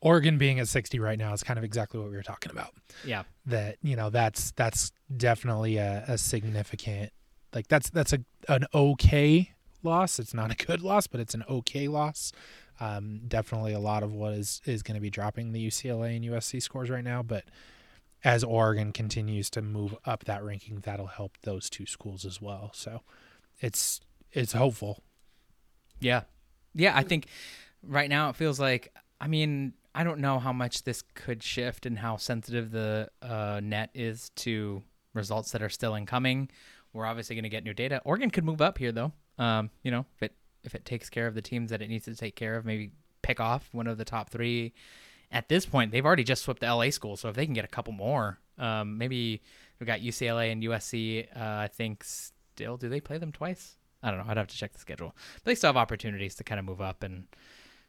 Oregon 0.00 0.38
being 0.38 0.60
at 0.60 0.68
60 0.68 1.00
right 1.00 1.18
now 1.18 1.32
is 1.32 1.42
kind 1.42 1.58
of 1.58 1.64
exactly 1.64 1.98
what 1.98 2.10
we 2.10 2.14
were 2.14 2.22
talking 2.22 2.52
about. 2.52 2.74
Yeah. 3.04 3.24
That, 3.46 3.78
you 3.82 3.96
know, 3.96 4.08
that's 4.08 4.52
that's 4.52 4.92
definitely 5.16 5.78
a, 5.78 6.04
a 6.06 6.16
significant 6.16 7.10
like 7.52 7.66
that's 7.66 7.90
that's 7.90 8.12
a 8.12 8.20
an 8.48 8.66
okay 8.72 9.50
loss. 9.82 10.20
It's 10.20 10.32
not 10.32 10.52
a 10.52 10.66
good 10.66 10.80
loss, 10.80 11.08
but 11.08 11.18
it's 11.18 11.34
an 11.34 11.42
okay 11.50 11.88
loss. 11.88 12.30
Um, 12.78 13.22
definitely 13.26 13.72
a 13.72 13.80
lot 13.80 14.04
of 14.04 14.12
what 14.12 14.34
is 14.34 14.60
is 14.64 14.84
going 14.84 14.94
to 14.94 15.00
be 15.00 15.10
dropping 15.10 15.50
the 15.50 15.66
UCLA 15.66 16.14
and 16.14 16.24
USC 16.24 16.62
scores 16.62 16.88
right 16.88 17.02
now, 17.02 17.24
but 17.24 17.42
as 18.24 18.42
Oregon 18.42 18.90
continues 18.90 19.50
to 19.50 19.62
move 19.62 19.94
up 20.06 20.24
that 20.24 20.42
ranking, 20.42 20.80
that'll 20.80 21.06
help 21.06 21.36
those 21.42 21.68
two 21.68 21.86
schools 21.86 22.24
as 22.24 22.40
well. 22.40 22.70
So 22.72 23.02
it's 23.60 24.00
it's 24.32 24.54
hopeful. 24.54 25.02
Yeah. 26.00 26.22
Yeah, 26.74 26.96
I 26.96 27.02
think 27.04 27.26
right 27.86 28.08
now 28.08 28.30
it 28.30 28.36
feels 28.36 28.58
like 28.58 28.92
I 29.20 29.28
mean, 29.28 29.74
I 29.94 30.02
don't 30.02 30.18
know 30.18 30.38
how 30.38 30.52
much 30.52 30.82
this 30.82 31.02
could 31.14 31.42
shift 31.42 31.86
and 31.86 31.98
how 31.98 32.16
sensitive 32.16 32.70
the 32.72 33.08
uh, 33.22 33.60
net 33.62 33.90
is 33.94 34.30
to 34.36 34.82
results 35.12 35.52
that 35.52 35.62
are 35.62 35.68
still 35.68 35.94
incoming. 35.94 36.50
We're 36.92 37.06
obviously 37.06 37.36
going 37.36 37.44
to 37.44 37.48
get 37.48 37.62
new 37.62 37.74
data. 37.74 38.00
Oregon 38.04 38.30
could 38.30 38.44
move 38.44 38.60
up 38.60 38.78
here 38.78 38.90
though. 38.90 39.12
Um, 39.38 39.70
you 39.82 39.90
know, 39.90 40.06
if 40.16 40.22
it 40.22 40.32
if 40.64 40.74
it 40.74 40.84
takes 40.86 41.10
care 41.10 41.26
of 41.26 41.34
the 41.34 41.42
teams 41.42 41.70
that 41.70 41.82
it 41.82 41.88
needs 41.88 42.06
to 42.06 42.14
take 42.14 42.36
care 42.36 42.56
of, 42.56 42.64
maybe 42.64 42.92
pick 43.22 43.38
off 43.38 43.68
one 43.72 43.86
of 43.86 43.98
the 43.98 44.04
top 44.04 44.30
three. 44.30 44.72
At 45.34 45.48
this 45.48 45.66
point, 45.66 45.90
they've 45.90 46.06
already 46.06 46.24
just 46.24 46.44
swept 46.44 46.60
the 46.60 46.72
LA 46.72 46.90
school, 46.90 47.16
so 47.16 47.28
if 47.28 47.34
they 47.34 47.44
can 47.44 47.54
get 47.54 47.64
a 47.64 47.68
couple 47.68 47.92
more, 47.92 48.38
um, 48.56 48.96
maybe 48.96 49.42
we've 49.78 49.86
got 49.86 50.00
UCLA 50.00 50.52
and 50.52 50.62
USC. 50.62 51.26
Uh, 51.36 51.40
I 51.64 51.68
think 51.68 52.04
still, 52.04 52.76
do 52.76 52.88
they 52.88 53.00
play 53.00 53.18
them 53.18 53.32
twice? 53.32 53.76
I 54.02 54.10
don't 54.10 54.18
know. 54.18 54.26
I'd 54.28 54.36
have 54.36 54.46
to 54.46 54.56
check 54.56 54.72
the 54.72 54.78
schedule, 54.78 55.14
but 55.34 55.44
they 55.44 55.54
still 55.54 55.68
have 55.68 55.76
opportunities 55.76 56.36
to 56.36 56.44
kind 56.44 56.58
of 56.58 56.64
move 56.64 56.80
up, 56.80 57.02
and 57.02 57.26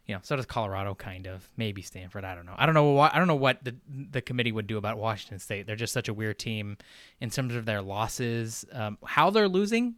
you 0.07 0.13
know, 0.13 0.21
so 0.23 0.35
does 0.35 0.45
Colorado, 0.45 0.93
kind 0.95 1.27
of. 1.27 1.49
Maybe 1.57 1.81
Stanford. 1.81 2.23
I 2.23 2.35
don't 2.35 2.45
know. 2.45 2.55
I 2.57 2.65
don't 2.65 2.75
know 2.75 2.91
what 2.91 3.13
I 3.13 3.17
don't 3.17 3.27
know 3.27 3.35
what 3.35 3.63
the 3.63 3.75
the 3.87 4.21
committee 4.21 4.51
would 4.51 4.67
do 4.67 4.77
about 4.77 4.97
Washington 4.97 5.39
State. 5.39 5.67
They're 5.67 5.75
just 5.75 5.93
such 5.93 6.07
a 6.07 6.13
weird 6.13 6.39
team 6.39 6.77
in 7.19 7.29
terms 7.29 7.55
of 7.55 7.65
their 7.65 7.81
losses, 7.81 8.65
um, 8.71 8.97
how 9.03 9.29
they're 9.29 9.47
losing 9.47 9.95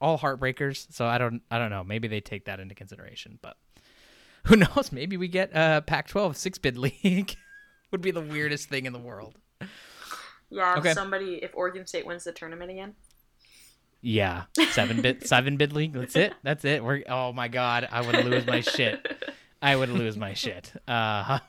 all 0.00 0.18
heartbreakers. 0.18 0.86
So 0.92 1.06
I 1.06 1.18
don't 1.18 1.42
I 1.50 1.58
don't 1.58 1.70
know. 1.70 1.82
Maybe 1.82 2.08
they 2.08 2.20
take 2.20 2.44
that 2.44 2.60
into 2.60 2.74
consideration, 2.74 3.38
but 3.42 3.56
who 4.44 4.56
knows? 4.56 4.92
Maybe 4.92 5.16
we 5.16 5.28
get 5.28 5.50
a 5.54 5.82
Pac-12 5.86 6.36
six 6.36 6.58
bid 6.58 6.78
league. 6.78 7.36
Would 7.90 8.02
be 8.02 8.10
the 8.10 8.20
weirdest 8.20 8.68
thing 8.68 8.84
in 8.86 8.92
the 8.92 8.98
world. 8.98 9.36
Yeah, 10.50 10.72
if 10.74 10.78
Okay. 10.80 10.92
somebody, 10.94 11.36
if 11.42 11.50
Oregon 11.54 11.86
State 11.86 12.06
wins 12.06 12.24
the 12.24 12.32
tournament 12.32 12.70
again. 12.70 12.94
Yeah, 14.00 14.44
seven 14.70 15.02
bid 15.02 15.26
seven 15.26 15.56
bid 15.56 15.72
league. 15.72 15.92
That's 15.92 16.14
it. 16.16 16.32
That's 16.42 16.64
it. 16.64 16.84
We're 16.84 17.02
oh 17.08 17.32
my 17.32 17.48
god, 17.48 17.88
I 17.90 18.00
would 18.00 18.24
lose 18.24 18.46
my 18.46 18.60
shit. 18.60 19.04
I 19.60 19.74
would 19.74 19.88
lose 19.88 20.16
my 20.16 20.34
shit. 20.34 20.72
Uh, 20.86 21.40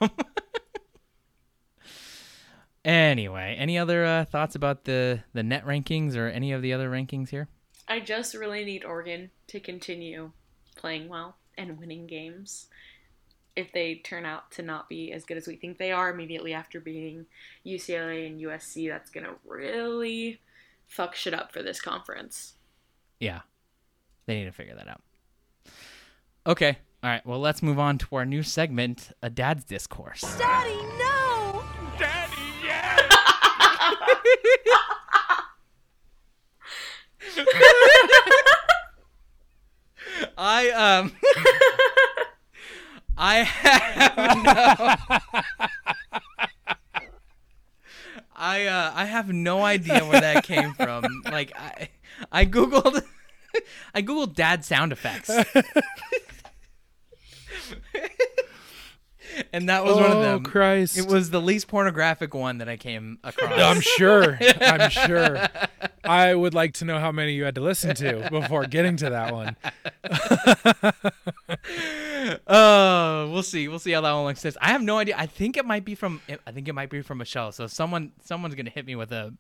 anyway, 2.83 3.55
any 3.57 3.77
other 3.77 4.05
uh, 4.05 4.25
thoughts 4.25 4.55
about 4.55 4.85
the 4.85 5.23
the 5.33 5.43
net 5.43 5.65
rankings 5.65 6.15
or 6.15 6.27
any 6.27 6.51
of 6.51 6.61
the 6.61 6.73
other 6.73 6.89
rankings 6.89 7.29
here? 7.29 7.47
I 7.87 7.99
just 7.99 8.33
really 8.33 8.63
need 8.65 8.83
Oregon 8.83 9.31
to 9.47 9.59
continue 9.59 10.31
playing 10.75 11.07
well 11.09 11.37
and 11.60 11.78
winning 11.78 12.07
games. 12.07 12.68
If 13.55 13.72
they 13.74 13.95
turn 13.95 14.26
out 14.26 14.51
to 14.51 14.64
not 14.64 14.88
be 14.89 15.12
as 15.12 15.26
good 15.26 15.38
as 15.38 15.45
we 15.45 15.57
think 15.57 15.78
they 15.78 15.91
are 15.91 16.10
immediately 16.10 16.53
after 16.53 16.80
beating 16.80 17.26
UCLA 17.66 18.26
and 18.26 18.39
USC, 18.39 18.89
that's 18.89 19.10
going 19.12 19.26
to 19.26 19.34
really 19.45 20.39
fuck 20.88 21.14
shit 21.14 21.34
up 21.34 21.51
for 21.51 21.62
this 21.62 21.82
conference. 21.82 22.53
Yeah, 23.20 23.41
they 24.26 24.36
need 24.36 24.45
to 24.45 24.51
figure 24.53 24.76
that 24.76 24.88
out. 24.88 25.01
Okay, 26.47 26.78
all 27.03 27.10
right. 27.10 27.26
Well, 27.26 27.39
let's 27.39 27.62
move 27.62 27.80
on 27.80 27.97
to 27.97 28.16
our 28.16 28.26
new 28.26 28.43
segment, 28.43 29.12
a 29.22 29.30
dad's 29.30 29.66
discourse. 29.66 30.22
Daddy, 30.38 30.78
no! 30.97 31.62
Daddy, 31.99 32.32
yes! 32.64 33.16
I 40.41 40.70
um 40.72 41.12
I 43.17 43.39
have 43.43 44.15
no 44.43 45.19
I 48.35 48.65
uh 48.67 48.91
I 48.95 49.05
have 49.05 49.29
no 49.29 49.63
idea 49.63 50.05
where 50.05 50.21
that 50.21 50.45
came 50.45 50.73
from. 50.73 51.03
Like 51.25 51.51
I 51.57 51.89
I 52.31 52.45
googled 52.45 53.03
I 53.93 54.01
googled 54.01 54.35
dad 54.35 54.63
sound 54.63 54.93
effects. 54.93 55.29
and 59.53 59.69
that 59.69 59.83
was 59.85 59.95
one 59.95 60.05
of 60.11 60.17
Oh, 60.17 60.21
them. 60.21 60.43
Christ. 60.43 60.97
It 60.97 61.07
was 61.07 61.29
the 61.29 61.41
least 61.41 61.67
pornographic 61.67 62.33
one 62.33 62.57
that 62.59 62.69
I 62.69 62.77
came 62.77 63.19
across. 63.23 63.51
I'm 63.59 63.81
sure. 63.97 64.37
I'm 64.61 64.89
sure. 64.89 65.47
I 66.03 66.33
would 66.33 66.53
like 66.53 66.73
to 66.75 66.85
know 66.85 66.99
how 66.99 67.11
many 67.11 67.33
you 67.33 67.43
had 67.43 67.55
to 67.55 67.61
listen 67.61 67.95
to 67.95 68.27
before 68.31 68.65
getting 68.65 68.95
to 68.97 69.09
that 69.11 69.33
one. 69.33 69.55
Oh, 72.47 73.29
we'll 73.31 73.43
see. 73.43 73.67
We'll 73.67 73.79
see 73.79 73.91
how 73.91 74.01
that 74.01 74.11
one 74.13 74.25
looks. 74.25 74.45
I 74.61 74.67
have 74.69 74.81
no 74.81 74.97
idea. 74.97 75.15
I 75.17 75.25
think 75.25 75.57
it 75.57 75.65
might 75.65 75.85
be 75.85 75.95
from. 75.95 76.21
I 76.45 76.51
think 76.51 76.67
it 76.67 76.73
might 76.73 76.89
be 76.89 77.01
from 77.01 77.17
Michelle. 77.19 77.51
So 77.51 77.67
someone, 77.67 78.11
someone's 78.23 78.55
gonna 78.55 78.69
hit 78.69 78.85
me 78.85 78.95
with 78.95 79.11
a, 79.11 79.33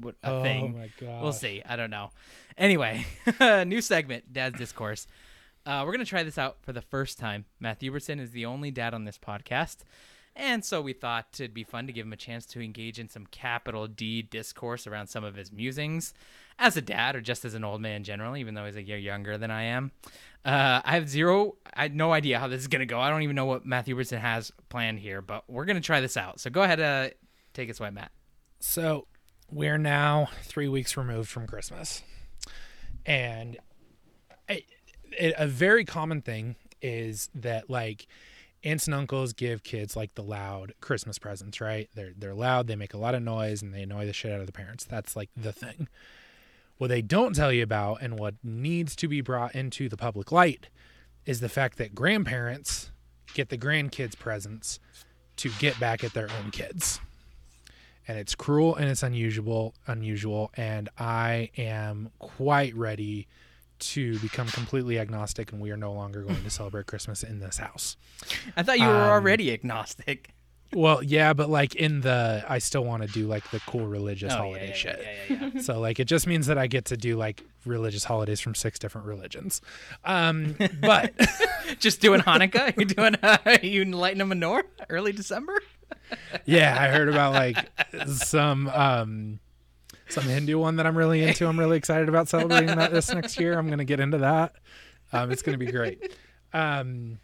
what 0.00 0.14
a 0.22 0.30
Oh 0.30 0.42
thing. 0.42 0.76
my 0.76 0.90
god. 1.00 1.22
We'll 1.22 1.32
see. 1.32 1.62
I 1.66 1.76
don't 1.76 1.90
know. 1.90 2.10
Anyway, 2.58 3.06
new 3.66 3.80
segment, 3.80 4.32
Dad's 4.32 4.58
Discourse. 4.58 5.06
Uh, 5.66 5.82
we're 5.84 5.90
gonna 5.90 6.04
try 6.04 6.22
this 6.22 6.38
out 6.38 6.58
for 6.62 6.72
the 6.72 6.80
first 6.80 7.18
time. 7.18 7.44
Matt 7.58 7.80
Huberson 7.80 8.20
is 8.20 8.30
the 8.30 8.46
only 8.46 8.70
dad 8.70 8.94
on 8.94 9.04
this 9.04 9.18
podcast, 9.18 9.78
and 10.36 10.64
so 10.64 10.80
we 10.80 10.92
thought 10.92 11.26
it'd 11.34 11.52
be 11.52 11.64
fun 11.64 11.88
to 11.88 11.92
give 11.92 12.06
him 12.06 12.12
a 12.12 12.16
chance 12.16 12.46
to 12.46 12.60
engage 12.60 13.00
in 13.00 13.08
some 13.08 13.26
capital 13.26 13.88
D 13.88 14.22
discourse 14.22 14.86
around 14.86 15.08
some 15.08 15.24
of 15.24 15.34
his 15.34 15.50
musings 15.50 16.14
as 16.56 16.76
a 16.76 16.80
dad 16.80 17.16
or 17.16 17.20
just 17.20 17.44
as 17.44 17.54
an 17.54 17.64
old 17.64 17.80
man 17.80 18.04
generally. 18.04 18.38
Even 18.38 18.54
though 18.54 18.64
he's 18.64 18.76
a 18.76 18.82
year 18.82 18.96
younger 18.96 19.36
than 19.36 19.50
I 19.50 19.64
am, 19.64 19.90
uh, 20.44 20.82
I 20.84 20.94
have 20.94 21.08
zero. 21.08 21.56
I 21.74 21.88
no 21.88 22.12
idea 22.12 22.38
how 22.38 22.46
this 22.46 22.60
is 22.60 22.68
gonna 22.68 22.86
go. 22.86 23.00
I 23.00 23.10
don't 23.10 23.22
even 23.22 23.34
know 23.34 23.46
what 23.46 23.66
Matt 23.66 23.86
Huberson 23.86 24.20
has 24.20 24.52
planned 24.68 25.00
here, 25.00 25.20
but 25.20 25.42
we're 25.50 25.64
gonna 25.64 25.80
try 25.80 26.00
this 26.00 26.16
out. 26.16 26.38
So 26.38 26.48
go 26.48 26.62
ahead, 26.62 26.80
uh, 26.80 27.08
take 27.54 27.68
us 27.70 27.80
away, 27.80 27.90
Matt. 27.90 28.12
So 28.60 29.08
we're 29.50 29.78
now 29.78 30.28
three 30.44 30.68
weeks 30.68 30.96
removed 30.96 31.28
from 31.28 31.48
Christmas, 31.48 32.02
and 33.04 33.56
it, 34.48 34.64
it, 35.18 35.34
a 35.36 35.46
very 35.46 35.84
common 35.84 36.22
thing 36.22 36.56
is 36.82 37.30
that 37.34 37.70
like 37.70 38.06
aunts 38.64 38.86
and 38.86 38.94
uncles 38.94 39.32
give 39.32 39.62
kids 39.62 39.96
like 39.96 40.14
the 40.14 40.22
loud 40.22 40.74
Christmas 40.80 41.18
presents, 41.18 41.60
right? 41.60 41.88
They're 41.94 42.12
they're 42.16 42.34
loud, 42.34 42.66
they 42.66 42.76
make 42.76 42.94
a 42.94 42.98
lot 42.98 43.14
of 43.14 43.22
noise, 43.22 43.62
and 43.62 43.74
they 43.74 43.82
annoy 43.82 44.06
the 44.06 44.12
shit 44.12 44.32
out 44.32 44.40
of 44.40 44.46
the 44.46 44.52
parents. 44.52 44.84
That's 44.84 45.16
like 45.16 45.30
the 45.36 45.52
thing. 45.52 45.88
What 46.78 46.88
they 46.88 47.02
don't 47.02 47.34
tell 47.34 47.52
you 47.52 47.62
about, 47.62 48.02
and 48.02 48.18
what 48.18 48.34
needs 48.42 48.94
to 48.96 49.08
be 49.08 49.22
brought 49.22 49.54
into 49.54 49.88
the 49.88 49.96
public 49.96 50.30
light, 50.30 50.68
is 51.24 51.40
the 51.40 51.48
fact 51.48 51.78
that 51.78 51.94
grandparents 51.94 52.90
get 53.32 53.48
the 53.48 53.58
grandkids 53.58 54.18
presents 54.18 54.78
to 55.36 55.50
get 55.58 55.78
back 55.80 56.04
at 56.04 56.12
their 56.12 56.28
own 56.38 56.50
kids 56.50 57.00
and 58.08 58.18
it's 58.18 58.34
cruel 58.34 58.74
and 58.74 58.88
it's 58.88 59.02
unusual 59.02 59.74
unusual 59.86 60.50
and 60.56 60.88
i 60.98 61.50
am 61.56 62.10
quite 62.18 62.74
ready 62.74 63.26
to 63.78 64.18
become 64.20 64.46
completely 64.48 64.98
agnostic 64.98 65.52
and 65.52 65.60
we 65.60 65.70
are 65.70 65.76
no 65.76 65.92
longer 65.92 66.22
going 66.22 66.42
to 66.42 66.50
celebrate 66.50 66.86
christmas 66.86 67.22
in 67.22 67.38
this 67.40 67.58
house 67.58 67.96
I 68.56 68.62
thought 68.62 68.78
you 68.78 68.86
were 68.86 68.94
Um, 68.94 69.10
already 69.10 69.52
agnostic. 69.52 70.32
well 70.72 71.02
yeah 71.02 71.32
but 71.32 71.48
like 71.48 71.74
in 71.76 72.00
the 72.00 72.44
i 72.48 72.58
still 72.58 72.84
want 72.84 73.02
to 73.02 73.08
do 73.08 73.26
like 73.26 73.48
the 73.50 73.60
cool 73.60 73.86
religious 73.86 74.32
Oh, 74.32 74.38
holiday 74.38 74.68
yeah, 74.68 74.74
shit 74.74 75.00
yeah, 75.30 75.36
yeah, 75.40 75.50
yeah. 75.54 75.60
so 75.60 75.78
like 75.80 76.00
it 76.00 76.06
just 76.06 76.26
means 76.26 76.46
that 76.48 76.58
i 76.58 76.66
get 76.66 76.86
to 76.86 76.96
do 76.96 77.16
like 77.16 77.42
religious 77.64 78.02
holidays 78.04 78.40
from 78.40 78.54
six 78.54 78.78
different 78.78 79.06
religions 79.06 79.60
um 80.04 80.56
but 80.80 81.12
Just 81.80 82.00
doing 82.00 82.20
Hanukkah? 82.20 82.76
You're 82.76 82.84
doing 82.86 83.16
uh, 83.22 83.58
you 83.62 83.84
lighting 83.86 84.20
a 84.20 84.24
menorah 84.26 84.62
early 84.88 85.12
December? 85.12 85.60
yeah 86.44 86.76
i 86.80 86.88
heard 86.88 87.08
about 87.08 87.32
like 87.32 87.56
some 88.06 88.68
um 88.68 89.38
some 90.08 90.24
hindu 90.24 90.58
one 90.58 90.76
that 90.76 90.86
i'm 90.86 90.96
really 90.96 91.22
into. 91.22 91.46
I'm 91.46 91.58
really 91.58 91.76
excited 91.76 92.08
about 92.08 92.28
celebrating 92.28 92.76
that 92.76 92.92
this 92.92 93.12
next 93.12 93.38
year. 93.40 93.58
I'm 93.58 93.68
gonna 93.68 93.84
get 93.84 94.00
into 94.00 94.18
that. 94.18 94.54
Um 95.12 95.30
it's 95.30 95.42
gonna 95.42 95.58
be 95.58 95.66
great. 95.66 96.16
Um 96.52 97.18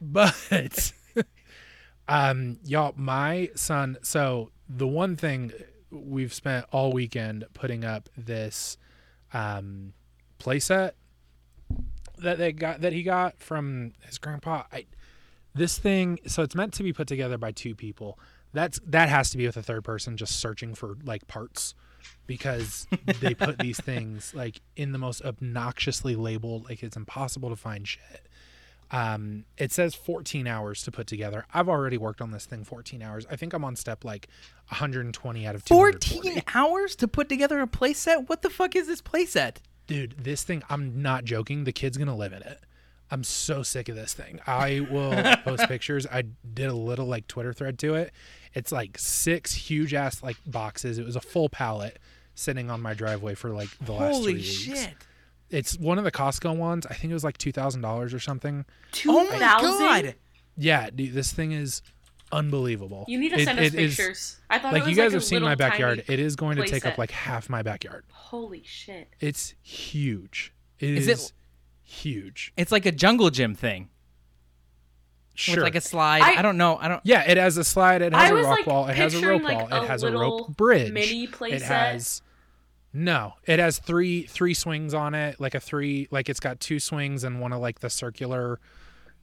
but 0.00 0.92
um 2.08 2.58
y'all 2.64 2.94
my 2.96 3.50
son 3.54 3.98
so 4.02 4.50
the 4.68 4.86
one 4.86 5.16
thing 5.16 5.52
we've 5.90 6.34
spent 6.34 6.66
all 6.72 6.92
weekend 6.92 7.44
putting 7.54 7.84
up 7.84 8.08
this 8.16 8.76
um 9.32 9.92
playset 10.38 10.92
that 12.18 12.38
they 12.38 12.52
got 12.52 12.80
that 12.80 12.92
he 12.92 13.02
got 13.02 13.38
from 13.40 13.92
his 14.02 14.18
grandpa 14.18 14.62
i 14.72 14.84
this 15.56 15.78
thing 15.78 16.18
so 16.26 16.42
it's 16.42 16.54
meant 16.54 16.74
to 16.74 16.82
be 16.82 16.92
put 16.92 17.08
together 17.08 17.38
by 17.38 17.50
two 17.50 17.74
people. 17.74 18.18
That's 18.52 18.78
that 18.86 19.08
has 19.08 19.30
to 19.30 19.38
be 19.38 19.46
with 19.46 19.56
a 19.56 19.62
third 19.62 19.84
person 19.84 20.16
just 20.16 20.38
searching 20.38 20.74
for 20.74 20.96
like 21.02 21.26
parts 21.26 21.74
because 22.26 22.86
they 23.20 23.34
put 23.34 23.58
these 23.60 23.80
things 23.80 24.34
like 24.34 24.60
in 24.76 24.92
the 24.92 24.98
most 24.98 25.22
obnoxiously 25.24 26.16
labeled 26.16 26.68
like 26.68 26.82
it's 26.82 26.96
impossible 26.96 27.48
to 27.50 27.56
find 27.56 27.86
shit. 27.86 28.28
Um 28.90 29.44
it 29.58 29.72
says 29.72 29.94
14 29.94 30.46
hours 30.46 30.82
to 30.84 30.92
put 30.92 31.06
together. 31.06 31.46
I've 31.52 31.68
already 31.68 31.98
worked 31.98 32.20
on 32.20 32.30
this 32.30 32.46
thing 32.46 32.64
14 32.64 33.02
hours. 33.02 33.26
I 33.30 33.36
think 33.36 33.52
i'm 33.52 33.64
on 33.64 33.76
step 33.76 34.04
like 34.04 34.28
120 34.68 35.46
out 35.46 35.54
of 35.54 35.64
240 35.64 36.32
14 36.32 36.42
hours 36.54 36.96
to 36.96 37.08
put 37.08 37.28
together 37.28 37.60
a 37.60 37.66
playset? 37.66 38.28
What 38.28 38.42
the 38.42 38.50
fuck 38.50 38.76
is 38.76 38.86
this 38.86 39.02
playset? 39.02 39.56
dude 39.86 40.16
this 40.18 40.42
thing 40.42 40.62
i'm 40.68 41.00
not 41.00 41.24
joking. 41.24 41.64
The 41.64 41.72
kid's 41.72 41.96
gonna 41.96 42.16
live 42.16 42.32
in 42.32 42.42
it. 42.42 42.60
I'm 43.08 43.22
so 43.22 43.62
sick 43.62 43.88
of 43.88 43.94
this 43.94 44.14
thing. 44.14 44.40
I 44.48 44.84
will 44.90 45.36
post 45.44 45.68
pictures. 45.68 46.08
I 46.08 46.24
did 46.54 46.66
a 46.66 46.74
little 46.74 47.06
like 47.06 47.28
twitter 47.28 47.52
thread 47.52 47.78
to 47.80 47.94
it 47.94 48.12
it's 48.56 48.72
like 48.72 48.98
six 48.98 49.52
huge 49.52 49.94
ass 49.94 50.22
like 50.22 50.36
boxes 50.46 50.98
it 50.98 51.04
was 51.06 51.14
a 51.14 51.20
full 51.20 51.48
pallet 51.48 51.98
sitting 52.34 52.70
on 52.70 52.80
my 52.82 52.92
driveway 52.94 53.34
for 53.34 53.50
like 53.50 53.68
the 53.80 53.92
last 53.92 54.14
three 54.14 54.14
Holy 54.14 54.34
weeks. 54.34 54.46
shit. 54.48 54.94
it's 55.50 55.78
one 55.78 55.98
of 55.98 56.04
the 56.04 56.10
costco 56.12 56.56
ones 56.56 56.84
i 56.90 56.94
think 56.94 57.10
it 57.10 57.14
was 57.14 57.22
like 57.24 57.38
$2000 57.38 58.12
or 58.14 58.18
something 58.18 58.64
Two 58.92 59.10
Oh 59.12 59.24
my 59.30 59.38
thousand. 59.38 59.78
god. 59.78 60.14
yeah 60.56 60.90
dude 60.90 61.14
this 61.14 61.32
thing 61.32 61.52
is 61.52 61.82
unbelievable 62.32 63.04
You 63.08 63.18
need 63.20 63.28
to 63.30 63.38
It- 63.40 63.44
send 63.44 63.58
us 63.60 63.66
it 63.66 63.74
is- 63.74 63.96
pictures. 63.96 64.36
I 64.50 64.58
thought 64.58 64.72
like 64.72 64.82
it 64.82 64.86
was 64.86 64.90
you 64.90 64.96
guys 64.96 65.04
like 65.06 65.12
a 65.12 65.16
have 65.16 65.24
seen 65.24 65.42
my 65.42 65.54
backyard 65.54 66.04
it 66.08 66.18
is 66.18 66.34
going 66.36 66.56
to 66.56 66.64
take 66.66 66.84
up 66.84 66.98
like 66.98 67.10
half 67.12 67.48
my 67.48 67.62
backyard 67.62 68.04
Holy 68.10 68.62
shit! 68.64 69.08
it's 69.20 69.54
huge 69.62 70.52
it 70.80 70.90
Is 70.90 71.08
is, 71.08 71.26
it- 71.26 71.32
huge 71.84 72.52
It's 72.56 72.72
like 72.72 72.84
a 72.86 72.92
jungle 72.92 73.30
gym 73.30 73.54
thing. 73.54 73.88
Sure 75.36 75.56
With 75.56 75.64
like 75.64 75.74
a 75.76 75.80
slide. 75.80 76.22
I- 76.22 76.36
I, 76.38 76.42
don't 76.42 76.56
know. 76.56 76.76
I 76.80 76.88
don't 76.88 77.00
Yeah, 77.04 77.22
it 77.30 77.36
has 77.36 77.56
a 77.56 77.64
slide. 77.64 78.02
It 78.02 78.12
has 78.12 78.30
I 78.30 78.32
a 78.32 78.34
was, 78.34 78.46
rock 78.46 78.58
like, 78.58 78.66
wall. 78.66 78.88
It 78.88 78.96
has 78.96 79.14
a 79.14 79.26
rope 79.26 79.42
like, 79.42 79.70
wall. 79.70 79.80
a 79.80 79.84
It 79.84 79.88
has 79.88 80.02
a 80.02 80.10
rope 80.12 80.56
bridge. 80.56 80.92
mini 80.92 81.24
It 81.24 81.32
playset. 81.32 81.62
has 81.62 82.22
no. 82.92 83.34
It 83.44 83.58
has 83.58 83.78
three 83.78 84.22
three 84.22 84.54
swings 84.54 84.94
on 84.94 85.14
it. 85.14 85.38
Like 85.40 85.54
a 85.54 85.60
three. 85.60 86.08
Like 86.10 86.28
it's 86.28 86.40
got 86.40 86.60
two 86.60 86.80
swings 86.80 87.24
and 87.24 87.40
one 87.40 87.52
of 87.52 87.60
like 87.60 87.80
the 87.80 87.90
circular, 87.90 88.58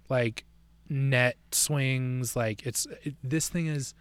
like 0.09 0.45
net 0.89 1.37
swings. 1.51 2.35
Like 2.35 2.65
it's 2.67 2.85
it, 3.03 3.15
this 3.23 3.49
thing 3.49 3.67
is 3.67 3.93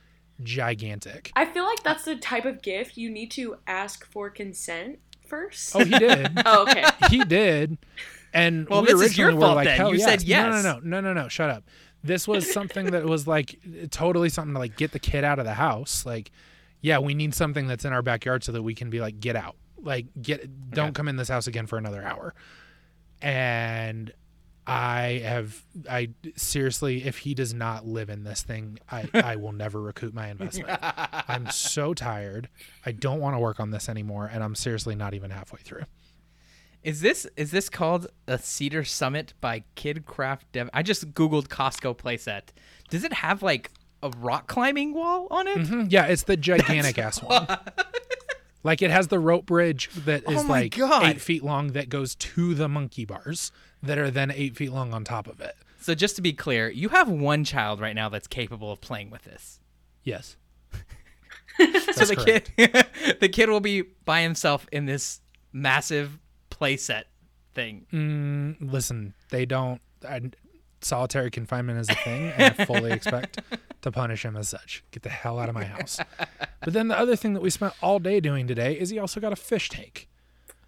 gigantic. 0.42 1.32
I 1.36 1.46
feel 1.46 1.64
like 1.64 1.82
that's 1.82 2.04
the 2.04 2.16
type 2.16 2.44
of 2.44 2.62
gift 2.62 2.96
you 2.96 3.08
need 3.10 3.30
to 3.32 3.56
ask 3.66 4.04
for 4.10 4.28
consent 4.28 4.98
first. 5.26 5.74
Oh, 5.74 5.84
he 5.84 5.98
did. 5.98 6.30
Oh, 6.44 6.62
okay. 6.64 6.84
he 7.10 7.24
did. 7.24 7.78
And 8.34 8.68
Well, 8.68 8.80
we 8.82 8.88
this 8.88 9.00
is 9.00 9.18
your 9.18 9.28
originally 9.28 9.34
were 9.34 9.40
fault 9.46 9.56
like, 9.56 9.64
then. 9.66 9.76
hell 9.76 9.92
You 9.92 10.00
said 10.00 10.22
yes. 10.22 10.54
yes. 10.54 10.64
No, 10.64 10.74
no, 10.74 10.80
no, 10.80 11.00
no, 11.00 11.12
no, 11.14 11.22
no. 11.22 11.28
Shut 11.28 11.50
up. 11.50 11.64
This 12.04 12.26
was 12.26 12.50
something 12.52 12.90
that 12.92 13.04
was 13.04 13.26
like 13.26 13.58
totally 13.90 14.28
something 14.28 14.54
to 14.54 14.58
like 14.58 14.76
get 14.76 14.92
the 14.92 14.98
kid 14.98 15.24
out 15.24 15.38
of 15.38 15.44
the 15.44 15.54
house. 15.54 16.04
Like, 16.04 16.30
yeah, 16.80 16.98
we 16.98 17.14
need 17.14 17.34
something 17.34 17.66
that's 17.66 17.84
in 17.84 17.92
our 17.92 18.02
backyard 18.02 18.42
so 18.44 18.52
that 18.52 18.62
we 18.62 18.74
can 18.74 18.90
be 18.90 19.00
like, 19.00 19.20
get 19.20 19.36
out. 19.36 19.56
Like, 19.80 20.06
get 20.20 20.70
don't 20.70 20.94
come 20.94 21.08
in 21.08 21.16
this 21.16 21.28
house 21.28 21.46
again 21.46 21.66
for 21.66 21.78
another 21.78 22.02
hour. 22.02 22.34
And 23.20 24.12
I 24.66 25.22
have 25.24 25.64
I 25.88 26.10
seriously, 26.36 27.04
if 27.04 27.18
he 27.18 27.34
does 27.34 27.52
not 27.52 27.86
live 27.86 28.10
in 28.10 28.24
this 28.24 28.42
thing, 28.42 28.78
I 28.90 29.08
I 29.14 29.36
will 29.36 29.52
never 29.52 29.80
recoup 29.80 30.14
my 30.14 30.28
investment. 30.28 30.78
I'm 30.82 31.50
so 31.50 31.94
tired. 31.94 32.48
I 32.86 32.92
don't 32.92 33.20
want 33.20 33.34
to 33.34 33.40
work 33.40 33.58
on 33.58 33.70
this 33.70 33.88
anymore, 33.88 34.30
and 34.32 34.42
I'm 34.42 34.54
seriously 34.54 34.94
not 34.94 35.14
even 35.14 35.30
halfway 35.30 35.60
through. 35.60 35.84
Is 36.82 37.00
this 37.00 37.26
is 37.36 37.50
this 37.52 37.68
called 37.68 38.08
a 38.26 38.38
Cedar 38.38 38.84
Summit 38.84 39.34
by 39.40 39.64
KidKraft 39.76 40.40
Dev? 40.52 40.68
I 40.74 40.82
just 40.82 41.12
googled 41.14 41.48
Costco 41.48 41.96
playset. 41.96 42.42
Does 42.90 43.04
it 43.04 43.12
have 43.12 43.42
like 43.42 43.70
a 44.02 44.10
rock 44.18 44.48
climbing 44.48 44.92
wall 44.94 45.28
on 45.30 45.46
it? 45.46 45.58
Mhm, 45.58 45.92
Yeah, 45.92 46.06
it's 46.06 46.24
the 46.24 46.36
gigantic 46.36 46.98
ass 46.98 47.22
one. 47.22 47.46
Like 48.64 48.80
it 48.82 48.90
has 48.90 49.08
the 49.08 49.18
rope 49.18 49.46
bridge 49.46 49.90
that 50.04 50.28
is 50.30 50.42
Oh 50.42 50.46
like 50.46 50.76
God. 50.76 51.04
eight 51.04 51.20
feet 51.20 51.42
long 51.44 51.68
that 51.72 51.88
goes 51.88 52.14
to 52.16 52.54
the 52.54 52.68
monkey 52.68 53.04
bars 53.04 53.52
that 53.82 53.98
are 53.98 54.10
then 54.10 54.30
eight 54.32 54.56
feet 54.56 54.72
long 54.72 54.92
on 54.94 55.04
top 55.04 55.26
of 55.28 55.40
it. 55.40 55.54
So 55.80 55.94
just 55.96 56.14
to 56.16 56.22
be 56.22 56.32
clear, 56.32 56.68
you 56.70 56.88
have 56.90 57.08
one 57.08 57.42
child 57.44 57.80
right 57.80 57.94
now 57.94 58.08
that's 58.08 58.28
capable 58.28 58.70
of 58.70 58.80
playing 58.80 59.10
with 59.10 59.22
this. 59.22 59.58
Yes. 60.04 60.36
so 61.58 62.04
the 62.06 62.16
kid 62.16 62.50
the 63.20 63.28
kid 63.28 63.48
will 63.48 63.60
be 63.60 63.82
by 64.04 64.22
himself 64.22 64.66
in 64.72 64.86
this 64.86 65.20
massive 65.52 66.18
playset 66.62 67.04
thing. 67.54 67.86
Mm, 67.92 68.72
listen, 68.72 69.14
they 69.30 69.44
don't. 69.46 69.80
I, 70.08 70.20
solitary 70.80 71.30
confinement 71.30 71.78
is 71.78 71.88
a 71.90 71.94
thing, 71.94 72.32
and 72.36 72.54
I 72.58 72.64
fully 72.64 72.92
expect 72.98 73.40
to 73.82 73.92
punish 73.92 74.24
him 74.24 74.36
as 74.36 74.48
such. 74.48 74.84
Get 74.90 75.02
the 75.02 75.08
hell 75.10 75.38
out 75.38 75.48
of 75.48 75.54
my 75.54 75.64
house. 75.64 75.98
But 76.64 76.72
then 76.72 76.88
the 76.88 76.98
other 76.98 77.16
thing 77.16 77.34
that 77.34 77.40
we 77.42 77.50
spent 77.50 77.74
all 77.82 77.98
day 77.98 78.20
doing 78.20 78.46
today 78.46 78.78
is 78.78 78.90
he 78.90 78.98
also 78.98 79.20
got 79.20 79.32
a 79.32 79.36
fish 79.36 79.68
tank. 79.68 80.08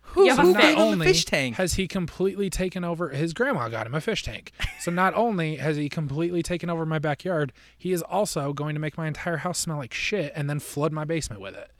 Who's 0.03 0.29
have 0.29 0.39
a 0.39 0.43
who 0.43 0.55
fish. 0.55 0.77
only 0.77 1.07
a 1.07 1.09
fish 1.11 1.25
tank? 1.25 1.57
has 1.57 1.75
he 1.75 1.89
completely 1.89 2.49
taken 2.49 2.85
over 2.85 3.09
his 3.09 3.33
grandma 3.33 3.69
got 3.69 3.85
him 3.89 3.95
a 3.97 4.01
fish 4.01 4.23
tank 4.23 4.53
so 4.79 4.93
not 4.93 5.13
only 5.17 5.57
has 5.57 5.77
he 5.77 5.89
completely 5.89 6.41
taken 6.41 6.71
over 6.71 6.87
my 6.87 7.01
backyard 7.01 7.53
he 7.77 7.91
is 7.91 8.01
also 8.01 8.53
going 8.53 8.77
to 8.77 8.81
make 8.81 8.97
my 8.97 9.09
entire 9.09 9.39
house 9.39 9.59
smell 9.59 9.77
like 9.79 9.93
shit 9.93 10.33
and 10.37 10.49
then 10.49 10.61
flood 10.61 10.93
my 10.93 11.05
basement 11.05 11.43
with 11.43 11.57
it 11.57 11.73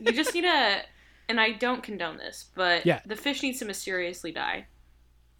You 0.00 0.12
just 0.12 0.32
need 0.34 0.42
to, 0.42 0.82
and 1.32 1.40
I 1.40 1.52
don't 1.52 1.82
condone 1.82 2.18
this, 2.18 2.50
but 2.54 2.84
Yeah. 2.84 3.00
the 3.06 3.16
fish 3.16 3.42
needs 3.42 3.58
to 3.60 3.64
mysteriously 3.64 4.32
die. 4.32 4.66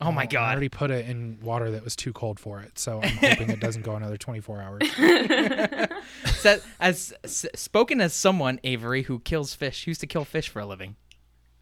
Oh 0.00 0.10
my 0.10 0.26
god! 0.26 0.42
I 0.48 0.50
already 0.52 0.68
put 0.70 0.90
it 0.90 1.06
in 1.06 1.38
water 1.42 1.70
that 1.70 1.84
was 1.84 1.94
too 1.94 2.12
cold 2.12 2.40
for 2.40 2.60
it, 2.60 2.76
so 2.78 3.00
I'm 3.02 3.10
hoping 3.20 3.50
it 3.50 3.60
doesn't 3.60 3.82
go 3.82 3.94
another 3.94 4.16
24 4.16 4.60
hours. 4.60 4.82
Sa- 6.24 6.56
as 6.80 7.12
s- 7.24 7.46
spoken 7.54 8.00
as 8.00 8.12
someone 8.14 8.58
Avery 8.64 9.02
who 9.02 9.20
kills 9.20 9.54
fish, 9.54 9.86
used 9.86 10.00
to 10.00 10.06
kill 10.06 10.24
fish 10.24 10.48
for 10.48 10.60
a 10.60 10.66
living. 10.66 10.96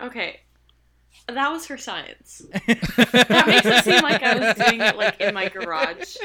Okay. 0.01 0.41
That 1.29 1.51
was 1.53 1.67
for 1.67 1.77
science. 1.77 2.41
that 2.67 3.45
makes 3.47 3.67
it 3.67 3.85
seem 3.85 4.03
like 4.03 4.23
I 4.23 4.37
was 4.39 4.55
doing 4.57 4.81
it 4.81 4.97
like 4.97 5.21
in 5.21 5.35
my 5.35 5.49
garage. 5.49 6.17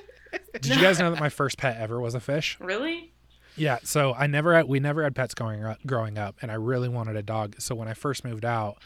Did 0.54 0.68
you 0.68 0.82
guys 0.82 1.00
know 1.00 1.12
that 1.12 1.20
my 1.20 1.30
first 1.30 1.58
pet 1.58 1.78
ever 1.80 2.00
was 2.00 2.16
a 2.16 2.20
fish? 2.22 2.58
Really? 2.62 3.12
Yeah, 3.58 3.80
so 3.84 4.14
I 4.14 4.28
never 4.28 4.54
had, 4.56 4.68
we 4.68 4.80
never 4.80 5.04
had 5.04 5.16
pets 5.16 5.34
going 5.34 5.64
up, 5.64 5.80
growing 5.86 6.18
up, 6.18 6.36
and 6.42 6.52
I 6.52 6.56
really 6.56 6.90
wanted 6.90 7.16
a 7.16 7.24
dog. 7.24 7.56
So 7.60 7.76
when 7.76 7.88
I 7.88 7.94
first 7.94 8.24
moved 8.24 8.46
out, 8.46 8.78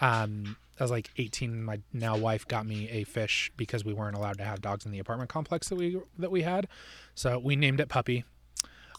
um, 0.00 0.56
I 0.78 0.84
was 0.84 0.90
like 0.90 1.10
18. 1.16 1.62
My 1.62 1.80
now 1.92 2.16
wife 2.16 2.46
got 2.46 2.66
me 2.66 2.88
a 2.90 3.04
fish 3.04 3.52
because 3.56 3.84
we 3.84 3.92
weren't 3.92 4.16
allowed 4.16 4.38
to 4.38 4.44
have 4.44 4.60
dogs 4.60 4.84
in 4.84 4.92
the 4.92 4.98
apartment 4.98 5.30
complex 5.30 5.68
that 5.68 5.76
we 5.76 6.00
that 6.18 6.30
we 6.30 6.42
had. 6.42 6.66
So 7.14 7.38
we 7.38 7.56
named 7.56 7.80
it 7.80 7.88
Puppy. 7.88 8.24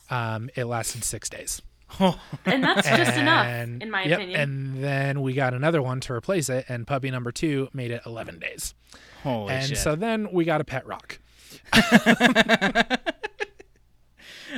Um, 0.10 0.50
it 0.56 0.66
lasted 0.66 1.04
six 1.04 1.30
days. 1.30 1.62
And 2.46 2.64
that's 2.64 2.88
just 2.88 3.18
enough, 3.18 3.48
in 3.48 3.92
my 3.92 4.04
yep, 4.04 4.20
opinion. 4.20 4.40
And 4.40 4.84
then 4.84 5.22
we 5.22 5.34
got 5.34 5.54
another 5.54 5.82
one 5.82 6.00
to 6.02 6.14
replace 6.14 6.50
it, 6.50 6.66
and 6.68 6.88
puppy 6.88 7.12
number 7.12 7.32
two 7.32 7.70
made 7.74 7.92
it 7.92 8.02
11 8.06 8.40
days. 8.40 8.74
Holy 9.22 9.54
and 9.54 9.70
shit. 9.70 9.78
so 9.78 9.96
then 9.96 10.32
we 10.32 10.44
got 10.44 10.60
a 10.60 10.64
pet 10.64 10.86
rock. 10.86 11.20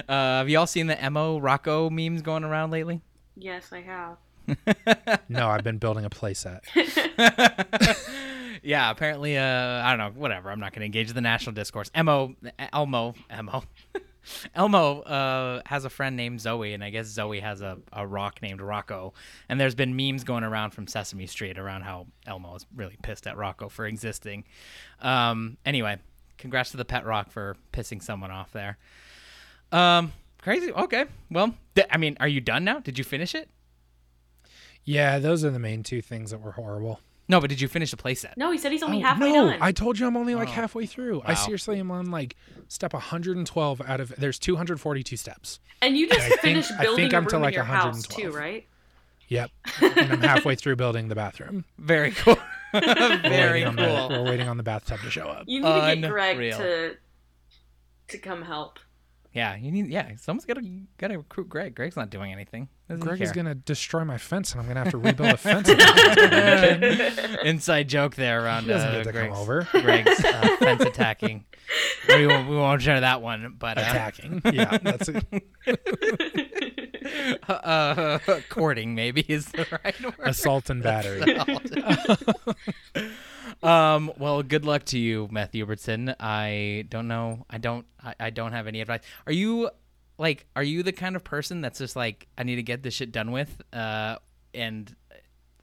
uh, 0.07 0.13
have 0.39 0.49
y'all 0.49 0.67
seen 0.67 0.87
the 0.87 1.05
Emo 1.05 1.39
Rocco 1.39 1.89
memes 1.89 2.21
going 2.21 2.43
around 2.43 2.71
lately? 2.71 3.01
yes, 3.35 3.71
I 3.71 3.81
have. 3.81 4.17
No, 5.29 5.49
I've 5.49 5.63
been 5.63 5.79
building 5.79 6.05
a 6.05 6.09
playset. 6.09 6.61
Yeah, 8.65 8.89
apparently, 8.89 9.37
uh, 9.37 9.43
I 9.83 9.95
don't 9.95 9.99
know, 9.99 10.19
whatever. 10.19 10.49
I'm 10.49 10.59
not 10.59 10.71
going 10.73 10.79
to 10.79 10.85
engage 10.87 11.13
the 11.13 11.21
national 11.21 11.53
discourse. 11.53 11.91
Emo, 11.95 12.35
Elmo, 12.73 13.13
Elmo, 13.29 13.63
Elmo 14.55 15.01
uh, 15.01 15.61
has 15.67 15.85
a 15.85 15.89
friend 15.89 16.17
named 16.17 16.41
Zoe, 16.41 16.73
and 16.73 16.83
I 16.83 16.89
guess 16.89 17.05
Zoe 17.05 17.39
has 17.41 17.61
a, 17.61 17.77
a 17.93 18.07
rock 18.07 18.41
named 18.41 18.61
Rocco. 18.61 19.13
And 19.49 19.61
there's 19.61 19.75
been 19.75 19.95
memes 19.95 20.23
going 20.23 20.43
around 20.43 20.71
from 20.71 20.87
Sesame 20.87 21.27
Street 21.27 21.59
around 21.59 21.83
how 21.83 22.07
Elmo 22.25 22.55
is 22.55 22.65
really 22.75 22.97
pissed 23.03 23.27
at 23.27 23.37
Rocco 23.37 23.69
for 23.69 23.85
existing. 23.85 24.45
Um, 24.99 25.57
anyway, 25.63 25.99
congrats 26.39 26.71
to 26.71 26.77
the 26.77 26.85
pet 26.85 27.05
rock 27.05 27.29
for 27.29 27.55
pissing 27.71 28.01
someone 28.01 28.31
off 28.31 28.51
there. 28.51 28.79
Um, 29.75 30.13
crazy. 30.41 30.71
Okay, 30.71 31.05
well, 31.29 31.55
th- 31.75 31.87
I 31.91 31.97
mean, 31.97 32.17
are 32.19 32.27
you 32.27 32.41
done 32.41 32.63
now? 32.63 32.79
Did 32.79 32.97
you 32.97 33.03
finish 33.03 33.35
it? 33.35 33.49
Yeah, 34.83 35.19
those 35.19 35.43
are 35.43 35.49
the 35.49 35.59
main 35.59 35.83
two 35.83 36.01
things 36.01 36.31
that 36.31 36.39
were 36.41 36.51
horrible. 36.51 36.99
No, 37.27 37.41
but 37.41 37.49
did 37.49 37.59
you 37.59 37.67
finish 37.67 37.89
the 37.89 37.97
playset? 37.97 38.37
No, 38.37 38.51
he 38.51 38.57
said 38.59 38.71
he's 38.71 38.83
only 38.83 38.99
Oh, 38.99 39.07
halfway 39.07 39.31
no, 39.33 39.49
done. 39.49 39.57
I 39.59 39.71
told 39.71 39.97
you 39.97 40.05
I'm 40.05 40.15
only 40.15 40.35
like 40.35 40.47
Oh. 40.49 40.51
halfway 40.51 40.85
through. 40.85 41.23
I 41.25 41.33
seriously 41.33 41.79
am 41.79 41.89
on 41.89 42.11
like 42.11 42.35
step 42.67 42.93
112 42.93 43.81
out 43.81 43.99
of 43.99 44.13
there's 44.17 44.37
242 44.37 45.17
steps. 45.17 45.59
and 45.81 45.97
you 45.97 46.07
just 46.07 46.19
I 46.19 46.29
think- 46.29 46.41
finished 46.41 46.71
I 46.77 46.83
building 46.83 47.05
think 47.05 47.13
a 47.13 47.17
I'm 47.17 47.25
to 47.25 47.35
room 47.35 47.41
in 47.41 47.45
like 47.47 47.55
your 47.55 47.63
house 47.63 48.03
too, 48.03 48.29
112. 48.29 48.35
right? 48.35 48.67
Yep, 49.27 49.49
and 49.81 50.11
I'm 50.13 50.21
halfway 50.21 50.53
through 50.53 50.75
building 50.75 51.07
the 51.07 51.15
bathroom. 51.15 51.65
Very 51.79 52.11
cool. 52.11 52.37
We're 52.75 52.81
Very 53.23 53.63
the- 53.63 53.71
cool. 53.71 54.09
we're 54.09 54.23
waiting 54.25 54.47
on 54.47 54.57
the 54.57 54.63
bathtub 54.63 54.99
to 55.01 55.09
show 55.09 55.27
up. 55.27 55.45
You 55.47 55.61
need 55.61 55.95
to 55.95 55.95
get 56.01 56.11
Greg 56.11 56.37
to 56.57 56.97
to 58.09 58.17
come 58.19 58.43
help. 58.43 58.77
Yeah, 59.35 59.57
you 59.57 59.69
need. 59.69 59.87
Yeah, 59.87 60.15
someone's 60.15 60.45
got 60.45 60.53
to 60.53 60.81
got 60.97 61.09
to 61.09 61.17
recruit 61.17 61.49
Greg. 61.49 61.75
Greg's 61.75 61.97
not 61.97 62.09
doing 62.09 62.31
anything. 62.31 62.69
Doesn't 62.87 63.03
Greg 63.03 63.19
is 63.19 63.33
gonna 63.33 63.53
destroy 63.53 64.05
my 64.05 64.17
fence, 64.17 64.53
and 64.53 64.61
I'm 64.61 64.67
gonna 64.67 64.79
have 64.83 64.91
to 64.91 64.97
rebuild 64.97 65.33
a 65.33 65.37
fence. 65.37 65.67
Inside 67.43 67.89
joke 67.89 68.15
there 68.15 68.45
around 68.45 68.71
uh, 68.71 68.91
get 68.91 69.03
to 69.03 69.11
come 69.11 69.11
Greg's, 69.11 69.37
over. 69.37 69.67
Greg's 69.71 70.23
uh, 70.23 70.55
fence 70.59 70.83
attacking. 70.83 71.43
we, 72.07 72.27
won't, 72.27 72.47
we 72.47 72.55
won't 72.55 72.81
share 72.81 73.01
that 73.01 73.21
one, 73.21 73.55
but 73.59 73.77
uh, 73.77 73.81
Attacking. 73.81 74.41
Yeah, 74.53 74.77
that's 74.77 75.09
it. 75.09 75.25
uh, 77.49 78.19
courting 78.49 78.95
maybe 78.95 79.21
is 79.27 79.47
the 79.47 79.67
right 79.83 80.01
word. 80.01 80.13
Assault 80.19 80.69
and 80.69 80.81
battery. 80.81 81.37
Um. 83.65 84.11
Well, 84.17 84.43
good 84.43 84.65
luck 84.65 84.85
to 84.85 84.99
you, 84.99 85.27
Matthew 85.31 85.65
Hubertson. 85.65 86.15
I 86.19 86.85
don't 86.89 87.07
know. 87.07 87.45
I 87.49 87.57
don't. 87.57 87.85
I, 88.03 88.15
I 88.19 88.29
don't 88.29 88.51
have 88.51 88.67
any 88.67 88.81
advice. 88.81 89.01
Are 89.25 89.33
you 89.33 89.69
like? 90.17 90.45
Are 90.55 90.63
you 90.63 90.83
the 90.83 90.91
kind 90.91 91.15
of 91.15 91.23
person 91.23 91.61
that's 91.61 91.79
just 91.79 91.95
like, 91.95 92.27
I 92.37 92.43
need 92.43 92.55
to 92.55 92.63
get 92.63 92.83
this 92.83 92.93
shit 92.93 93.11
done 93.11 93.31
with? 93.31 93.61
Uh, 93.73 94.17
and 94.53 94.95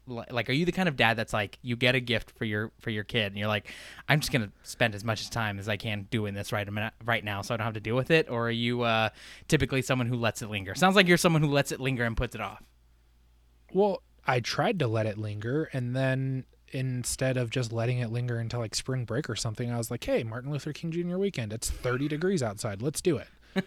like, 0.05 0.49
are 0.49 0.53
you 0.53 0.65
the 0.65 0.71
kind 0.71 0.89
of 0.89 0.97
dad 0.97 1.15
that's 1.15 1.31
like, 1.31 1.57
you 1.61 1.75
get 1.75 1.95
a 1.95 1.99
gift 1.99 2.31
for 2.37 2.45
your 2.45 2.71
for 2.79 2.89
your 2.89 3.03
kid, 3.03 3.27
and 3.27 3.37
you're 3.37 3.47
like, 3.47 3.71
I'm 4.09 4.19
just 4.19 4.31
gonna 4.31 4.51
spend 4.63 4.95
as 4.95 5.03
much 5.03 5.29
time 5.29 5.59
as 5.59 5.69
I 5.69 5.77
can 5.77 6.07
doing 6.11 6.33
this 6.33 6.51
right 6.51 6.67
right 7.05 7.23
now, 7.23 7.41
so 7.41 7.53
I 7.53 7.57
don't 7.57 7.65
have 7.65 7.75
to 7.75 7.79
deal 7.79 7.95
with 7.95 8.11
it? 8.11 8.29
Or 8.29 8.47
are 8.47 8.51
you 8.51 8.81
uh, 8.81 9.09
typically 9.47 9.81
someone 9.81 10.07
who 10.07 10.17
lets 10.17 10.41
it 10.41 10.49
linger? 10.49 10.75
Sounds 10.75 10.95
like 10.95 11.07
you're 11.07 11.17
someone 11.17 11.41
who 11.41 11.49
lets 11.49 11.71
it 11.71 11.79
linger 11.79 12.03
and 12.03 12.17
puts 12.17 12.35
it 12.35 12.41
off. 12.41 12.61
Well, 13.71 14.03
I 14.27 14.41
tried 14.41 14.79
to 14.79 14.87
let 14.87 15.05
it 15.05 15.17
linger, 15.17 15.69
and 15.71 15.95
then 15.95 16.43
instead 16.73 17.37
of 17.37 17.49
just 17.49 17.71
letting 17.71 17.99
it 17.99 18.11
linger 18.11 18.37
until 18.39 18.59
like 18.59 18.75
spring 18.75 19.05
break 19.05 19.29
or 19.29 19.35
something, 19.35 19.71
I 19.71 19.77
was 19.77 19.89
like, 19.91 20.03
"Hey, 20.03 20.23
Martin 20.23 20.51
Luther 20.51 20.73
King 20.73 20.91
Jr. 20.91 21.17
weekend. 21.17 21.53
It's 21.53 21.69
30 21.69 22.07
degrees 22.07 22.41
outside. 22.43 22.81
Let's 22.81 23.01
do 23.01 23.17
it." 23.17 23.27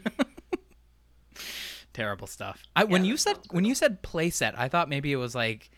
terrible 1.93 2.27
stuff. 2.27 2.63
I, 2.75 2.85
when 2.85 3.05
you 3.05 3.17
said 3.17 3.37
sounds 3.37 3.49
when 3.51 3.65
you 3.65 3.75
said 3.75 4.03
playset, 4.03 4.55
I 4.57 4.69
thought 4.69 4.89
maybe 4.89 5.13
it 5.13 5.17
was 5.17 5.35
like 5.35 5.71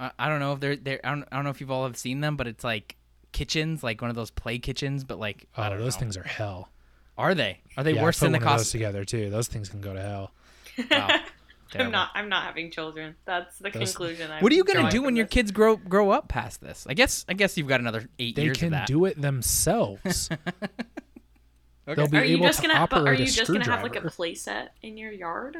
I, 0.00 0.10
I 0.18 0.28
don't 0.28 0.40
know 0.40 0.52
if 0.54 0.60
they're 0.60 0.76
they 0.76 0.98
I 1.02 1.10
don't, 1.10 1.24
I 1.30 1.36
don't 1.36 1.44
know 1.44 1.50
if 1.50 1.60
you've 1.60 1.70
all 1.70 1.84
have 1.84 1.96
seen 1.96 2.20
them, 2.20 2.36
but 2.36 2.46
it's 2.46 2.64
like 2.64 2.96
kitchens, 3.32 3.82
like 3.82 4.00
one 4.00 4.10
of 4.10 4.16
those 4.16 4.30
play 4.30 4.58
kitchens, 4.58 5.04
but 5.04 5.18
like 5.18 5.46
oh, 5.56 5.62
I 5.62 5.66
Oh, 5.66 5.70
don't 5.70 5.78
those 5.80 5.94
know. 5.96 6.00
things 6.00 6.16
are 6.16 6.22
hell. 6.24 6.70
are 7.18 7.34
they 7.34 7.60
are 7.76 7.84
they 7.84 7.92
yeah, 7.94 8.02
worse 8.02 8.18
put 8.18 8.26
than 8.26 8.32
the 8.32 8.38
one 8.38 8.48
of 8.48 8.52
those 8.58 8.64
cost? 8.66 8.72
together 8.72 9.04
too. 9.04 9.30
Those 9.30 9.48
things 9.48 9.68
can 9.68 9.80
go 9.80 9.92
to 9.94 10.00
hell. 10.02 10.32
Wow, 10.90 11.20
I'm 11.74 11.90
not. 11.90 12.10
I'm 12.14 12.28
not 12.28 12.44
having 12.44 12.70
children. 12.70 13.16
That's 13.24 13.58
the 13.58 13.70
Those- 13.70 13.92
conclusion. 13.94 14.30
I'm 14.30 14.42
What 14.42 14.52
are 14.52 14.54
you 14.54 14.64
gonna 14.64 14.90
do 14.90 14.98
from 14.98 15.06
when 15.06 15.16
your 15.16 15.26
kids 15.26 15.50
grow 15.50 15.76
grow 15.76 16.10
up 16.10 16.28
past 16.28 16.60
this? 16.60 16.86
I 16.88 16.94
guess 16.94 17.24
I 17.28 17.34
guess 17.34 17.56
you've 17.58 17.66
got 17.68 17.80
another 17.80 18.08
eight 18.18 18.36
They 18.36 18.44
years 18.44 18.56
can 18.58 18.66
of 18.68 18.72
that. 18.72 18.86
do 18.86 19.04
it 19.04 19.20
themselves. 19.20 20.28
Okay. 21.88 21.94
They'll 21.94 22.08
be 22.08 22.18
Are 22.18 22.24
you 22.24 22.36
able 22.38 22.46
just 22.46 22.62
to 22.62 22.66
gonna? 22.66 22.84
But 22.90 23.06
are 23.06 23.14
you 23.14 23.22
a 23.22 23.26
just 23.28 23.46
gonna 23.46 23.62
have 23.64 23.84
like 23.84 23.94
a 23.94 24.10
screwdriver. 24.10 24.34
playset 24.34 24.68
in 24.82 24.96
your 24.96 25.12
yard? 25.12 25.54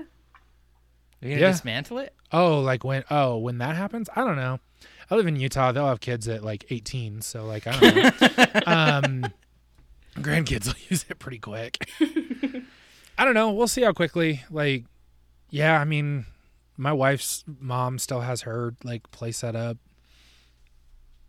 You're 1.21 1.31
gonna 1.31 1.41
Yeah. 1.41 1.53
dismantle 1.53 1.99
it? 1.99 2.15
Oh, 2.33 2.59
like 2.63 2.83
when 2.83 3.05
oh 3.13 3.37
when 3.39 3.59
that 3.59 3.77
happens, 3.77 4.09
I 4.17 4.25
don't 4.25 4.35
know. 4.35 4.59
I 5.09 5.15
live 5.15 5.29
in 5.29 5.37
Utah. 5.37 5.71
They'll 5.71 5.87
have 5.87 6.01
kids 6.01 6.27
at 6.27 6.43
like 6.43 6.67
18, 6.71 7.23
so 7.23 7.45
like 7.45 7.69
I 7.69 7.79
don't 7.79 7.95
know. 7.95 8.61
um, 8.67 9.27
grandkids 10.17 10.67
will 10.67 10.75
use 10.89 11.05
it 11.09 11.21
pretty 11.21 11.39
quick. 11.39 11.89
I 13.17 13.25
don't 13.25 13.35
know. 13.35 13.53
We'll 13.53 13.69
see 13.69 13.83
how 13.83 13.93
quickly. 13.93 14.43
Like, 14.51 14.85
yeah, 15.51 15.81
I 15.81 15.85
mean, 15.85 16.27
my 16.77 16.93
wife's 16.93 17.45
mom 17.61 17.99
still 17.99 18.21
has 18.21 18.43
her 18.43 18.75
like 18.85 19.11
place 19.11 19.39
set 19.39 19.57
up. 19.57 19.79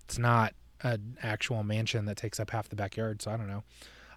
It's 0.05 0.17
not 0.17 0.53
an 0.81 1.17
actual 1.21 1.63
mansion 1.63 2.05
that 2.05 2.17
takes 2.17 2.39
up 2.39 2.51
half 2.51 2.69
the 2.69 2.75
backyard, 2.75 3.21
so 3.21 3.31
I 3.31 3.37
don't 3.37 3.47
know. 3.47 3.63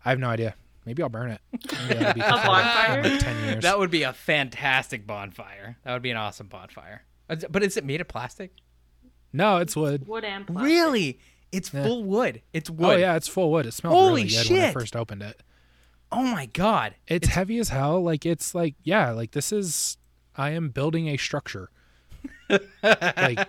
I 0.04 0.10
have 0.10 0.18
no 0.18 0.28
idea. 0.28 0.54
Maybe 0.86 1.02
I'll 1.02 1.08
burn 1.08 1.30
it. 1.30 1.40
Maybe 1.52 1.94
that'll 1.94 2.14
be 2.14 2.20
fulfilled 2.20 2.44
bonfire? 2.44 3.00
in 3.00 3.10
like 3.12 3.20
10 3.20 3.44
years. 3.44 3.62
That 3.62 3.78
would 3.78 3.90
be 3.90 4.02
a 4.02 4.12
fantastic 4.12 5.06
bonfire. 5.06 5.76
That 5.84 5.92
would 5.92 6.02
be 6.02 6.10
an 6.10 6.16
awesome 6.16 6.46
bonfire. 6.46 7.02
Uh, 7.28 7.36
But 7.50 7.62
is 7.62 7.76
it 7.76 7.84
made 7.84 8.00
of 8.00 8.08
plastic? 8.08 8.52
no, 9.32 9.58
it's 9.58 9.76
wood. 9.76 10.06
Wood 10.08 10.24
and 10.24 10.46
plastic. 10.46 10.64
Really? 10.64 11.20
It's 11.52 11.72
Yeah. 11.74 11.82
full 11.84 12.04
wood. 12.04 12.42
It's 12.52 12.70
wood. 12.70 12.94
Oh 12.94 12.96
yeah, 12.96 13.16
it's 13.16 13.28
full 13.28 13.50
wood. 13.50 13.66
It 13.66 13.72
smelled 13.74 13.94
Holy 13.94 14.22
really 14.24 14.28
good 14.30 14.50
when 14.50 14.58
I 14.60 14.66
shit. 14.66 14.72
first 14.72 14.96
opened 14.96 15.22
it. 15.22 15.42
Oh 16.12 16.24
my 16.24 16.46
god. 16.46 16.94
It's, 17.06 17.28
heavy 17.28 17.58
as 17.58 17.68
hell. 17.68 18.02
Like 18.02 18.26
it's 18.26 18.54
like 18.54 18.74
yeah, 18.82 19.10
like 19.10 19.30
this 19.32 19.52
is 19.52 19.96
I 20.36 20.50
am 20.50 20.70
building 20.70 21.08
a 21.08 21.16
structure. 21.16 21.70
like 22.82 23.46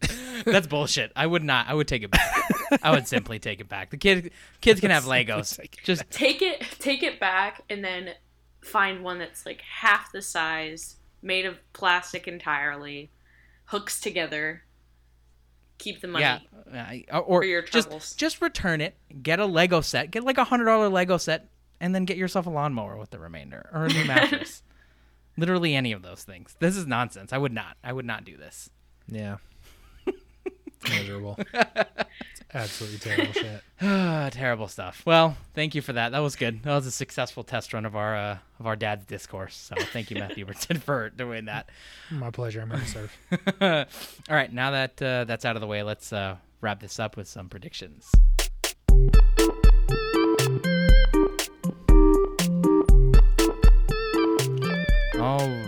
That's 0.44 0.66
bullshit. 0.66 1.12
I 1.16 1.26
would 1.26 1.42
not. 1.44 1.68
I 1.68 1.74
would 1.74 1.88
take 1.88 2.02
it 2.02 2.10
back. 2.10 2.50
I 2.82 2.90
would 2.90 3.08
simply 3.08 3.38
take 3.38 3.60
it 3.60 3.68
back. 3.68 3.90
The 3.90 3.96
kid 3.96 4.32
kids 4.60 4.80
can 4.80 4.90
have 4.90 5.04
Legos. 5.04 5.56
Take 5.56 5.78
it 5.78 5.84
Just 5.84 6.10
Take 6.10 6.42
it. 6.42 6.60
Take 6.78 7.02
it 7.02 7.18
back, 7.18 7.62
and 7.70 7.82
then 7.82 8.10
find 8.60 9.02
one 9.02 9.18
that's 9.18 9.46
like 9.46 9.60
half 9.62 10.12
the 10.12 10.22
size, 10.22 10.96
made 11.22 11.46
of 11.46 11.56
plastic 11.72 12.28
entirely, 12.28 13.10
hooks 13.66 14.00
together. 14.00 14.62
Keep 15.78 16.00
the 16.00 16.08
money. 16.08 16.48
yeah, 16.72 16.92
uh, 17.12 17.18
or 17.18 17.42
For 17.42 17.44
your 17.44 17.62
just 17.62 17.88
troubles. 17.88 18.14
just 18.14 18.40
return 18.40 18.80
it. 18.80 18.94
Get 19.22 19.40
a 19.40 19.46
Lego 19.46 19.80
set. 19.80 20.10
Get 20.10 20.24
like 20.24 20.38
a 20.38 20.44
hundred 20.44 20.66
dollar 20.66 20.88
Lego 20.88 21.16
set, 21.16 21.48
and 21.80 21.94
then 21.94 22.04
get 22.04 22.16
yourself 22.16 22.46
a 22.46 22.50
lawnmower 22.50 22.96
with 22.96 23.10
the 23.10 23.18
remainder 23.18 23.68
or 23.72 23.84
a 23.86 23.88
new 23.88 24.04
mattress. 24.06 24.62
Literally 25.36 25.74
any 25.74 25.92
of 25.92 26.02
those 26.02 26.24
things. 26.24 26.56
This 26.60 26.76
is 26.76 26.86
nonsense. 26.86 27.32
I 27.32 27.38
would 27.38 27.52
not. 27.52 27.76
I 27.84 27.92
would 27.92 28.06
not 28.06 28.24
do 28.24 28.36
this. 28.36 28.70
yeah. 29.08 29.36
It's 30.82 30.90
miserable. 30.90 31.36
it's 31.38 32.42
absolutely 32.52 32.98
terrible 32.98 33.32
shit. 33.32 33.62
Ah, 33.80 34.28
terrible 34.30 34.68
stuff. 34.68 35.02
Well, 35.06 35.36
thank 35.54 35.74
you 35.74 35.80
for 35.80 35.94
that. 35.94 36.12
That 36.12 36.18
was 36.18 36.36
good. 36.36 36.62
That 36.64 36.74
was 36.74 36.86
a 36.86 36.90
successful 36.90 37.42
test 37.44 37.72
run 37.72 37.86
of 37.86 37.96
our 37.96 38.14
uh, 38.14 38.38
of 38.60 38.66
our 38.66 38.76
dad's 38.76 39.06
discourse. 39.06 39.56
So 39.56 39.74
thank 39.92 40.10
you, 40.10 40.18
Matthew 40.18 40.44
Hubertson, 40.44 40.78
for 40.82 41.08
doing 41.08 41.46
that. 41.46 41.70
My 42.10 42.30
pleasure. 42.30 42.60
I'm 42.60 42.70
here 42.70 42.80
to 42.80 42.86
serve. 42.86 43.16
All 44.28 44.36
right, 44.36 44.52
now 44.52 44.70
that 44.72 45.00
uh, 45.00 45.24
that's 45.24 45.46
out 45.46 45.56
of 45.56 45.60
the 45.62 45.66
way, 45.66 45.82
let's 45.82 46.12
uh, 46.12 46.36
wrap 46.60 46.80
this 46.80 47.00
up 47.00 47.16
with 47.16 47.26
some 47.26 47.48
predictions. 47.48 48.12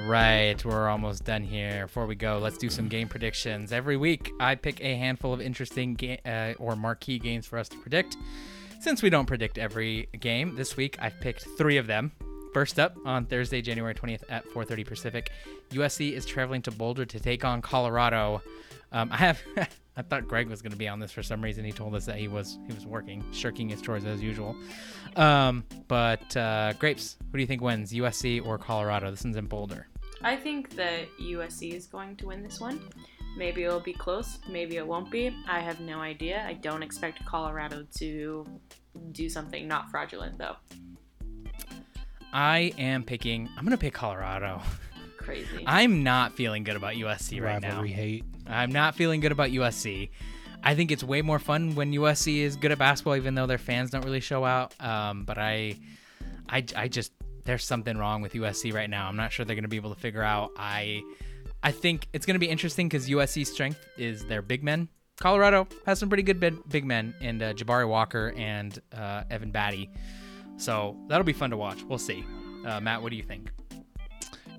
Right, 0.08 0.64
we're 0.64 0.88
almost 0.88 1.24
done 1.24 1.42
here. 1.42 1.86
Before 1.86 2.06
we 2.06 2.14
go, 2.14 2.38
let's 2.38 2.56
do 2.56 2.70
some 2.70 2.88
game 2.88 3.08
predictions. 3.08 3.72
Every 3.72 3.96
week, 3.96 4.32
I 4.40 4.54
pick 4.54 4.80
a 4.80 4.96
handful 4.96 5.32
of 5.34 5.40
interesting 5.40 5.94
ga- 5.94 6.20
uh, 6.24 6.54
or 6.58 6.76
marquee 6.76 7.18
games 7.18 7.46
for 7.46 7.58
us 7.58 7.68
to 7.68 7.76
predict. 7.76 8.16
Since 8.80 9.02
we 9.02 9.10
don't 9.10 9.26
predict 9.26 9.58
every 9.58 10.08
game, 10.18 10.56
this 10.56 10.76
week 10.76 10.96
I've 11.00 11.20
picked 11.20 11.46
three 11.58 11.76
of 11.76 11.86
them. 11.86 12.12
First 12.54 12.78
up, 12.78 12.96
on 13.04 13.26
Thursday, 13.26 13.60
January 13.60 13.94
20th 13.94 14.22
at 14.30 14.48
4:30 14.48 14.86
Pacific, 14.86 15.30
USC 15.70 16.12
is 16.14 16.24
traveling 16.24 16.62
to 16.62 16.70
Boulder 16.70 17.04
to 17.04 17.20
take 17.20 17.44
on 17.44 17.60
Colorado. 17.60 18.42
Um, 18.90 19.10
I 19.12 19.16
have, 19.18 19.40
I 19.96 20.02
thought 20.02 20.26
Greg 20.26 20.48
was 20.48 20.62
going 20.62 20.72
to 20.72 20.78
be 20.78 20.88
on 20.88 21.00
this 21.00 21.12
for 21.12 21.22
some 21.22 21.42
reason. 21.42 21.64
He 21.64 21.72
told 21.72 21.94
us 21.94 22.06
that 22.06 22.16
he 22.16 22.28
was 22.28 22.58
he 22.66 22.72
was 22.72 22.86
working, 22.86 23.22
shirking 23.32 23.68
his 23.68 23.82
chores 23.82 24.04
as 24.06 24.22
usual. 24.22 24.56
Um, 25.16 25.64
but 25.88 26.34
uh, 26.36 26.72
grapes, 26.78 27.16
who 27.30 27.36
do 27.36 27.40
you 27.40 27.46
think 27.46 27.60
wins, 27.60 27.92
USC 27.92 28.44
or 28.44 28.56
Colorado? 28.56 29.10
This 29.10 29.24
one's 29.24 29.36
in 29.36 29.46
Boulder. 29.46 29.86
I 30.22 30.36
think 30.36 30.74
that 30.76 31.06
USC 31.20 31.72
is 31.74 31.86
going 31.86 32.16
to 32.16 32.26
win 32.26 32.42
this 32.42 32.60
one. 32.60 32.80
Maybe 33.36 33.62
it'll 33.62 33.78
be 33.78 33.92
close, 33.92 34.38
maybe 34.48 34.76
it 34.76 34.86
won't 34.86 35.10
be. 35.10 35.34
I 35.48 35.60
have 35.60 35.80
no 35.80 36.00
idea. 36.00 36.44
I 36.46 36.54
don't 36.54 36.82
expect 36.82 37.24
Colorado 37.24 37.86
to 37.98 38.44
do 39.12 39.28
something 39.28 39.68
not 39.68 39.90
fraudulent 39.90 40.38
though. 40.38 40.56
I 42.32 42.72
am 42.78 43.04
picking. 43.04 43.48
I'm 43.56 43.64
going 43.64 43.76
to 43.76 43.80
pick 43.80 43.94
Colorado. 43.94 44.60
Crazy. 45.18 45.64
I'm 45.66 46.02
not 46.02 46.32
feeling 46.32 46.64
good 46.64 46.76
about 46.76 46.94
USC 46.94 47.40
right 47.42 47.60
now. 47.60 47.68
Rivalry 47.68 47.90
hate. 47.90 48.24
I'm 48.46 48.72
not 48.72 48.94
feeling 48.94 49.20
good 49.20 49.32
about 49.32 49.50
USC. 49.50 50.10
I 50.62 50.74
think 50.74 50.90
it's 50.90 51.04
way 51.04 51.22
more 51.22 51.38
fun 51.38 51.74
when 51.74 51.92
USC 51.92 52.38
is 52.38 52.56
good 52.56 52.72
at 52.72 52.78
basketball, 52.78 53.16
even 53.16 53.34
though 53.34 53.46
their 53.46 53.58
fans 53.58 53.90
don't 53.90 54.04
really 54.04 54.20
show 54.20 54.44
out. 54.44 54.74
Um, 54.80 55.24
but 55.24 55.38
I, 55.38 55.76
I, 56.48 56.64
I 56.74 56.88
just 56.88 57.12
there's 57.48 57.64
something 57.64 57.96
wrong 57.96 58.20
with 58.20 58.34
USC 58.34 58.74
right 58.74 58.90
now. 58.90 59.08
I'm 59.08 59.16
not 59.16 59.32
sure 59.32 59.46
they're 59.46 59.56
going 59.56 59.62
to 59.62 59.68
be 59.70 59.76
able 59.78 59.94
to 59.94 59.98
figure 59.98 60.22
out. 60.22 60.50
I, 60.58 61.00
I 61.62 61.70
think 61.70 62.06
it's 62.12 62.26
going 62.26 62.34
to 62.34 62.38
be 62.38 62.48
interesting 62.48 62.88
because 62.90 63.08
USC's 63.08 63.50
strength 63.50 63.86
is 63.96 64.26
their 64.26 64.42
big 64.42 64.62
men. 64.62 64.86
Colorado 65.18 65.66
has 65.86 65.98
some 65.98 66.10
pretty 66.10 66.22
good 66.22 66.40
big, 66.68 66.84
men, 66.84 67.14
and 67.22 67.42
uh, 67.42 67.54
Jabari 67.54 67.88
Walker 67.88 68.34
and 68.36 68.78
uh, 68.94 69.24
Evan 69.30 69.50
Battey. 69.50 69.88
So 70.58 70.94
that'll 71.08 71.24
be 71.24 71.32
fun 71.32 71.48
to 71.50 71.56
watch. 71.56 71.82
We'll 71.84 71.96
see. 71.98 72.22
Uh, 72.66 72.80
Matt, 72.80 73.00
what 73.00 73.08
do 73.10 73.16
you 73.16 73.22
think? 73.22 73.50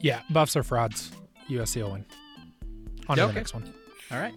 Yeah, 0.01 0.21
buffs 0.31 0.55
are 0.55 0.63
frauds. 0.63 1.11
USC 1.47 1.83
will 1.83 1.91
win. 1.91 2.05
On 3.07 3.17
to 3.17 3.23
Okay. 3.23 3.33
the 3.33 3.39
next 3.39 3.53
one. 3.53 3.71
All 4.11 4.19
right. 4.19 4.33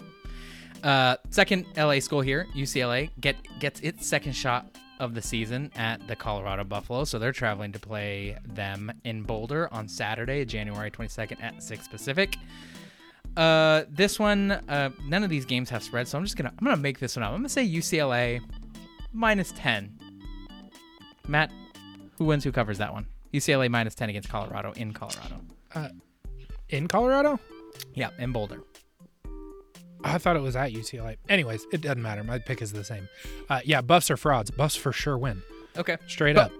Uh, 0.85 1.17
second 1.31 1.65
LA 1.79 2.01
school 2.01 2.21
here, 2.21 2.47
UCLA 2.55 3.09
get 3.19 3.37
gets 3.61 3.81
its 3.81 4.07
second 4.07 4.35
shot 4.35 4.67
of 5.03 5.15
the 5.15 5.21
season 5.21 5.71
at 5.75 6.07
the 6.07 6.15
Colorado 6.15 6.63
Buffalo, 6.63 7.05
so 7.05 7.19
they're 7.19 7.33
traveling 7.33 7.73
to 7.73 7.79
play 7.81 8.39
them 8.47 8.93
in 9.05 9.23
Boulder 9.23 9.69
on 9.73 9.89
Saturday, 9.89 10.45
January 10.45 10.91
22nd 10.91 11.43
at 11.43 11.61
6 11.61 11.89
Pacific. 11.89 12.37
Uh, 13.37 13.83
this 13.91 14.19
one, 14.19 14.53
uh, 14.53 14.91
none 15.05 15.25
of 15.25 15.31
these 15.31 15.45
games 15.45 15.69
have 15.71 15.83
spread, 15.83 16.07
so 16.07 16.17
I'm 16.17 16.25
just 16.25 16.37
gonna 16.37 16.53
I'm 16.57 16.65
gonna 16.65 16.77
make 16.77 17.01
this 17.01 17.17
one 17.17 17.25
up. 17.25 17.33
I'm 17.33 17.39
gonna 17.39 17.49
say 17.49 17.67
UCLA 17.67 18.41
minus 19.13 19.53
10. 19.57 19.99
Matt, 21.27 21.51
who 22.19 22.27
wins? 22.27 22.45
Who 22.45 22.53
covers 22.53 22.79
that 22.79 22.93
one? 22.93 23.07
UCLA 23.35 23.69
minus 23.71 23.95
10 23.95 24.11
against 24.11 24.29
Colorado 24.29 24.73
in 24.73 24.93
Colorado. 24.93 25.41
In 26.69 26.87
Colorado? 26.87 27.41
Yeah, 27.95 28.11
in 28.19 28.33
Boulder. 28.33 28.61
I 30.05 30.19
thought 30.19 30.37
it 30.37 30.43
was 30.43 30.57
at 30.57 30.73
UCLA. 30.73 31.17
Anyways, 31.29 31.67
it 31.73 31.81
doesn't 31.81 32.03
matter. 32.03 32.25
My 32.25 32.39
pick 32.39 32.61
is 32.63 32.73
the 32.73 32.85
same. 32.85 33.09
Uh, 33.49 33.61
yeah, 33.65 33.81
buffs 33.81 34.11
are 34.11 34.17
frauds. 34.17 34.51
Buffs 34.51 34.77
for 34.77 34.93
sure 34.93 35.17
win. 35.19 35.43
Okay. 35.77 35.97
Straight 36.07 36.37
But- 36.37 36.47
up. 36.47 36.53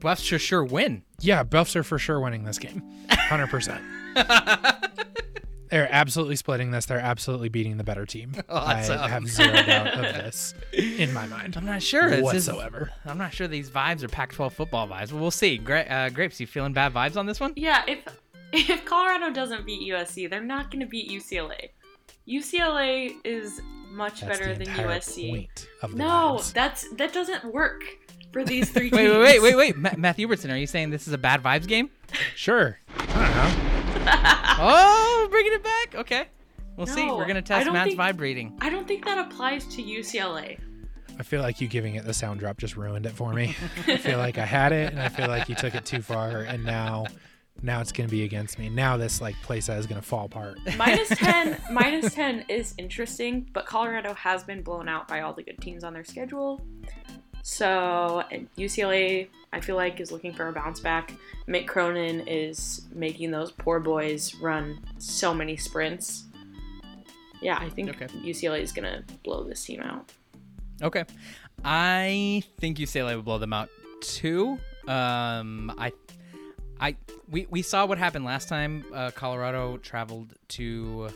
Buffs 0.00 0.20
should 0.20 0.42
sure 0.42 0.62
win. 0.62 1.02
Yeah, 1.20 1.42
buffs 1.42 1.74
are 1.74 1.82
for 1.82 1.98
sure 1.98 2.20
winning 2.20 2.44
this 2.44 2.58
game. 2.58 2.82
100%. 3.08 3.80
They're 5.70 5.88
absolutely 5.90 6.36
splitting 6.36 6.70
this. 6.70 6.86
They're 6.86 6.98
absolutely 7.00 7.48
beating 7.48 7.76
the 7.76 7.82
better 7.82 8.06
team. 8.06 8.32
Awesome. 8.48 9.00
I 9.00 9.08
have 9.08 9.26
zero 9.26 9.52
doubt 9.64 9.94
of 9.94 10.02
this 10.14 10.54
in 10.72 11.12
my 11.12 11.26
mind 11.26 11.56
I'm 11.56 11.64
not 11.66 11.82
sure. 11.82 12.06
It's 12.08 12.16
just- 12.30 12.48
whatsoever. 12.48 12.92
I'm 13.04 13.18
not 13.18 13.32
sure 13.32 13.48
these 13.48 13.68
vibes 13.70 14.02
are 14.04 14.08
Pac-12 14.08 14.52
football 14.52 14.86
vibes, 14.86 15.10
but 15.10 15.16
we'll 15.20 15.30
see. 15.32 15.58
Gra- 15.58 15.80
uh, 15.80 16.08
Grapes, 16.10 16.38
you 16.40 16.46
feeling 16.46 16.72
bad 16.74 16.92
vibes 16.92 17.16
on 17.16 17.26
this 17.26 17.40
one? 17.40 17.52
Yeah, 17.56 17.82
if 17.88 18.00
if 18.52 18.84
Colorado 18.84 19.30
doesn't 19.32 19.66
beat 19.66 19.90
USC, 19.92 20.28
they're 20.30 20.44
not 20.44 20.70
going 20.70 20.80
to 20.80 20.86
beat 20.86 21.10
UCLA. 21.10 21.70
UCLA 22.28 23.14
is 23.24 23.60
much 23.90 24.20
That's 24.20 24.38
better 24.38 24.54
the 24.54 24.64
than 24.64 24.74
USC. 24.74 25.30
point 25.30 25.68
of 25.82 25.92
the 25.92 25.96
No, 25.98 26.36
vibes. 26.38 26.52
that's 26.52 26.88
that 26.96 27.12
doesn't 27.12 27.44
work 27.52 27.82
for 28.32 28.44
these 28.44 28.70
three 28.70 28.90
Wait, 28.92 29.06
teams. 29.08 29.16
wait, 29.18 29.40
wait, 29.40 29.42
wait, 29.42 29.56
wait. 29.56 29.76
Ma- 29.76 29.90
Matthew 29.96 30.26
Hubertson, 30.28 30.52
are 30.52 30.56
you 30.56 30.66
saying 30.66 30.90
this 30.90 31.06
is 31.06 31.12
a 31.12 31.18
bad 31.18 31.42
vibes 31.42 31.66
game? 31.66 31.90
Sure. 32.34 32.78
I 32.98 33.04
don't 33.06 34.06
know. 34.06 34.12
Oh, 34.58 35.28
bringing 35.30 35.52
it 35.52 35.62
back. 35.62 35.94
Okay, 35.94 36.26
we'll 36.76 36.86
see. 36.86 37.06
We're 37.06 37.26
gonna 37.26 37.42
test 37.42 37.70
Matt's 37.70 37.88
think- 37.94 38.00
vibe 38.00 38.20
reading. 38.20 38.56
I 38.60 38.70
don't 38.70 38.86
think 38.88 39.04
that 39.04 39.18
applies 39.18 39.66
to 39.68 39.82
UCLA. 39.82 40.58
I 41.18 41.22
feel 41.22 41.40
like 41.40 41.60
you 41.62 41.68
giving 41.68 41.94
it 41.94 42.04
the 42.04 42.12
sound 42.12 42.40
drop 42.40 42.58
just 42.58 42.76
ruined 42.76 43.06
it 43.06 43.12
for 43.12 43.32
me. 43.32 43.56
I 43.86 43.96
feel 43.96 44.18
like 44.18 44.36
I 44.36 44.44
had 44.44 44.72
it, 44.72 44.92
and 44.92 45.00
I 45.00 45.08
feel 45.08 45.28
like 45.28 45.48
you 45.48 45.54
took 45.54 45.74
it 45.74 45.84
too 45.86 46.02
far, 46.02 46.40
and 46.42 46.62
now, 46.64 47.06
now 47.62 47.80
it's 47.80 47.92
gonna 47.92 48.08
be 48.08 48.24
against 48.24 48.58
me. 48.58 48.68
Now 48.68 48.96
this 48.96 49.20
like 49.20 49.34
place 49.42 49.68
is 49.68 49.86
gonna 49.86 50.02
fall 50.02 50.26
apart. 50.26 50.58
Minus 50.76 51.08
10, 51.18 51.60
minus 51.72 52.14
10 52.14 52.44
is 52.48 52.74
interesting, 52.78 53.48
but 53.52 53.66
Colorado 53.66 54.14
has 54.14 54.44
been 54.44 54.62
blown 54.62 54.88
out 54.88 55.08
by 55.08 55.20
all 55.20 55.32
the 55.32 55.42
good 55.42 55.60
teams 55.60 55.84
on 55.84 55.92
their 55.92 56.04
schedule. 56.04 56.60
So, 57.42 58.24
UCLA, 58.58 59.28
I 59.52 59.60
feel 59.60 59.76
like, 59.76 60.00
is 60.00 60.10
looking 60.10 60.32
for 60.32 60.48
a 60.48 60.52
bounce 60.52 60.80
back. 60.80 61.12
Mick 61.46 61.68
Cronin 61.68 62.26
is 62.26 62.88
making 62.92 63.30
those 63.30 63.52
poor 63.52 63.78
boys 63.78 64.34
run 64.36 64.80
so 64.98 65.32
many 65.32 65.56
sprints. 65.56 66.24
Yeah, 67.40 67.56
I 67.60 67.68
think 67.68 67.90
Okay. 67.90 68.06
UCLA 68.06 68.62
is 68.62 68.72
going 68.72 68.90
to 68.92 69.04
blow 69.22 69.44
this 69.44 69.64
team 69.64 69.80
out. 69.80 70.10
Okay, 70.82 71.04
I 71.64 72.42
think 72.58 72.78
UCLA 72.78 73.14
will 73.14 73.22
blow 73.22 73.38
them 73.38 73.52
out 73.52 73.68
too. 74.00 74.58
Um, 74.88 75.72
I, 75.78 75.92
I, 76.80 76.96
we 77.30 77.46
we 77.50 77.62
saw 77.62 77.86
what 77.86 77.98
happened 77.98 78.24
last 78.24 78.48
time. 78.48 78.84
Uh, 78.92 79.10
Colorado 79.10 79.78
traveled 79.78 80.34
to 80.48 81.08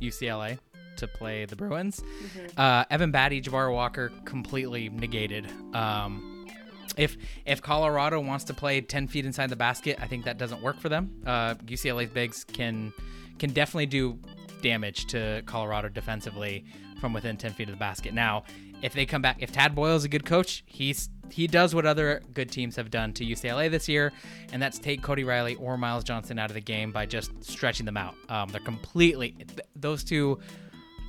UCLA 0.00 0.58
to 0.96 1.06
play 1.06 1.44
the 1.44 1.56
Bruins. 1.56 2.02
Uh, 2.56 2.84
Evan 2.90 3.12
Battey, 3.12 3.42
Jabari 3.42 3.72
Walker, 3.72 4.10
completely 4.24 4.88
negated. 4.88 5.50
Um, 5.74 6.46
if 6.96 7.16
if 7.44 7.62
Colorado 7.62 8.20
wants 8.20 8.44
to 8.44 8.54
play 8.54 8.80
ten 8.80 9.06
feet 9.08 9.26
inside 9.26 9.50
the 9.50 9.56
basket, 9.56 9.98
I 10.00 10.06
think 10.06 10.24
that 10.24 10.38
doesn't 10.38 10.62
work 10.62 10.80
for 10.80 10.88
them. 10.88 11.22
Uh, 11.26 11.54
UCLA's 11.66 12.10
bigs 12.10 12.44
can 12.44 12.92
can 13.38 13.50
definitely 13.52 13.86
do 13.86 14.18
damage 14.62 15.06
to 15.06 15.42
Colorado 15.46 15.88
defensively 15.88 16.64
from 17.00 17.12
within 17.12 17.36
ten 17.36 17.52
feet 17.52 17.68
of 17.68 17.74
the 17.74 17.78
basket. 17.78 18.14
Now, 18.14 18.44
if 18.86 18.92
they 18.94 19.04
come 19.04 19.20
back, 19.22 19.36
if 19.40 19.52
Tad 19.52 19.74
Boyle 19.74 19.96
is 19.96 20.04
a 20.04 20.08
good 20.08 20.24
coach, 20.24 20.62
he's 20.66 21.10
he 21.30 21.46
does 21.48 21.74
what 21.74 21.84
other 21.84 22.22
good 22.34 22.50
teams 22.50 22.76
have 22.76 22.88
done 22.90 23.12
to 23.14 23.24
UCLA 23.24 23.68
this 23.70 23.88
year, 23.88 24.12
and 24.52 24.62
that's 24.62 24.78
take 24.78 25.02
Cody 25.02 25.24
Riley 25.24 25.56
or 25.56 25.76
Myles 25.76 26.04
Johnson 26.04 26.38
out 26.38 26.50
of 26.50 26.54
the 26.54 26.60
game 26.60 26.92
by 26.92 27.04
just 27.04 27.30
stretching 27.44 27.84
them 27.84 27.96
out. 27.96 28.14
Um, 28.28 28.48
they're 28.48 28.60
completely 28.60 29.32
th- 29.32 29.60
those 29.74 30.04
two 30.04 30.38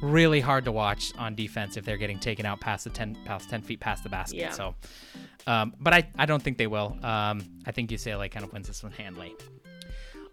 really 0.01 0.39
hard 0.39 0.65
to 0.65 0.71
watch 0.71 1.11
on 1.17 1.35
defense 1.35 1.77
if 1.77 1.85
they're 1.85 1.97
getting 1.97 2.19
taken 2.19 2.45
out 2.45 2.59
past 2.59 2.83
the 2.83 2.89
10 2.91 3.15
past 3.25 3.49
10 3.49 3.61
feet 3.63 3.79
past 3.79 4.03
the 4.03 4.09
basket 4.09 4.37
Yeah. 4.37 4.51
so 4.51 4.75
um, 5.47 5.73
but 5.79 5.91
I, 5.91 6.07
I 6.19 6.27
don't 6.27 6.41
think 6.43 6.59
they 6.59 6.67
will 6.67 6.95
um, 7.01 7.41
i 7.65 7.71
think 7.71 7.89
ucla 7.89 8.29
kind 8.29 8.45
of 8.45 8.53
wins 8.53 8.67
this 8.67 8.83
one 8.83 8.91
handily 8.91 9.35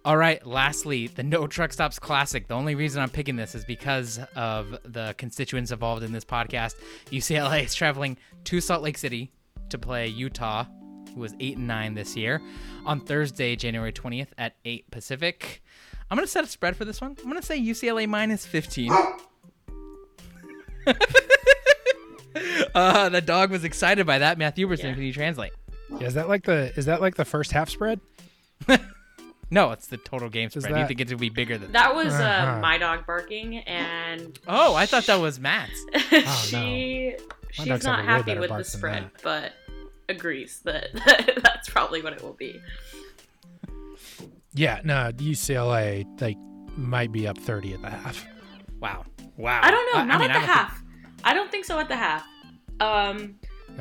all 0.05 0.17
right 0.17 0.47
lastly 0.47 1.07
the 1.07 1.23
no 1.23 1.47
truck 1.47 1.73
stops 1.73 1.99
classic 1.99 2.47
the 2.47 2.55
only 2.55 2.75
reason 2.75 3.03
i'm 3.03 3.09
picking 3.09 3.37
this 3.37 3.55
is 3.55 3.65
because 3.65 4.19
of 4.37 4.77
the 4.85 5.15
constituents 5.19 5.71
involved 5.71 6.03
in 6.03 6.13
this 6.13 6.25
podcast 6.25 6.75
ucla 7.11 7.63
is 7.65 7.75
traveling 7.75 8.17
to 8.45 8.61
salt 8.61 8.83
lake 8.83 8.99
city 8.99 9.31
to 9.71 9.79
play 9.79 10.07
utah 10.07 10.65
who 11.15 11.21
was 11.21 11.35
8 11.41 11.57
and 11.57 11.67
9 11.69 11.95
this 11.95 12.17
year 12.17 12.43
on 12.85 13.01
thursday 13.01 13.57
january 13.57 13.93
20th 13.93 14.29
at 14.37 14.55
8 14.65 14.91
pacific 14.91 15.63
i'm 16.11 16.17
going 16.17 16.27
to 16.27 16.31
set 16.31 16.45
a 16.45 16.49
spread 16.49 16.77
for 16.77 16.85
this 16.85 17.01
one 17.01 17.17
i'm 17.21 17.25
going 17.31 17.41
to 17.41 17.47
say 17.47 17.59
ucla 17.61 18.07
minus 18.09 18.45
15 18.47 18.93
Uh, 22.75 23.09
the 23.09 23.21
dog 23.21 23.53
was 23.53 23.63
excited 23.63 24.05
by 24.05 24.19
that. 24.19 24.37
Matthew 24.39 24.67
Huberson, 24.67 24.83
Yeah. 24.85 24.95
can 24.95 25.03
you 25.05 25.13
translate? 25.13 25.53
Yeah, 26.01 26.09
is 26.09 26.15
that 26.15 26.29
like 26.29 26.43
the 26.45 26.73
is 26.77 26.87
that 26.87 27.01
like 27.01 27.15
the 27.15 27.25
first 27.25 27.53
half 27.53 27.71
spread? 27.71 28.01
No, 29.51 29.71
it's 29.73 29.87
the 29.87 29.97
total 29.99 30.29
game 30.29 30.51
spread. 30.51 30.69
You 30.71 30.75
that- 30.75 30.89
think 30.89 31.01
it 31.01 31.09
would 31.11 31.19
be 31.21 31.29
bigger 31.29 31.59
than 31.59 31.73
that? 31.73 31.85
That 31.91 31.95
was 31.95 32.13
uh, 32.15 32.23
Uh-huh. 32.23 32.61
my 32.61 32.79
dog 32.79 33.07
barking, 33.07 33.59
and 33.59 34.39
Oh, 34.49 34.75
I 34.75 34.87
thought 34.87 35.07
that 35.07 35.21
was 35.21 35.39
Matt's. 35.39 35.85
she 36.49 37.15
My 37.59 37.65
she's 37.65 37.85
not 37.85 38.05
have 38.05 38.23
a 38.27 38.31
way 38.31 38.35
happy 38.35 38.39
with 38.41 38.51
the 38.51 38.65
spread, 38.65 39.11
but 39.23 39.53
agrees 40.09 40.61
that 40.65 40.89
that's 41.43 41.69
probably 41.69 42.03
what 42.03 42.13
it 42.13 42.23
will 42.23 42.33
be. 42.35 42.61
Yeah, 44.55 44.81
no, 44.85 45.11
UCLA 45.17 46.05
like 46.21 46.37
might 46.77 47.13
be 47.13 47.27
up 47.27 47.39
thirty 47.39 47.75
at 47.75 47.83
the 47.83 47.91
half. 47.91 48.25
Wow. 48.81 49.05
Wow. 49.37 49.61
I 49.63 49.71
don't 49.71 49.95
know, 49.95 50.05
not 50.05 50.21
mean, 50.21 50.31
at 50.31 50.35
the 50.35 50.39
I 50.39 50.47
don't 50.47 50.49
half. 50.57 50.83
I 51.25 51.35
don't 51.35 51.51
think 51.51 51.65
so 51.65 51.79
at 51.79 51.89
the 51.89 51.97
half. 51.97 52.25
Um, 52.81 53.37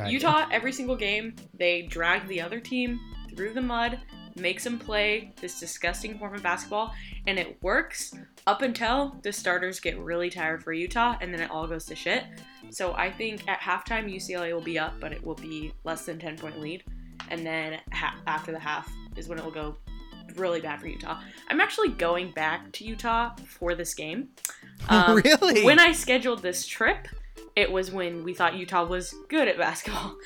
Utah, 0.07 0.47
every 0.51 0.71
single 0.71 0.95
game, 0.95 1.35
they 1.53 1.83
drag 1.83 2.27
the 2.27 2.41
other 2.41 2.59
team 2.59 2.99
through 3.35 3.53
the 3.53 3.61
mud, 3.61 3.99
makes 4.35 4.63
them 4.63 4.79
play 4.79 5.31
this 5.41 5.59
disgusting 5.59 6.17
form 6.17 6.33
of 6.35 6.43
basketball, 6.43 6.93
and 7.27 7.37
it 7.37 7.61
works 7.61 8.13
up 8.47 8.61
until 8.61 9.15
the 9.21 9.31
starters 9.31 9.79
get 9.79 9.97
really 9.99 10.29
tired 10.29 10.63
for 10.63 10.73
Utah, 10.73 11.15
and 11.21 11.33
then 11.33 11.41
it 11.41 11.51
all 11.51 11.67
goes 11.67 11.85
to 11.85 11.95
shit. 11.95 12.23
So 12.69 12.93
I 12.93 13.11
think 13.11 13.47
at 13.47 13.59
halftime, 13.59 14.13
UCLA 14.13 14.53
will 14.53 14.61
be 14.61 14.79
up, 14.79 14.93
but 14.99 15.11
it 15.11 15.23
will 15.23 15.35
be 15.35 15.73
less 15.83 16.05
than 16.05 16.19
10 16.19 16.37
point 16.37 16.59
lead. 16.59 16.83
And 17.29 17.45
then 17.45 17.79
ha- 17.91 18.19
after 18.27 18.51
the 18.51 18.59
half 18.59 18.91
is 19.15 19.27
when 19.27 19.37
it 19.37 19.43
will 19.43 19.51
go 19.51 19.77
really 20.35 20.61
bad 20.61 20.81
for 20.81 20.87
Utah. 20.87 21.19
I'm 21.49 21.61
actually 21.61 21.89
going 21.89 22.31
back 22.31 22.71
to 22.73 22.85
Utah 22.85 23.35
for 23.47 23.75
this 23.75 23.93
game. 23.93 24.29
Um, 24.89 25.21
Really? 25.23 25.63
When 25.63 25.79
I 25.79 25.93
scheduled 25.93 26.41
this 26.41 26.67
trip, 26.67 27.07
it 27.55 27.71
was 27.71 27.91
when 27.91 28.23
we 28.23 28.33
thought 28.33 28.55
Utah 28.55 28.85
was 28.85 29.13
good 29.29 29.47
at 29.47 29.57
basketball. 29.57 30.15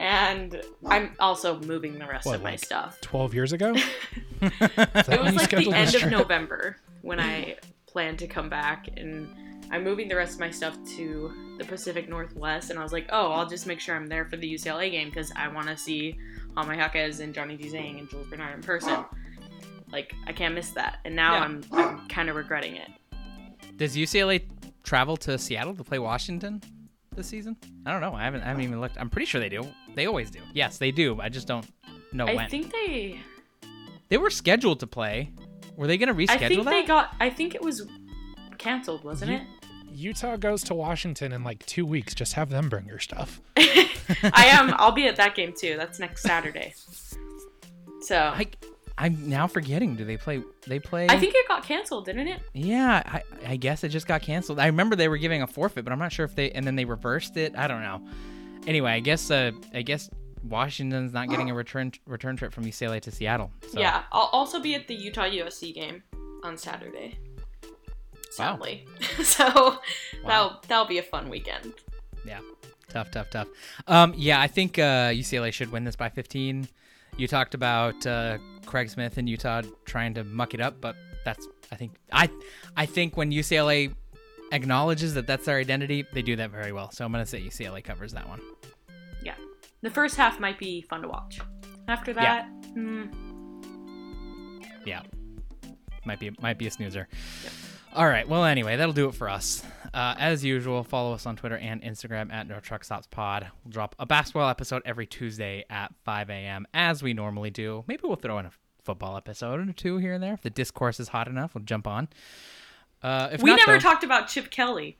And 0.00 0.62
I'm 0.86 1.16
also 1.18 1.58
moving 1.58 1.98
the 1.98 2.06
rest 2.06 2.24
What, 2.24 2.36
of 2.36 2.42
my 2.44 2.50
like 2.50 2.64
stuff. 2.64 3.00
12 3.00 3.34
years 3.34 3.52
ago? 3.52 3.74
It 4.40 5.20
was 5.20 5.34
like 5.34 5.50
the 5.50 5.72
end 5.72 5.88
this 5.88 6.02
of? 6.04 6.10
November 6.10 6.76
when 7.02 7.18
I 7.18 7.56
planned 7.86 8.20
to 8.20 8.28
come 8.28 8.48
back 8.48 8.86
and 8.96 9.28
I'm 9.72 9.82
moving 9.82 10.06
the 10.06 10.14
rest 10.14 10.34
of 10.34 10.40
my 10.40 10.50
stuff 10.50 10.76
to 10.96 11.32
the 11.58 11.64
Pacific 11.64 12.08
Northwest 12.08 12.70
and 12.70 12.78
I 12.78 12.82
was 12.84 12.92
like, 12.92 13.06
oh, 13.10 13.32
I'll 13.32 13.48
just 13.48 13.66
make 13.66 13.80
sure 13.80 13.96
I'm 13.96 14.06
there 14.06 14.24
for 14.26 14.36
the 14.36 14.54
UCLA 14.54 14.88
game 14.92 15.08
because 15.08 15.32
I 15.34 15.48
want 15.48 15.66
to 15.66 15.76
see 15.76 16.16
Jaime 16.56 16.76
Jaquez 16.76 17.18
and 17.18 17.34
Johnny 17.34 17.56
Juzang 17.58 17.98
and 17.98 18.08
Jules 18.08 18.28
Bernard 18.28 18.54
in 18.54 18.62
person. 18.62 19.04
Like, 19.90 20.14
I 20.28 20.32
can't 20.32 20.54
miss 20.54 20.70
that. 20.70 20.98
And 21.04 21.16
now 21.16 21.34
Yeah. 21.34 21.40
I'm, 21.42 21.64
I'm 21.72 22.08
kind 22.08 22.28
of 22.30 22.36
regretting 22.36 22.76
it. 22.76 22.88
Does 23.76 23.96
UCLA 23.96 24.42
travel 24.88 25.16
to 25.18 25.36
Seattle 25.38 25.74
to 25.74 25.84
play 25.84 25.98
Washington 25.98 26.62
this 27.14 27.26
season? 27.26 27.56
I 27.84 27.92
don't 27.92 28.00
know. 28.00 28.14
I 28.14 28.24
haven't. 28.24 28.42
I 28.42 28.46
haven't 28.46 28.62
even 28.62 28.80
looked. 28.80 28.96
I'm 28.98 29.10
pretty 29.10 29.26
sure 29.26 29.40
they 29.40 29.50
do. 29.50 29.66
They 29.94 30.06
always 30.06 30.30
do. 30.30 30.40
Yes, 30.54 30.78
they 30.78 30.90
do. 30.90 31.20
I 31.20 31.28
just 31.28 31.46
don't 31.46 31.66
know 32.12 32.26
I 32.26 32.34
when. 32.34 32.44
I 32.46 32.48
think 32.48 32.72
they 32.72 33.20
they 34.08 34.16
were 34.16 34.30
scheduled 34.30 34.80
to 34.80 34.86
play. 34.86 35.30
Were 35.76 35.86
they 35.86 35.98
going 35.98 36.08
to 36.08 36.14
reschedule 36.14 36.30
I 36.42 36.48
think 36.48 36.64
that? 36.64 36.70
they 36.70 36.84
got 36.84 37.14
I 37.20 37.28
think 37.30 37.54
it 37.54 37.62
was 37.62 37.86
canceled, 38.56 39.04
wasn't 39.04 39.30
You- 39.32 39.36
it? 39.38 39.42
Utah 39.90 40.36
goes 40.36 40.62
to 40.64 40.74
Washington 40.74 41.32
in 41.32 41.42
like 41.44 41.64
two 41.66 41.84
weeks. 41.86 42.14
Just 42.14 42.34
have 42.34 42.50
them 42.50 42.68
bring 42.68 42.86
your 42.86 42.98
stuff. 42.98 43.40
I 43.56 44.46
am 44.52 44.72
I'll 44.76 44.92
be 44.92 45.06
at 45.08 45.16
that 45.16 45.34
game 45.34 45.52
too. 45.58 45.76
That's 45.76 45.98
next 45.98 46.22
Saturday. 46.22 46.74
So 48.02 48.16
I, 48.16 48.46
I'm 48.98 49.28
now 49.28 49.46
forgetting. 49.46 49.94
Do 49.94 50.04
they 50.04 50.16
play? 50.16 50.42
They 50.66 50.80
play. 50.80 51.06
I 51.08 51.18
think 51.18 51.34
it 51.36 51.46
got 51.46 51.62
canceled, 51.62 52.06
didn't 52.06 52.26
it? 52.26 52.42
Yeah, 52.52 53.02
I, 53.06 53.22
I 53.46 53.56
guess 53.56 53.84
it 53.84 53.90
just 53.90 54.08
got 54.08 54.22
canceled. 54.22 54.58
I 54.58 54.66
remember 54.66 54.96
they 54.96 55.08
were 55.08 55.18
giving 55.18 55.40
a 55.40 55.46
forfeit, 55.46 55.84
but 55.84 55.92
I'm 55.92 56.00
not 56.00 56.10
sure 56.10 56.24
if 56.24 56.34
they 56.34 56.50
and 56.50 56.66
then 56.66 56.74
they 56.74 56.84
reversed 56.84 57.36
it. 57.36 57.56
I 57.56 57.68
don't 57.68 57.82
know. 57.82 58.02
Anyway, 58.66 58.90
I 58.90 58.98
guess 58.98 59.30
uh, 59.30 59.52
I 59.72 59.82
guess 59.82 60.10
Washington's 60.42 61.12
not 61.12 61.28
getting 61.28 61.48
a 61.48 61.54
return 61.62 61.92
return 62.06 62.36
trip 62.36 62.52
from 62.52 62.64
UCLA 62.64 63.00
to 63.02 63.12
Seattle. 63.12 63.52
So. 63.68 63.78
Yeah, 63.78 64.02
I'll 64.10 64.30
also 64.32 64.60
be 64.60 64.74
at 64.74 64.88
the 64.88 64.94
Utah 64.94 65.26
USC 65.26 65.74
game 65.74 66.02
on 66.42 66.58
Saturday. 66.58 67.18
Wow. 67.62 67.70
Sadly, 68.30 68.84
so 69.22 69.78
that'll 70.26 70.60
that'll 70.66 70.86
be 70.86 70.98
a 70.98 71.02
fun 71.02 71.28
weekend. 71.28 71.72
Yeah. 72.26 72.40
Tough, 72.88 73.10
tough, 73.10 73.30
tough. 73.30 73.48
Um, 73.86 74.14
yeah, 74.16 74.40
I 74.40 74.46
think 74.46 74.78
uh, 74.78 75.10
UCLA 75.12 75.52
should 75.52 75.70
win 75.70 75.84
this 75.84 75.94
by 75.94 76.08
15. 76.08 76.66
You 77.18 77.28
talked 77.28 77.52
about 77.52 78.06
uh, 78.06 78.38
Craig 78.68 78.90
Smith 78.90 79.18
in 79.18 79.26
Utah 79.26 79.62
trying 79.86 80.14
to 80.14 80.24
muck 80.24 80.54
it 80.54 80.60
up, 80.60 80.80
but 80.80 80.94
that's 81.24 81.48
I 81.72 81.76
think 81.76 81.92
I 82.12 82.28
I 82.76 82.86
think 82.86 83.16
when 83.16 83.30
UCLA 83.30 83.94
acknowledges 84.52 85.14
that 85.14 85.26
that's 85.26 85.46
their 85.46 85.58
identity, 85.58 86.04
they 86.12 86.22
do 86.22 86.36
that 86.36 86.50
very 86.50 86.72
well. 86.72 86.90
So 86.90 87.04
I'm 87.04 87.10
gonna 87.12 87.26
say 87.26 87.40
UCLA 87.40 87.82
covers 87.82 88.12
that 88.12 88.28
one. 88.28 88.40
Yeah, 89.22 89.34
the 89.80 89.90
first 89.90 90.16
half 90.16 90.38
might 90.38 90.58
be 90.58 90.82
fun 90.82 91.02
to 91.02 91.08
watch. 91.08 91.40
After 91.88 92.12
Yeah. 92.12 92.20
that, 92.22 92.44
hmm, 92.74 93.04
Yeah, 94.84 95.02
might 96.04 96.20
be 96.20 96.30
might 96.40 96.58
be 96.58 96.66
a 96.66 96.70
snoozer. 96.70 97.08
All 97.94 98.06
right. 98.06 98.28
Well, 98.28 98.44
anyway, 98.44 98.76
that'll 98.76 98.92
do 98.92 99.08
it 99.08 99.14
for 99.14 99.28
us. 99.28 99.62
Uh, 99.98 100.14
as 100.20 100.44
usual, 100.44 100.84
follow 100.84 101.12
us 101.12 101.26
on 101.26 101.34
Twitter 101.34 101.58
and 101.58 101.82
Instagram 101.82 102.32
at 102.32 102.46
No 102.46 102.60
Truck 102.60 102.84
Stops 102.84 103.08
Pod. 103.08 103.48
We'll 103.64 103.72
drop 103.72 103.96
a 103.98 104.06
basketball 104.06 104.48
episode 104.48 104.80
every 104.84 105.06
Tuesday 105.06 105.64
at 105.68 105.92
5 106.04 106.30
a.m. 106.30 106.68
as 106.72 107.02
we 107.02 107.14
normally 107.14 107.50
do. 107.50 107.82
Maybe 107.88 108.02
we'll 108.04 108.14
throw 108.14 108.38
in 108.38 108.46
a 108.46 108.52
football 108.84 109.16
episode 109.16 109.68
or 109.68 109.72
two 109.72 109.96
here 109.98 110.12
and 110.12 110.22
there 110.22 110.34
if 110.34 110.42
the 110.42 110.50
discourse 110.50 111.00
is 111.00 111.08
hot 111.08 111.26
enough. 111.26 111.52
We'll 111.56 111.64
jump 111.64 111.88
on. 111.88 112.06
Uh, 113.02 113.30
if 113.32 113.42
we 113.42 113.50
not, 113.50 113.58
never 113.66 113.72
though- 113.72 113.80
talked 113.80 114.04
about 114.04 114.28
Chip 114.28 114.52
Kelly. 114.52 114.98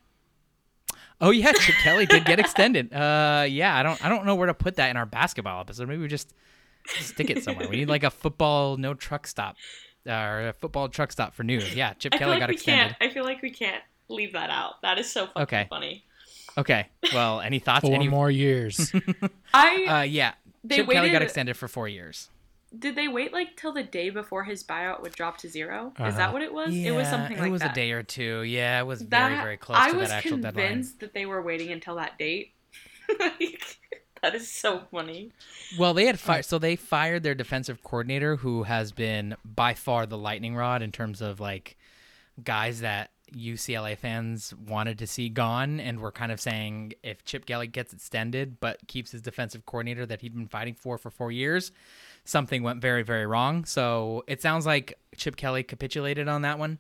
Oh 1.21 1.31
yeah, 1.31 1.53
Chip 1.53 1.75
Kelly 1.83 2.05
did 2.07 2.25
get 2.25 2.41
extended. 2.41 2.93
Uh, 2.93 3.47
yeah, 3.49 3.77
I 3.77 3.85
don't 3.85 4.05
I 4.05 4.09
don't 4.09 4.27
know 4.27 4.35
where 4.35 4.49
to 4.49 4.55
put 4.55 4.75
that 4.77 4.91
in 4.91 4.97
our 4.97 5.07
basketball 5.07 5.61
episode. 5.61 5.87
Maybe 5.89 6.03
we 6.03 6.09
just 6.09 6.35
stick 6.99 7.31
it 7.31 7.45
somewhere. 7.45 7.69
We 7.69 7.77
need 7.77 7.89
like 7.89 8.03
a 8.03 8.11
football 8.11 8.77
no 8.77 8.95
truck 8.95 9.29
stop. 9.29 9.55
Uh, 10.05 10.11
or 10.13 10.49
a 10.49 10.53
football 10.55 10.89
truck 10.89 11.13
stop 11.13 11.35
for 11.35 11.45
news. 11.45 11.73
Yeah, 11.73 11.93
Chip 11.93 12.15
I 12.15 12.19
feel 12.19 12.27
Kelly 12.27 12.31
like 12.33 12.41
got 12.41 12.49
we 12.49 12.55
extended. 12.57 12.97
can't. 12.99 13.11
I 13.13 13.15
feel 13.15 13.23
like 13.25 13.43
we 13.43 13.51
can't 13.51 13.83
leave 14.09 14.33
that 14.33 14.51
out. 14.51 14.81
That 14.83 14.99
is 14.99 15.11
so 15.11 15.27
fucking 15.27 15.43
Okay. 15.43 15.67
funny. 15.71 16.05
Okay. 16.57 16.87
Well, 17.13 17.41
any 17.41 17.59
thoughts? 17.59 17.85
Four 17.85 17.95
Any? 17.95 18.09
more 18.09 18.31
years. 18.31 18.93
I 19.55 19.85
Uh, 19.85 20.03
yeah. 20.03 20.35
They 20.65 20.77
Chip 20.77 20.89
Kelly 20.91 21.11
got 21.11 21.23
extended 21.23 21.57
for 21.57 21.69
four 21.69 21.87
years. 21.89 22.31
did 22.77 22.97
they 22.97 23.07
wait 23.09 23.33
like 23.33 23.57
till 23.57 23.73
the 23.73 23.83
day 23.85 24.11
before 24.11 24.45
his 24.45 24.63
buyout 24.65 25.01
would 25.03 25.13
drop 25.13 25.39
to 25.39 25.49
0 25.49 25.93
Is 25.95 26.01
Uh-huh. 26.01 26.11
that 26.19 26.33
what 26.33 26.43
it 26.43 26.53
was? 26.53 26.75
it 26.75 26.91
was 26.91 27.09
something 27.09 27.37
like 27.37 27.41
that. 27.43 27.47
it 27.47 27.51
was 27.51 27.61
that. 27.63 27.71
a 27.73 27.75
day 27.75 27.93
or 27.93 28.03
two. 28.03 28.43
Yeah, 28.43 28.81
it 28.81 28.85
was 28.85 29.01
That- 29.07 29.29
very, 29.29 29.41
very 29.41 29.57
close 29.57 29.79
I 29.79 29.91
to 29.93 29.97
was 29.97 30.09
that 30.09 30.17
actual 30.19 30.39
deadline. 30.39 30.67
convinced 30.67 31.01
that 31.01 31.15
they 31.15 31.25
were 31.27 31.41
waiting 31.41 31.71
until 31.71 31.95
that 31.97 32.19
date. 32.19 32.53
Like, 33.19 33.79
that 34.21 34.35
is 34.35 34.51
so 34.51 34.81
funny. 34.91 35.31
Well, 35.79 35.95
they 35.95 36.07
had 36.07 36.19
fired. 36.21 36.45
So 36.45 36.59
they 36.59 36.75
fired 36.77 37.23
their 37.23 37.35
defensive 37.37 37.83
coordinator, 37.85 38.37
who 38.37 38.65
has 38.65 38.91
been 38.93 39.37
by 39.45 39.73
far 39.75 40.05
the 40.07 40.19
lightning 40.19 40.57
rod 40.57 40.83
in 40.83 40.91
terms 40.93 41.23
of 41.23 41.39
like 41.41 41.77
guys 42.43 42.81
that 42.81 43.11
UCLA 43.33 43.97
fans 43.97 44.55
wanted 44.55 44.99
to 44.99 45.07
see 45.07 45.29
gone, 45.29 45.81
and 45.81 46.01
were 46.01 46.13
kind 46.13 46.33
of 46.33 46.41
saying 46.41 46.95
if 47.03 47.25
Chip 47.25 47.47
Kelly 47.47 47.67
gets 47.67 47.93
extended 47.93 48.61
but 48.61 48.87
keeps 48.87 49.13
his 49.13 49.23
defensive 49.23 49.67
coordinator 49.67 50.07
that 50.07 50.21
he'd 50.21 50.35
been 50.35 50.49
fighting 50.49 50.75
for 50.75 50.99
for 50.99 51.11
four 51.11 51.33
years, 51.33 51.73
something 52.25 52.63
went 52.63 52.81
very, 52.81 53.03
very 53.03 53.27
wrong. 53.27 53.65
So 53.65 54.25
it 54.27 54.43
sounds 54.43 54.67
like 54.67 54.99
Chip 55.17 55.37
Kelly 55.37 55.63
capitulated 55.63 56.29
on 56.29 56.43
that 56.43 56.59
one 56.59 56.79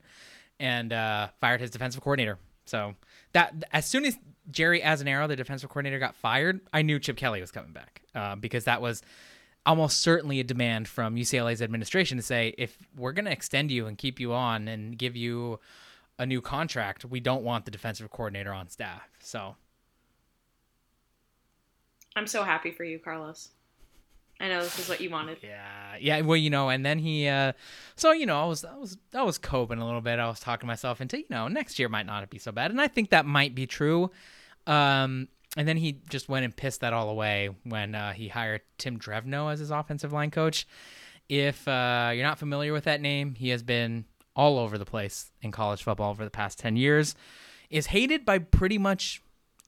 and 0.60 0.92
uh, 0.92 1.28
fired 1.40 1.60
his 1.60 1.70
defensive 1.70 2.02
coordinator. 2.02 2.38
So 2.66 2.94
that 3.32 3.64
as 3.72 3.86
soon 3.86 4.04
as 4.04 4.16
Jerry 4.50 4.80
Azzinaro, 4.80 5.28
the 5.28 5.36
defensive 5.36 5.70
coordinator, 5.70 5.98
got 5.98 6.14
fired, 6.14 6.60
I 6.72 6.82
knew 6.82 6.98
Chip 6.98 7.16
Kelly 7.16 7.40
was 7.40 7.50
coming 7.50 7.72
back 7.72 8.02
uh, 8.14 8.36
because 8.36 8.64
that 8.64 8.80
was 8.80 9.02
almost 9.66 10.00
certainly 10.00 10.40
a 10.40 10.44
demand 10.44 10.88
from 10.88 11.16
UCLA's 11.16 11.60
administration 11.60 12.16
to 12.16 12.22
say 12.22 12.54
if 12.56 12.78
we're 12.96 13.12
going 13.12 13.26
to 13.26 13.32
extend 13.32 13.70
you 13.70 13.86
and 13.86 13.98
keep 13.98 14.18
you 14.18 14.32
on 14.32 14.66
and 14.66 14.96
give 14.96 15.14
you 15.14 15.60
a 16.18 16.26
new 16.26 16.40
contract, 16.40 17.04
we 17.04 17.20
don't 17.20 17.42
want 17.42 17.64
the 17.64 17.70
defensive 17.70 18.10
coordinator 18.10 18.52
on 18.52 18.68
staff. 18.68 19.08
So 19.20 19.56
I'm 22.16 22.26
so 22.26 22.42
happy 22.42 22.70
for 22.70 22.84
you, 22.84 22.98
Carlos. 22.98 23.50
I 24.40 24.48
know 24.48 24.62
this 24.62 24.78
is 24.78 24.88
what 24.88 25.00
you 25.00 25.10
wanted. 25.10 25.38
Yeah, 25.42 25.96
yeah. 26.00 26.20
Well, 26.20 26.36
you 26.36 26.50
know, 26.50 26.68
and 26.68 26.86
then 26.86 26.98
he, 26.98 27.26
uh 27.26 27.52
so 27.96 28.12
you 28.12 28.26
know, 28.26 28.40
I 28.40 28.46
was, 28.46 28.64
I 28.64 28.76
was, 28.76 28.96
I 29.12 29.22
was 29.22 29.36
coping 29.38 29.78
a 29.78 29.84
little 29.84 30.00
bit. 30.00 30.18
I 30.18 30.28
was 30.28 30.38
talking 30.38 30.66
myself 30.66 31.00
into, 31.00 31.18
you 31.18 31.26
know, 31.28 31.48
next 31.48 31.78
year 31.78 31.88
might 31.88 32.06
not 32.06 32.28
be 32.30 32.38
so 32.38 32.52
bad, 32.52 32.70
and 32.70 32.80
I 32.80 32.88
think 32.88 33.10
that 33.10 33.26
might 33.26 33.54
be 33.54 33.66
true. 33.66 34.10
Um, 34.66 35.28
and 35.56 35.66
then 35.66 35.76
he 35.76 36.00
just 36.08 36.28
went 36.28 36.44
and 36.44 36.54
pissed 36.54 36.82
that 36.82 36.92
all 36.92 37.08
away 37.08 37.50
when 37.64 37.94
uh, 37.94 38.12
he 38.12 38.28
hired 38.28 38.60
Tim 38.76 38.98
Drevno 38.98 39.52
as 39.52 39.58
his 39.58 39.70
offensive 39.70 40.12
line 40.12 40.30
coach. 40.30 40.68
If 41.28 41.66
uh, 41.66 42.12
you're 42.14 42.24
not 42.24 42.38
familiar 42.38 42.72
with 42.72 42.84
that 42.84 43.00
name, 43.00 43.34
he 43.34 43.48
has 43.48 43.62
been 43.62 44.04
all 44.38 44.58
over 44.58 44.78
the 44.78 44.86
place 44.86 45.32
in 45.42 45.50
college 45.50 45.82
football 45.82 46.10
over 46.10 46.24
the 46.24 46.30
past 46.30 46.58
ten 46.58 46.76
years. 46.76 47.14
Is 47.68 47.86
hated 47.86 48.24
by 48.24 48.38
pretty 48.38 48.78
much 48.78 49.20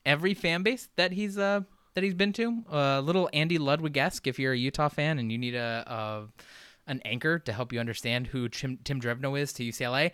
every 0.06 0.32
fan 0.32 0.62
base 0.62 0.88
that 0.96 1.12
he's 1.12 1.36
uh 1.36 1.62
that 1.94 2.04
he's 2.04 2.14
been 2.14 2.32
to. 2.34 2.62
A 2.70 2.76
uh, 2.76 3.00
little 3.00 3.28
Andy 3.32 3.58
Ludwig 3.58 3.96
esque 3.96 4.26
if 4.26 4.38
you're 4.38 4.52
a 4.52 4.56
Utah 4.56 4.88
fan 4.88 5.18
and 5.18 5.30
you 5.30 5.36
need 5.36 5.54
a, 5.54 5.84
a 5.86 6.90
an 6.90 7.00
anchor 7.04 7.38
to 7.38 7.52
help 7.52 7.72
you 7.72 7.80
understand 7.80 8.28
who 8.28 8.48
Tim, 8.48 8.78
Tim 8.84 9.00
Drevno 9.00 9.38
is 9.38 9.52
to 9.54 9.64
UCLA. 9.64 10.12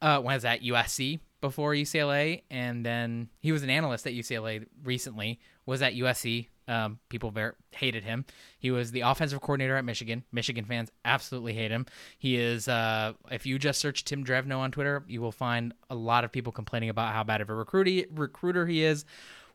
Uh, 0.00 0.20
was 0.22 0.44
at 0.44 0.62
USC 0.62 1.18
before 1.40 1.72
UCLA, 1.72 2.42
and 2.50 2.86
then 2.86 3.28
he 3.40 3.50
was 3.50 3.62
an 3.62 3.70
analyst 3.70 4.06
at 4.06 4.12
UCLA 4.12 4.64
recently. 4.84 5.40
Was 5.66 5.82
at 5.82 5.94
USC. 5.94 6.48
Um, 6.68 6.98
people 7.08 7.30
ver- 7.30 7.56
hated 7.70 8.04
him. 8.04 8.24
He 8.58 8.70
was 8.70 8.90
the 8.90 9.00
offensive 9.00 9.40
coordinator 9.40 9.76
at 9.76 9.84
Michigan. 9.84 10.22
Michigan 10.30 10.64
fans 10.64 10.90
absolutely 11.04 11.54
hate 11.54 11.70
him. 11.70 11.86
He 12.18 12.36
is. 12.36 12.68
Uh, 12.68 13.14
if 13.30 13.46
you 13.46 13.58
just 13.58 13.80
search 13.80 14.04
Tim 14.04 14.24
Drevno 14.24 14.58
on 14.58 14.70
Twitter, 14.70 15.02
you 15.08 15.20
will 15.20 15.32
find 15.32 15.72
a 15.88 15.94
lot 15.94 16.24
of 16.24 16.30
people 16.32 16.52
complaining 16.52 16.90
about 16.90 17.14
how 17.14 17.24
bad 17.24 17.40
of 17.40 17.48
a 17.50 17.54
recruiter 17.54 18.06
recruiter 18.14 18.66
he 18.66 18.84
is 18.84 19.04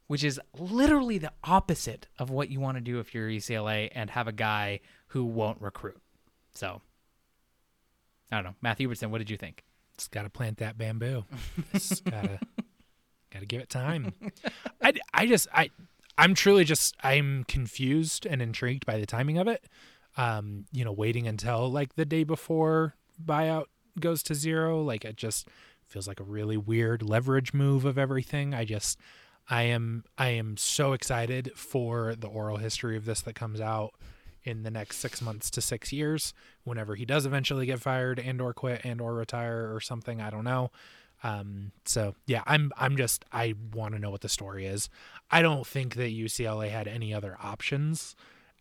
which 0.08 0.24
is 0.24 0.40
literally 0.60 1.18
the 1.18 1.32
opposite 1.46 2.08
of 2.20 2.30
what 2.30 2.50
you 2.50 2.60
want 2.60 2.76
to 2.76 2.82
do 2.82 3.00
if 3.00 3.16
you're 3.16 3.30
UCLA 3.30 3.90
and 3.94 4.10
have 4.10 4.28
a 4.28 4.34
guy 4.34 4.82
who 5.08 5.24
won't 5.24 5.62
recruit. 5.62 5.98
So, 6.54 6.82
I 8.30 8.36
don't 8.36 8.44
know. 8.44 8.56
Matthew 8.62 8.90
Hubertson, 8.90 9.12
what 9.12 9.20
did 9.20 9.30
you 9.30 9.38
think? 9.38 9.64
Just 9.98 10.12
gotta 10.12 10.30
plant 10.30 10.58
that 10.58 10.78
bamboo. 10.78 11.24
Just 11.74 12.04
gotta 12.04 12.38
Got 13.34 13.40
to 13.40 13.46
give 13.48 13.62
it 13.62 13.70
time. 13.70 14.14
I, 14.80 14.94
I 15.12 15.26
just 15.26 15.48
I 15.52 15.72
I'm 16.18 16.34
truly 16.34 16.64
just 16.64 16.96
I'm 17.04 17.44
confused 17.46 18.26
and 18.26 18.42
intrigued 18.42 18.86
by 18.86 19.00
the 19.00 19.06
timing 19.06 19.38
of 19.38 19.48
it. 19.48 19.66
Um, 20.16 20.66
you 20.72 20.86
know, 20.86 20.92
waiting 20.92 21.28
until 21.28 21.72
like 21.72 21.96
the 21.96 22.06
day 22.06 22.24
before 22.24 22.96
buyout 23.24 23.66
goes 24.00 24.22
to 24.24 24.36
zero, 24.36 24.82
like 24.82 25.06
it 25.06 25.18
just 25.18 25.48
feels 25.88 26.08
like 26.08 26.20
a 26.20 26.24
really 26.24 26.58
weird 26.58 27.02
leverage 27.02 27.54
move 27.54 27.86
of 27.86 27.98
everything. 27.98 28.54
I 28.54 28.66
just 28.66 29.00
I 29.50 29.64
am 29.64 30.04
I 30.18 30.30
am 30.30 30.58
so 30.58 30.94
excited 30.94 31.52
for 31.56 32.16
the 32.16 32.28
oral 32.28 32.58
history 32.58 32.96
of 32.96 33.06
this 33.06 33.22
that 33.22 33.36
comes 33.36 33.60
out 33.60 33.94
in 34.44 34.64
the 34.64 34.72
next 34.72 34.98
six 34.98 35.22
months 35.22 35.50
to 35.50 35.62
six 35.62 35.92
years 35.94 36.34
whenever 36.64 36.96
he 36.96 37.06
does 37.06 37.26
eventually 37.26 37.66
get 37.66 37.80
fired 37.80 38.20
and 38.20 38.42
or 38.42 38.54
quit 38.54 38.82
and 38.84 39.00
or 39.00 39.14
retire 39.14 39.74
or 39.74 39.80
something 39.80 40.20
i 40.20 40.30
don't 40.30 40.44
know 40.44 40.70
um, 41.24 41.72
so 41.86 42.16
yeah 42.28 42.44
i'm 42.46 42.72
i'm 42.78 42.98
just 42.98 43.24
i 43.32 43.54
want 43.74 43.94
to 43.94 44.00
know 44.00 44.12
what 44.12 44.22
the 44.22 44.30
story 44.30 44.66
is. 44.66 44.90
I 45.32 45.42
don't 45.42 45.66
think 45.66 45.96
that 45.96 46.12
ucla 46.12 46.70
had 46.70 46.88
any 46.88 47.14
other 47.14 47.38
options 47.42 48.16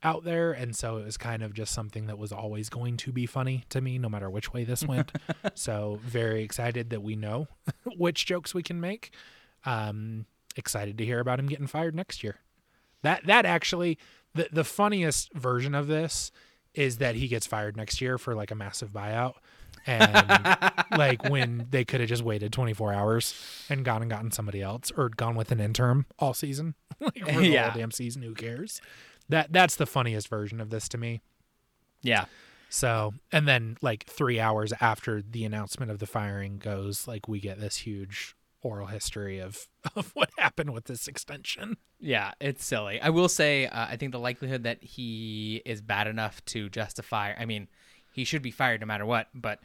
out 0.04 0.24
there 0.24 0.52
and 0.52 0.74
so 0.74 0.96
it 0.96 1.04
was 1.04 1.16
kind 1.16 1.42
of 1.42 1.54
just 1.54 1.72
something 1.72 2.06
that 2.06 2.18
was 2.18 2.32
always 2.32 2.68
going 2.68 2.96
to 2.96 3.12
be 3.12 3.26
funny 3.26 3.64
to 3.68 3.80
me 3.80 3.98
no 3.98 4.08
matter 4.08 4.30
which 4.30 4.52
way 4.52 4.64
this 4.64 4.84
went. 4.86 5.12
So 5.54 6.00
very 6.02 6.42
excited 6.42 6.90
that 6.90 7.02
we 7.02 7.14
know 7.14 7.46
which 7.96 8.26
jokes 8.26 8.54
we 8.54 8.62
can 8.62 8.80
make. 8.80 9.12
Um 9.64 10.26
excited 10.56 10.98
to 10.98 11.04
hear 11.04 11.20
about 11.20 11.38
him 11.38 11.46
getting 11.46 11.66
fired 11.66 11.94
next 11.94 12.22
year. 12.22 12.40
That 13.02 13.26
that 13.26 13.44
actually 13.44 13.98
the 14.34 14.48
the 14.52 14.64
funniest 14.64 15.32
version 15.34 15.74
of 15.74 15.86
this 15.88 16.32
is 16.74 16.98
that 16.98 17.14
he 17.16 17.28
gets 17.28 17.46
fired 17.46 17.76
next 17.76 18.00
year 18.00 18.18
for 18.18 18.34
like 18.34 18.50
a 18.50 18.54
massive 18.54 18.92
buyout. 18.92 19.34
And 19.86 20.72
like 20.96 21.28
when 21.28 21.66
they 21.70 21.84
could 21.84 22.00
have 22.00 22.08
just 22.08 22.22
waited 22.22 22.52
24 22.52 22.92
hours 22.92 23.34
and 23.68 23.84
gone 23.84 24.02
and 24.02 24.10
gotten 24.10 24.30
somebody 24.30 24.62
else 24.62 24.90
or 24.96 25.08
gone 25.08 25.34
with 25.34 25.50
an 25.52 25.60
interim 25.60 26.06
all 26.18 26.34
season. 26.34 26.74
like 27.00 27.18
for 27.18 27.40
the 27.40 27.48
Yeah. 27.48 27.70
whole 27.70 27.80
damn 27.80 27.90
season, 27.90 28.22
who 28.22 28.34
cares? 28.34 28.80
That 29.28 29.52
that's 29.52 29.76
the 29.76 29.86
funniest 29.86 30.28
version 30.28 30.60
of 30.60 30.70
this 30.70 30.88
to 30.90 30.98
me. 30.98 31.20
Yeah. 32.02 32.26
So, 32.68 33.12
and 33.30 33.46
then 33.46 33.76
like 33.82 34.04
3 34.06 34.40
hours 34.40 34.72
after 34.80 35.20
the 35.22 35.44
announcement 35.44 35.90
of 35.90 35.98
the 35.98 36.06
firing 36.06 36.58
goes 36.58 37.06
like 37.06 37.28
we 37.28 37.38
get 37.38 37.60
this 37.60 37.76
huge 37.78 38.34
oral 38.62 38.86
history 38.86 39.40
of 39.40 39.66
of 39.96 40.10
what 40.14 40.30
happened 40.38 40.70
with 40.72 40.84
this 40.84 41.06
extension. 41.08 41.76
Yeah, 42.00 42.32
it's 42.40 42.64
silly. 42.64 43.00
I 43.00 43.10
will 43.10 43.28
say, 43.28 43.66
uh, 43.66 43.86
I 43.90 43.96
think 43.96 44.12
the 44.12 44.18
likelihood 44.18 44.62
that 44.64 44.82
he 44.82 45.62
is 45.64 45.80
bad 45.80 46.06
enough 46.06 46.44
to 46.46 46.68
justify, 46.68 47.32
I 47.38 47.44
mean, 47.44 47.68
he 48.12 48.24
should 48.24 48.42
be 48.42 48.50
fired 48.50 48.80
no 48.80 48.86
matter 48.86 49.06
what, 49.06 49.28
but 49.34 49.60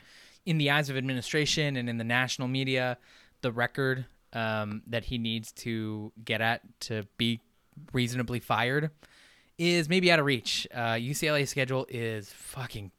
in 0.46 0.58
the 0.58 0.72
eyes 0.72 0.90
of 0.90 0.98
administration 0.98 1.76
and 1.76 1.90
in 1.90 1.98
the 1.98 2.04
national 2.04 2.48
media, 2.48 2.98
the 3.42 3.52
record 3.52 4.06
um, 4.34 4.82
that 4.88 5.06
he 5.06 5.18
needs 5.18 5.52
to 5.52 6.12
get 6.24 6.42
at 6.42 6.62
to 6.82 7.04
be 7.18 7.42
reasonably 7.94 8.40
fired 8.40 8.92
is 9.58 9.90
maybe 9.90 10.12
out 10.12 10.20
of 10.20 10.26
reach. 10.26 10.68
Uh, 10.74 10.94
UCLA's 10.94 11.50
schedule 11.50 11.86
is 11.90 12.32
fucking 12.32 12.92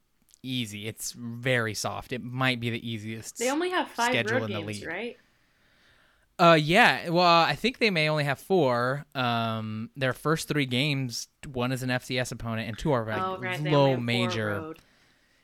easy. 0.43 0.87
It's 0.87 1.13
very 1.13 1.73
soft. 1.73 2.13
It 2.13 2.23
might 2.23 2.59
be 2.59 2.69
the 2.69 2.89
easiest. 2.89 3.37
They 3.37 3.49
only 3.49 3.69
have 3.69 3.89
five 3.89 4.11
schedule 4.11 4.37
in 4.37 4.43
the 4.43 4.47
games, 4.59 4.67
league. 4.67 4.87
right? 4.87 5.17
Uh, 6.37 6.53
yeah. 6.53 7.09
Well, 7.09 7.25
I 7.25 7.55
think 7.55 7.79
they 7.79 7.89
may 7.89 8.09
only 8.09 8.23
have 8.23 8.39
four. 8.39 9.05
Um, 9.13 9.89
their 9.97 10.13
first 10.13 10.47
three 10.47 10.65
games, 10.65 11.27
one 11.51 11.71
is 11.71 11.83
an 11.83 11.89
FCS 11.89 12.31
opponent, 12.31 12.67
and 12.69 12.77
two 12.77 12.91
are 12.91 13.01
oh, 13.11 13.37
right. 13.39 13.61
Low 13.61 13.97
major. 13.97 14.47
road. 14.47 14.79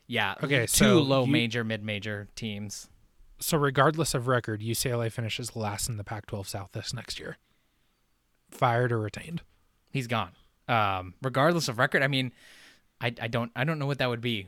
Yeah. 0.07 0.35
Okay, 0.43 0.61
two 0.61 0.67
so 0.67 1.01
low 1.01 1.25
you- 1.25 1.31
major, 1.31 1.63
mid 1.63 1.83
major 1.83 2.27
teams. 2.35 2.87
So 3.39 3.57
regardless 3.57 4.13
of 4.13 4.27
record, 4.27 4.61
UCLA 4.61 5.11
finishes 5.11 5.55
last 5.55 5.89
in 5.89 5.97
the 5.97 6.03
Pac-12 6.05 6.47
South 6.47 6.69
this 6.71 6.93
next 6.93 7.19
year. 7.19 7.37
Fired 8.49 8.91
or 8.93 8.99
retained? 8.99 9.41
He's 9.91 10.07
gone. 10.07 10.31
Um, 10.69 11.15
regardless 11.21 11.67
of 11.67 11.77
record, 11.77 12.01
I 12.01 12.07
mean, 12.07 12.31
I, 13.01 13.07
I 13.21 13.27
don't 13.27 13.51
I 13.55 13.63
don't 13.65 13.77
know 13.77 13.85
what 13.87 13.97
that 13.99 14.09
would 14.09 14.21
be. 14.21 14.47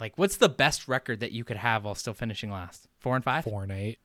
Like, 0.00 0.16
what's 0.16 0.36
the 0.38 0.48
best 0.48 0.88
record 0.88 1.20
that 1.20 1.32
you 1.32 1.44
could 1.44 1.58
have 1.58 1.84
while 1.84 1.94
still 1.94 2.14
finishing 2.14 2.50
last? 2.50 2.88
Four 2.98 3.14
and 3.14 3.24
five. 3.24 3.44
Four 3.44 3.62
and 3.62 3.70
eight, 3.72 3.98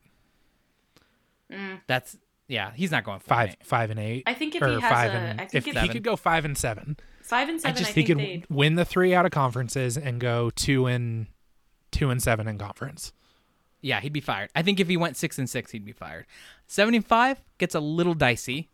That's 1.87 2.17
yeah. 2.47 2.71
He's 2.75 2.91
not 2.91 3.03
going 3.03 3.19
four 3.19 3.37
and 3.39 3.49
five, 3.49 3.57
eight. 3.59 3.65
five 3.65 3.89
and 3.91 3.99
eight. 3.99 4.23
I 4.27 4.33
think 4.33 4.55
if 4.55 4.61
or 4.61 4.67
he 4.67 4.79
has 4.79 4.91
five 4.91 5.11
a- 5.11 5.17
and 5.17 5.41
I 5.41 5.45
think 5.45 5.67
if 5.67 5.75
if- 5.75 5.81
he 5.81 5.89
could 5.89 6.03
go 6.03 6.15
five 6.15 6.45
and 6.45 6.57
seven, 6.57 6.97
Five 7.30 7.47
and 7.47 7.57
I 7.57 7.61
seven. 7.61 7.77
just 7.77 7.91
I 7.91 7.93
think 7.93 8.07
think 8.07 8.19
he 8.19 8.25
they'd. 8.25 8.47
could 8.47 8.55
win 8.55 8.75
the 8.75 8.86
three 8.86 9.13
out 9.13 9.25
of 9.25 9.32
conferences 9.32 9.97
and 9.97 10.19
go 10.19 10.49
two 10.49 10.88
and 10.88 11.27
two 11.91 12.09
and 12.09 12.21
seven 12.21 12.47
in 12.47 12.57
conference. 12.57 13.13
Yeah, 13.82 14.01
he'd 14.01 14.13
be 14.13 14.19
fired. 14.19 14.49
I 14.55 14.61
think 14.63 14.80
if 14.80 14.88
he 14.89 14.97
went 14.97 15.15
six 15.15 15.38
and 15.38 15.49
six, 15.49 15.71
he'd 15.71 15.86
be 15.86 15.91
fired. 15.91 16.25
Seventy-five 16.67 17.39
gets 17.59 17.75
a 17.75 17.80
little 17.80 18.13
dicey, 18.15 18.67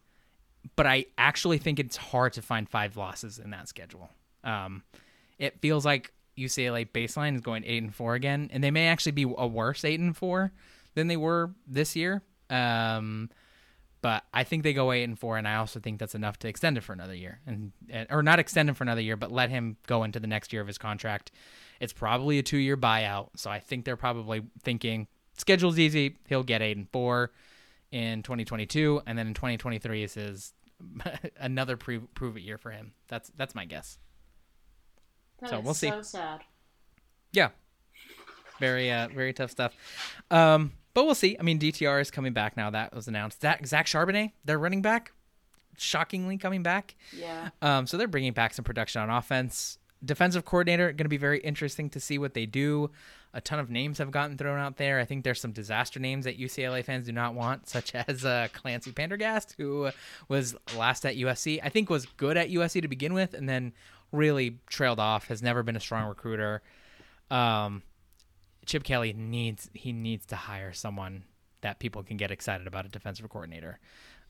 but 0.75 0.87
I 0.87 1.05
actually 1.17 1.57
think 1.57 1.79
it's 1.79 1.97
hard 1.97 2.33
to 2.33 2.41
find 2.41 2.67
five 2.67 2.97
losses 2.97 3.37
in 3.39 3.49
that 3.51 3.67
schedule. 3.67 4.09
Um, 4.43 4.83
it 5.37 5.59
feels 5.61 5.85
like 5.85 6.13
UCLA 6.37 6.89
baseline 6.89 7.35
is 7.35 7.41
going 7.41 7.63
eight 7.65 7.83
and 7.83 7.93
four 7.93 8.15
again, 8.15 8.49
and 8.53 8.63
they 8.63 8.71
may 8.71 8.87
actually 8.87 9.11
be 9.11 9.23
a 9.37 9.45
worse 9.45 9.83
eight 9.85 9.99
and 9.99 10.15
four 10.15 10.51
than 10.95 11.07
they 11.07 11.17
were 11.17 11.51
this 11.67 11.95
year. 11.95 12.23
Um, 12.49 13.29
but 14.05 14.23
I 14.31 14.43
think 14.43 14.61
they 14.61 14.73
go 14.73 14.91
eight 14.91 15.05
and 15.05 15.17
four, 15.17 15.35
and 15.35 15.47
I 15.47 15.55
also 15.55 15.79
think 15.79 15.97
that's 15.97 16.13
enough 16.13 16.37
to 16.37 16.47
extend 16.47 16.77
it 16.77 16.81
for 16.81 16.93
another 16.93 17.15
year, 17.15 17.39
and, 17.47 17.71
or 18.11 18.21
not 18.21 18.37
extend 18.37 18.69
him 18.69 18.75
for 18.75 18.83
another 18.83 19.01
year, 19.01 19.17
but 19.17 19.31
let 19.31 19.49
him 19.49 19.77
go 19.87 20.03
into 20.03 20.19
the 20.19 20.27
next 20.27 20.53
year 20.53 20.61
of 20.61 20.67
his 20.67 20.77
contract. 20.77 21.31
It's 21.79 21.91
probably 21.91 22.37
a 22.37 22.43
two-year 22.43 22.77
buyout, 22.77 23.29
so 23.35 23.49
I 23.49 23.57
think 23.57 23.83
they're 23.83 23.97
probably 23.97 24.43
thinking 24.61 25.07
schedule's 25.39 25.79
easy. 25.79 26.17
He'll 26.27 26.43
get 26.43 26.61
eight 26.61 26.77
and 26.77 26.87
four 26.91 27.31
in 27.91 28.21
2022, 28.21 29.01
and 29.07 29.17
then 29.17 29.25
in 29.25 29.33
2023 29.33 30.03
is 30.03 30.13
his 30.13 30.53
another 31.39 31.75
prove, 31.75 32.13
prove 32.13 32.37
it 32.37 32.43
year 32.43 32.59
for 32.59 32.69
him. 32.69 32.93
That's 33.07 33.31
that's 33.35 33.55
my 33.55 33.65
guess. 33.65 33.97
That 35.39 35.49
so 35.49 35.59
we'll 35.61 35.73
see. 35.73 35.89
So 35.89 36.03
sad. 36.03 36.41
Yeah. 37.31 37.49
Very 38.59 38.91
uh 38.91 39.07
very 39.07 39.33
tough 39.33 39.49
stuff. 39.49 39.75
Um 40.29 40.73
but 40.95 41.05
we'll 41.05 41.13
see. 41.13 41.37
I 41.39 41.43
mean 41.43 41.59
DTR 41.59 42.01
is 42.01 42.09
coming 42.09 42.33
back 42.33 42.57
now. 42.57 42.71
That 42.71 42.95
was 42.95 43.07
announced. 43.07 43.41
Zach, 43.41 43.67
Zach 43.67 43.85
Charbonnet, 43.85 44.31
their 44.43 44.57
running 44.57 44.81
back, 44.81 45.11
shockingly 45.77 46.37
coming 46.39 46.63
back. 46.63 46.95
Yeah. 47.15 47.49
Um 47.61 47.85
so 47.85 47.97
they're 47.97 48.07
bringing 48.07 48.33
back 48.33 48.55
some 48.55 48.65
production 48.65 49.01
on 49.03 49.11
offense. 49.11 49.77
Defensive 50.03 50.45
coordinator 50.45 50.87
going 50.87 51.05
to 51.05 51.09
be 51.09 51.17
very 51.17 51.39
interesting 51.39 51.89
to 51.91 51.99
see 51.99 52.17
what 52.17 52.33
they 52.33 52.45
do. 52.45 52.91
A 53.33 53.41
ton 53.41 53.59
of 53.59 53.69
names 53.69 53.97
have 53.97 54.11
gotten 54.11 54.37
thrown 54.37 54.59
out 54.59 54.77
there. 54.77 54.99
I 54.99 55.05
think 55.05 55.23
there's 55.23 55.41
some 55.41 55.51
disaster 55.51 55.99
names 55.99 56.25
that 56.25 56.39
UCLA 56.39 56.85
fans 56.85 57.05
do 57.05 57.11
not 57.11 57.33
want, 57.33 57.67
such 57.67 57.93
as 58.07 58.23
uh, 58.23 58.47
Clancy 58.53 58.91
Pendergast, 58.91 59.55
who 59.57 59.89
was 60.29 60.55
last 60.77 61.05
at 61.05 61.15
USC. 61.15 61.59
I 61.63 61.69
think 61.69 61.89
was 61.89 62.05
good 62.05 62.37
at 62.37 62.49
USC 62.49 62.81
to 62.81 62.87
begin 62.87 63.13
with, 63.13 63.33
and 63.33 63.49
then 63.49 63.73
really 64.11 64.59
trailed 64.67 64.99
off. 64.99 65.27
Has 65.27 65.41
never 65.41 65.63
been 65.63 65.75
a 65.75 65.79
strong 65.81 66.07
recruiter. 66.07 66.61
Um, 67.31 67.81
Chip 68.65 68.83
Kelly 68.83 69.13
needs 69.13 69.69
he 69.73 69.91
needs 69.91 70.25
to 70.27 70.35
hire 70.35 70.73
someone 70.73 71.23
that 71.61 71.79
people 71.79 72.03
can 72.03 72.17
get 72.17 72.31
excited 72.31 72.67
about 72.67 72.85
a 72.85 72.89
defensive 72.89 73.29
coordinator. 73.29 73.79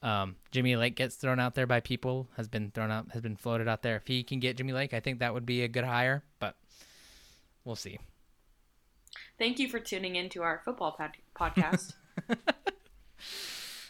Um, 0.01 0.35
Jimmy 0.51 0.75
Lake 0.75 0.95
gets 0.95 1.15
thrown 1.15 1.39
out 1.39 1.55
there 1.55 1.65
by 1.65 1.79
people, 1.79 2.27
has 2.37 2.47
been 2.47 2.71
thrown 2.71 2.91
out, 2.91 3.11
has 3.11 3.21
been 3.21 3.35
floated 3.35 3.67
out 3.67 3.81
there. 3.81 3.95
If 3.95 4.07
he 4.07 4.23
can 4.23 4.39
get 4.39 4.57
Jimmy 4.57 4.73
Lake, 4.73 4.93
I 4.93 4.99
think 4.99 5.19
that 5.19 5.33
would 5.33 5.45
be 5.45 5.63
a 5.63 5.67
good 5.67 5.83
hire, 5.85 6.23
but 6.39 6.55
we'll 7.63 7.75
see. 7.75 7.97
Thank 9.39 9.59
you 9.59 9.67
for 9.67 9.79
tuning 9.79 10.15
in 10.15 10.29
to 10.29 10.43
our 10.43 10.61
football 10.63 10.91
pod- 10.91 11.17
podcast. 11.35 11.93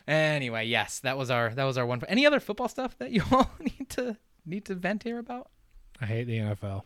Anyway, 0.07 0.65
yes, 0.65 0.99
that 0.99 1.17
was 1.17 1.31
our 1.31 1.49
that 1.55 1.63
was 1.63 1.77
our 1.77 1.85
one. 1.85 2.01
Any 2.07 2.25
other 2.25 2.39
football 2.39 2.67
stuff 2.67 2.97
that 2.99 3.11
you 3.11 3.23
all 3.31 3.49
need 3.59 3.89
to 3.91 4.17
need 4.45 4.65
to 4.65 4.75
vent 4.75 5.03
here 5.03 5.17
about? 5.17 5.49
I 5.99 6.05
hate 6.05 6.25
the 6.25 6.37
NFL. 6.37 6.83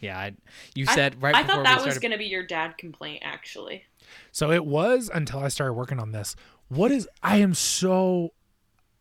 Yeah, 0.00 0.18
I, 0.18 0.32
you 0.74 0.86
I- 0.88 0.94
said 0.94 1.20
right 1.22 1.34
I 1.34 1.42
before 1.42 1.56
thought 1.56 1.64
that 1.64 1.80
we 1.80 1.86
was 1.86 1.98
going 1.98 2.12
to 2.12 2.18
be 2.18 2.26
your 2.26 2.44
dad 2.44 2.78
complaint, 2.78 3.22
actually. 3.24 3.84
So 4.32 4.50
it 4.50 4.64
was 4.64 5.10
until 5.12 5.40
I 5.40 5.48
started 5.48 5.74
working 5.74 5.98
on 5.98 6.12
this. 6.12 6.34
What 6.68 6.90
is 6.90 7.08
I 7.22 7.38
am 7.38 7.54
so 7.54 8.32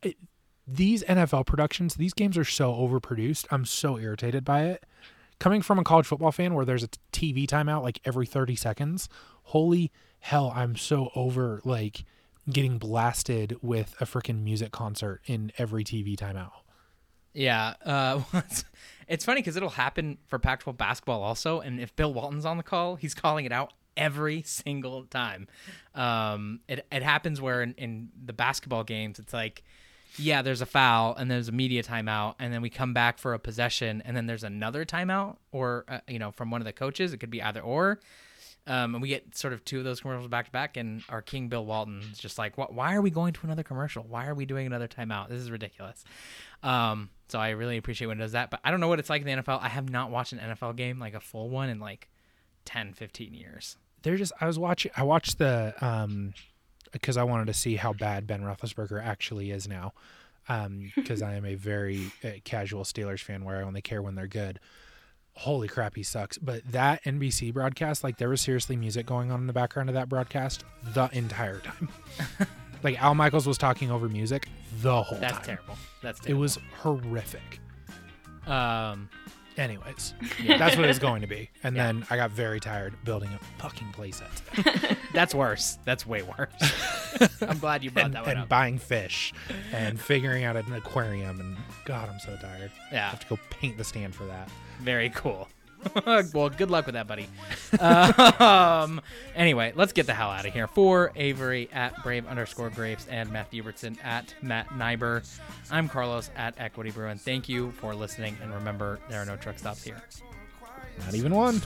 it, 0.02 0.16
these 0.68 1.04
NFL 1.04 1.46
productions, 1.46 1.96
these 1.96 2.14
games 2.14 2.38
are 2.38 2.44
so 2.46 2.74
overproduced. 2.74 3.46
I'm 3.52 3.66
so 3.66 3.98
irritated 3.98 4.44
by 4.44 4.64
it. 4.66 4.84
Coming 5.40 5.62
from 5.62 5.78
a 5.80 5.84
college 5.84 6.08
football 6.08 6.32
fan 6.32 6.56
where 6.56 6.66
there's 6.66 6.84
a 6.84 6.90
TV 7.14 7.46
timeout 7.46 7.84
like 7.84 8.00
every 8.06 8.26
30 8.26 8.56
seconds, 8.56 9.08
holy 9.44 9.92
hell, 10.20 10.52
I'm 10.56 10.76
so 10.76 11.12
over 11.16 11.62
like 11.64 12.04
getting 12.50 12.78
blasted 12.80 13.58
with 13.62 13.96
a 14.02 14.06
freaking 14.06 14.44
music 14.44 14.72
concert 14.72 15.22
in 15.26 15.52
every 15.58 15.84
TV 15.84 16.16
timeout. 16.18 16.52
Yeah, 17.38 17.76
uh, 17.86 18.24
it's, 19.08 19.24
funny 19.24 19.42
because 19.42 19.56
it'll 19.56 19.70
happen 19.70 20.18
for 20.26 20.40
Pac-12 20.40 20.76
basketball 20.76 21.22
also, 21.22 21.60
and 21.60 21.80
if 21.80 21.96
Bill 21.96 22.12
Walton's 22.12 22.46
on 22.46 22.58
the 22.58 22.64
call, 22.64 22.96
he's 22.96 23.14
calling 23.14 23.46
it 23.46 23.52
out 23.52 23.74
every 23.96 24.42
single 24.46 25.04
time. 25.04 25.48
Um, 25.94 26.62
it 26.68 26.88
it 26.92 27.04
happens 27.04 27.40
where 27.40 27.62
in, 27.62 27.76
in 27.78 28.10
the 28.26 28.34
basketball 28.34 28.84
games, 28.84 29.20
it's 29.20 29.34
like, 29.34 29.64
yeah, 30.18 30.42
there's 30.42 30.62
a 30.62 30.66
foul 30.66 31.16
and 31.16 31.30
there's 31.30 31.48
a 31.48 31.52
media 31.52 31.84
timeout, 31.84 32.34
and 32.40 32.52
then 32.52 32.64
we 32.64 32.72
come 32.72 32.96
back 32.96 33.20
for 33.20 33.36
a 33.36 33.40
possession, 33.40 34.02
and 34.04 34.18
then 34.18 34.26
there's 34.26 34.44
another 34.44 34.84
timeout, 34.84 35.38
or 35.52 35.86
uh, 35.88 36.00
you 36.08 36.18
know, 36.18 36.32
from 36.32 36.50
one 36.50 36.60
of 36.60 36.66
the 36.66 36.74
coaches, 36.74 37.14
it 37.14 37.18
could 37.18 37.30
be 37.30 37.44
either 37.44 37.62
or. 37.62 38.00
Um, 38.66 38.96
and 38.96 39.02
we 39.02 39.10
get 39.10 39.38
sort 39.38 39.54
of 39.54 39.64
two 39.64 39.78
of 39.78 39.86
those 39.86 40.02
commercials 40.02 40.28
back 40.28 40.48
to 40.48 40.52
back, 40.52 40.76
and 40.76 41.04
our 41.08 41.22
king 41.22 41.50
Bill 41.50 41.66
Walton 41.68 42.02
is 42.12 42.18
just 42.18 42.40
like, 42.40 42.58
"What? 42.58 42.74
Why 42.74 42.96
are 42.96 43.02
we 43.02 43.12
going 43.12 43.34
to 43.34 43.42
another 43.44 43.64
commercial? 43.64 44.04
Why 44.04 44.26
are 44.26 44.34
we 44.34 44.48
doing 44.48 44.66
another 44.66 44.88
timeout? 44.88 45.30
This 45.30 45.40
is 45.40 45.52
ridiculous." 45.52 46.04
Um, 46.64 47.12
so 47.28 47.40
I 47.40 47.50
really 47.50 47.78
appreciate 47.78 48.08
when 48.08 48.18
it 48.18 48.22
does 48.22 48.32
that, 48.32 48.50
but 48.50 48.60
I 48.64 48.72
don't 48.72 48.80
know 48.80 48.88
what 48.88 49.00
it's 49.00 49.10
like 49.10 49.22
in 49.22 49.28
the 49.28 49.44
NFL. 49.44 49.62
I 49.62 49.68
have 49.68 49.90
not 49.90 50.12
watched 50.12 50.34
an 50.34 50.40
NFL 50.40 50.76
game 50.76 51.00
like 51.00 51.14
a 51.14 51.20
full 51.20 51.50
one 51.50 51.70
in 51.70 51.80
like 51.80 52.08
10, 52.66 52.94
15 52.94 53.34
years. 53.34 53.78
They're 54.04 54.18
just. 54.18 54.32
I 54.40 54.46
was 54.46 54.60
watching. 54.60 54.92
I 54.96 55.04
watched 55.04 55.38
the 55.38 55.74
um, 55.82 56.34
because 56.92 57.18
I 57.18 57.24
wanted 57.24 57.48
to 57.48 57.54
see 57.54 57.76
how 57.76 57.94
bad 57.94 58.28
Ben 58.28 58.42
Roethlisberger 58.42 59.04
actually 59.04 59.52
is 59.52 59.68
now. 59.68 59.94
Um, 60.48 60.92
because 60.96 61.22
I 61.22 61.34
am 61.36 61.46
a 61.46 61.56
very 61.56 62.12
uh, 62.24 62.30
casual 62.44 62.84
Steelers 62.84 63.22
fan 63.22 63.44
where 63.44 63.58
I 63.58 63.64
only 63.64 63.82
care 63.82 64.02
when 64.02 64.16
they're 64.16 64.28
good. 64.28 64.60
Holy 65.34 65.68
crap, 65.68 65.96
he 65.96 66.04
sucks. 66.04 66.38
But 66.38 66.64
that 66.72 67.04
NBC 67.04 67.54
broadcast, 67.54 68.04
like 68.04 68.18
there 68.18 68.30
was 68.30 68.42
seriously 68.42 68.76
music 68.76 69.06
going 69.06 69.32
on 69.32 69.42
in 69.42 69.48
the 69.48 69.54
background 69.54 69.90
of 69.90 69.96
that 69.96 70.10
broadcast 70.10 70.64
the 70.94 71.10
entire 71.12 71.60
time. 71.60 71.90
like 72.84 73.02
Al 73.02 73.16
Michaels 73.16 73.48
was 73.48 73.58
talking 73.58 73.92
over 73.92 74.08
music 74.10 74.48
the 74.82 75.02
whole 75.04 75.18
time. 75.18 75.22
That's 75.22 75.34
time. 75.38 75.46
terrible. 75.46 75.78
That's 76.02 76.20
terrible. 76.20 76.38
It 76.38 76.42
was 76.42 76.60
horrific. 76.80 77.60
um, 78.46 79.10
Anyways, 79.58 80.14
yeah. 80.44 80.58
that's 80.60 80.76
what 80.76 80.86
it 80.86 80.88
was 80.88 81.00
going 81.00 81.22
to 81.22 81.28
be. 81.28 81.50
And 81.64 81.76
then 81.76 82.06
I 82.12 82.16
got 82.16 82.30
very 82.30 82.60
tired 82.60 82.94
building 83.04 83.30
a 83.30 83.40
fucking 83.60 83.88
playset 83.88 84.96
that's 85.14 85.34
worse. 85.34 85.80
That's 85.84 86.06
way 86.06 86.22
worse. 86.22 86.52
I'm 87.42 87.58
glad 87.58 87.84
you 87.84 87.90
brought 87.90 88.06
and, 88.06 88.14
that 88.14 88.22
one 88.22 88.32
and 88.34 88.40
up. 88.42 88.50
buying 88.50 88.78
fish 88.78 89.34
and 89.74 90.00
figuring 90.00 90.44
out 90.44 90.58
an 90.58 90.72
aquarium. 90.74 91.40
And 91.40 91.58
God, 91.86 92.08
I'm 92.08 92.20
so 92.20 92.36
tired. 92.40 92.70
Yeah. 92.76 92.92
I 92.92 92.94
Yeah, 92.94 93.10
have 93.10 93.20
to 93.22 93.28
go 93.28 93.40
paint 93.50 93.80
the 93.80 93.84
stand 93.84 94.14
for 94.14 94.26
that. 94.26 94.48
very 94.82 95.10
cool. 95.10 95.48
well, 96.34 96.50
good 96.50 96.70
luck 96.70 96.86
with 96.86 96.94
that, 96.94 97.08
buddy. 97.08 97.28
um, 97.80 99.02
anyway, 99.36 99.74
let's 99.76 99.94
get 99.94 100.06
the 100.06 100.14
hell 100.14 100.30
out 100.30 100.46
of 100.46 100.54
here. 100.54 100.68
For 100.68 101.12
Avery 101.16 101.70
at 101.72 102.02
Brave 102.04 102.28
underscore 102.28 102.70
Grapes 102.70 103.08
and 103.08 103.32
Matt 103.32 103.52
Hubertson 103.52 103.98
at 104.04 104.34
Matt 104.42 104.68
Nyber, 104.70 105.28
I'm 105.72 105.90
Carlos 105.90 106.30
at 106.36 106.56
Equity 106.58 106.92
Bruin. 106.92 107.18
Thank 107.18 107.50
you 107.50 107.72
for 107.72 107.96
listening, 107.96 108.38
and 108.42 108.54
remember, 108.54 109.00
there 109.10 109.22
are 109.22 109.26
no 109.26 109.36
truck 109.36 109.60
stops 109.60 109.84
here. 109.84 110.02
Not 111.06 111.16
even 111.16 111.34
one. 111.34 111.62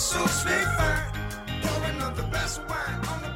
suits 0.00 0.44
me 0.46 0.52
fine. 0.76 1.12
Pouring 1.62 2.14
the 2.16 2.22
best 2.32 2.60
wine 2.68 3.29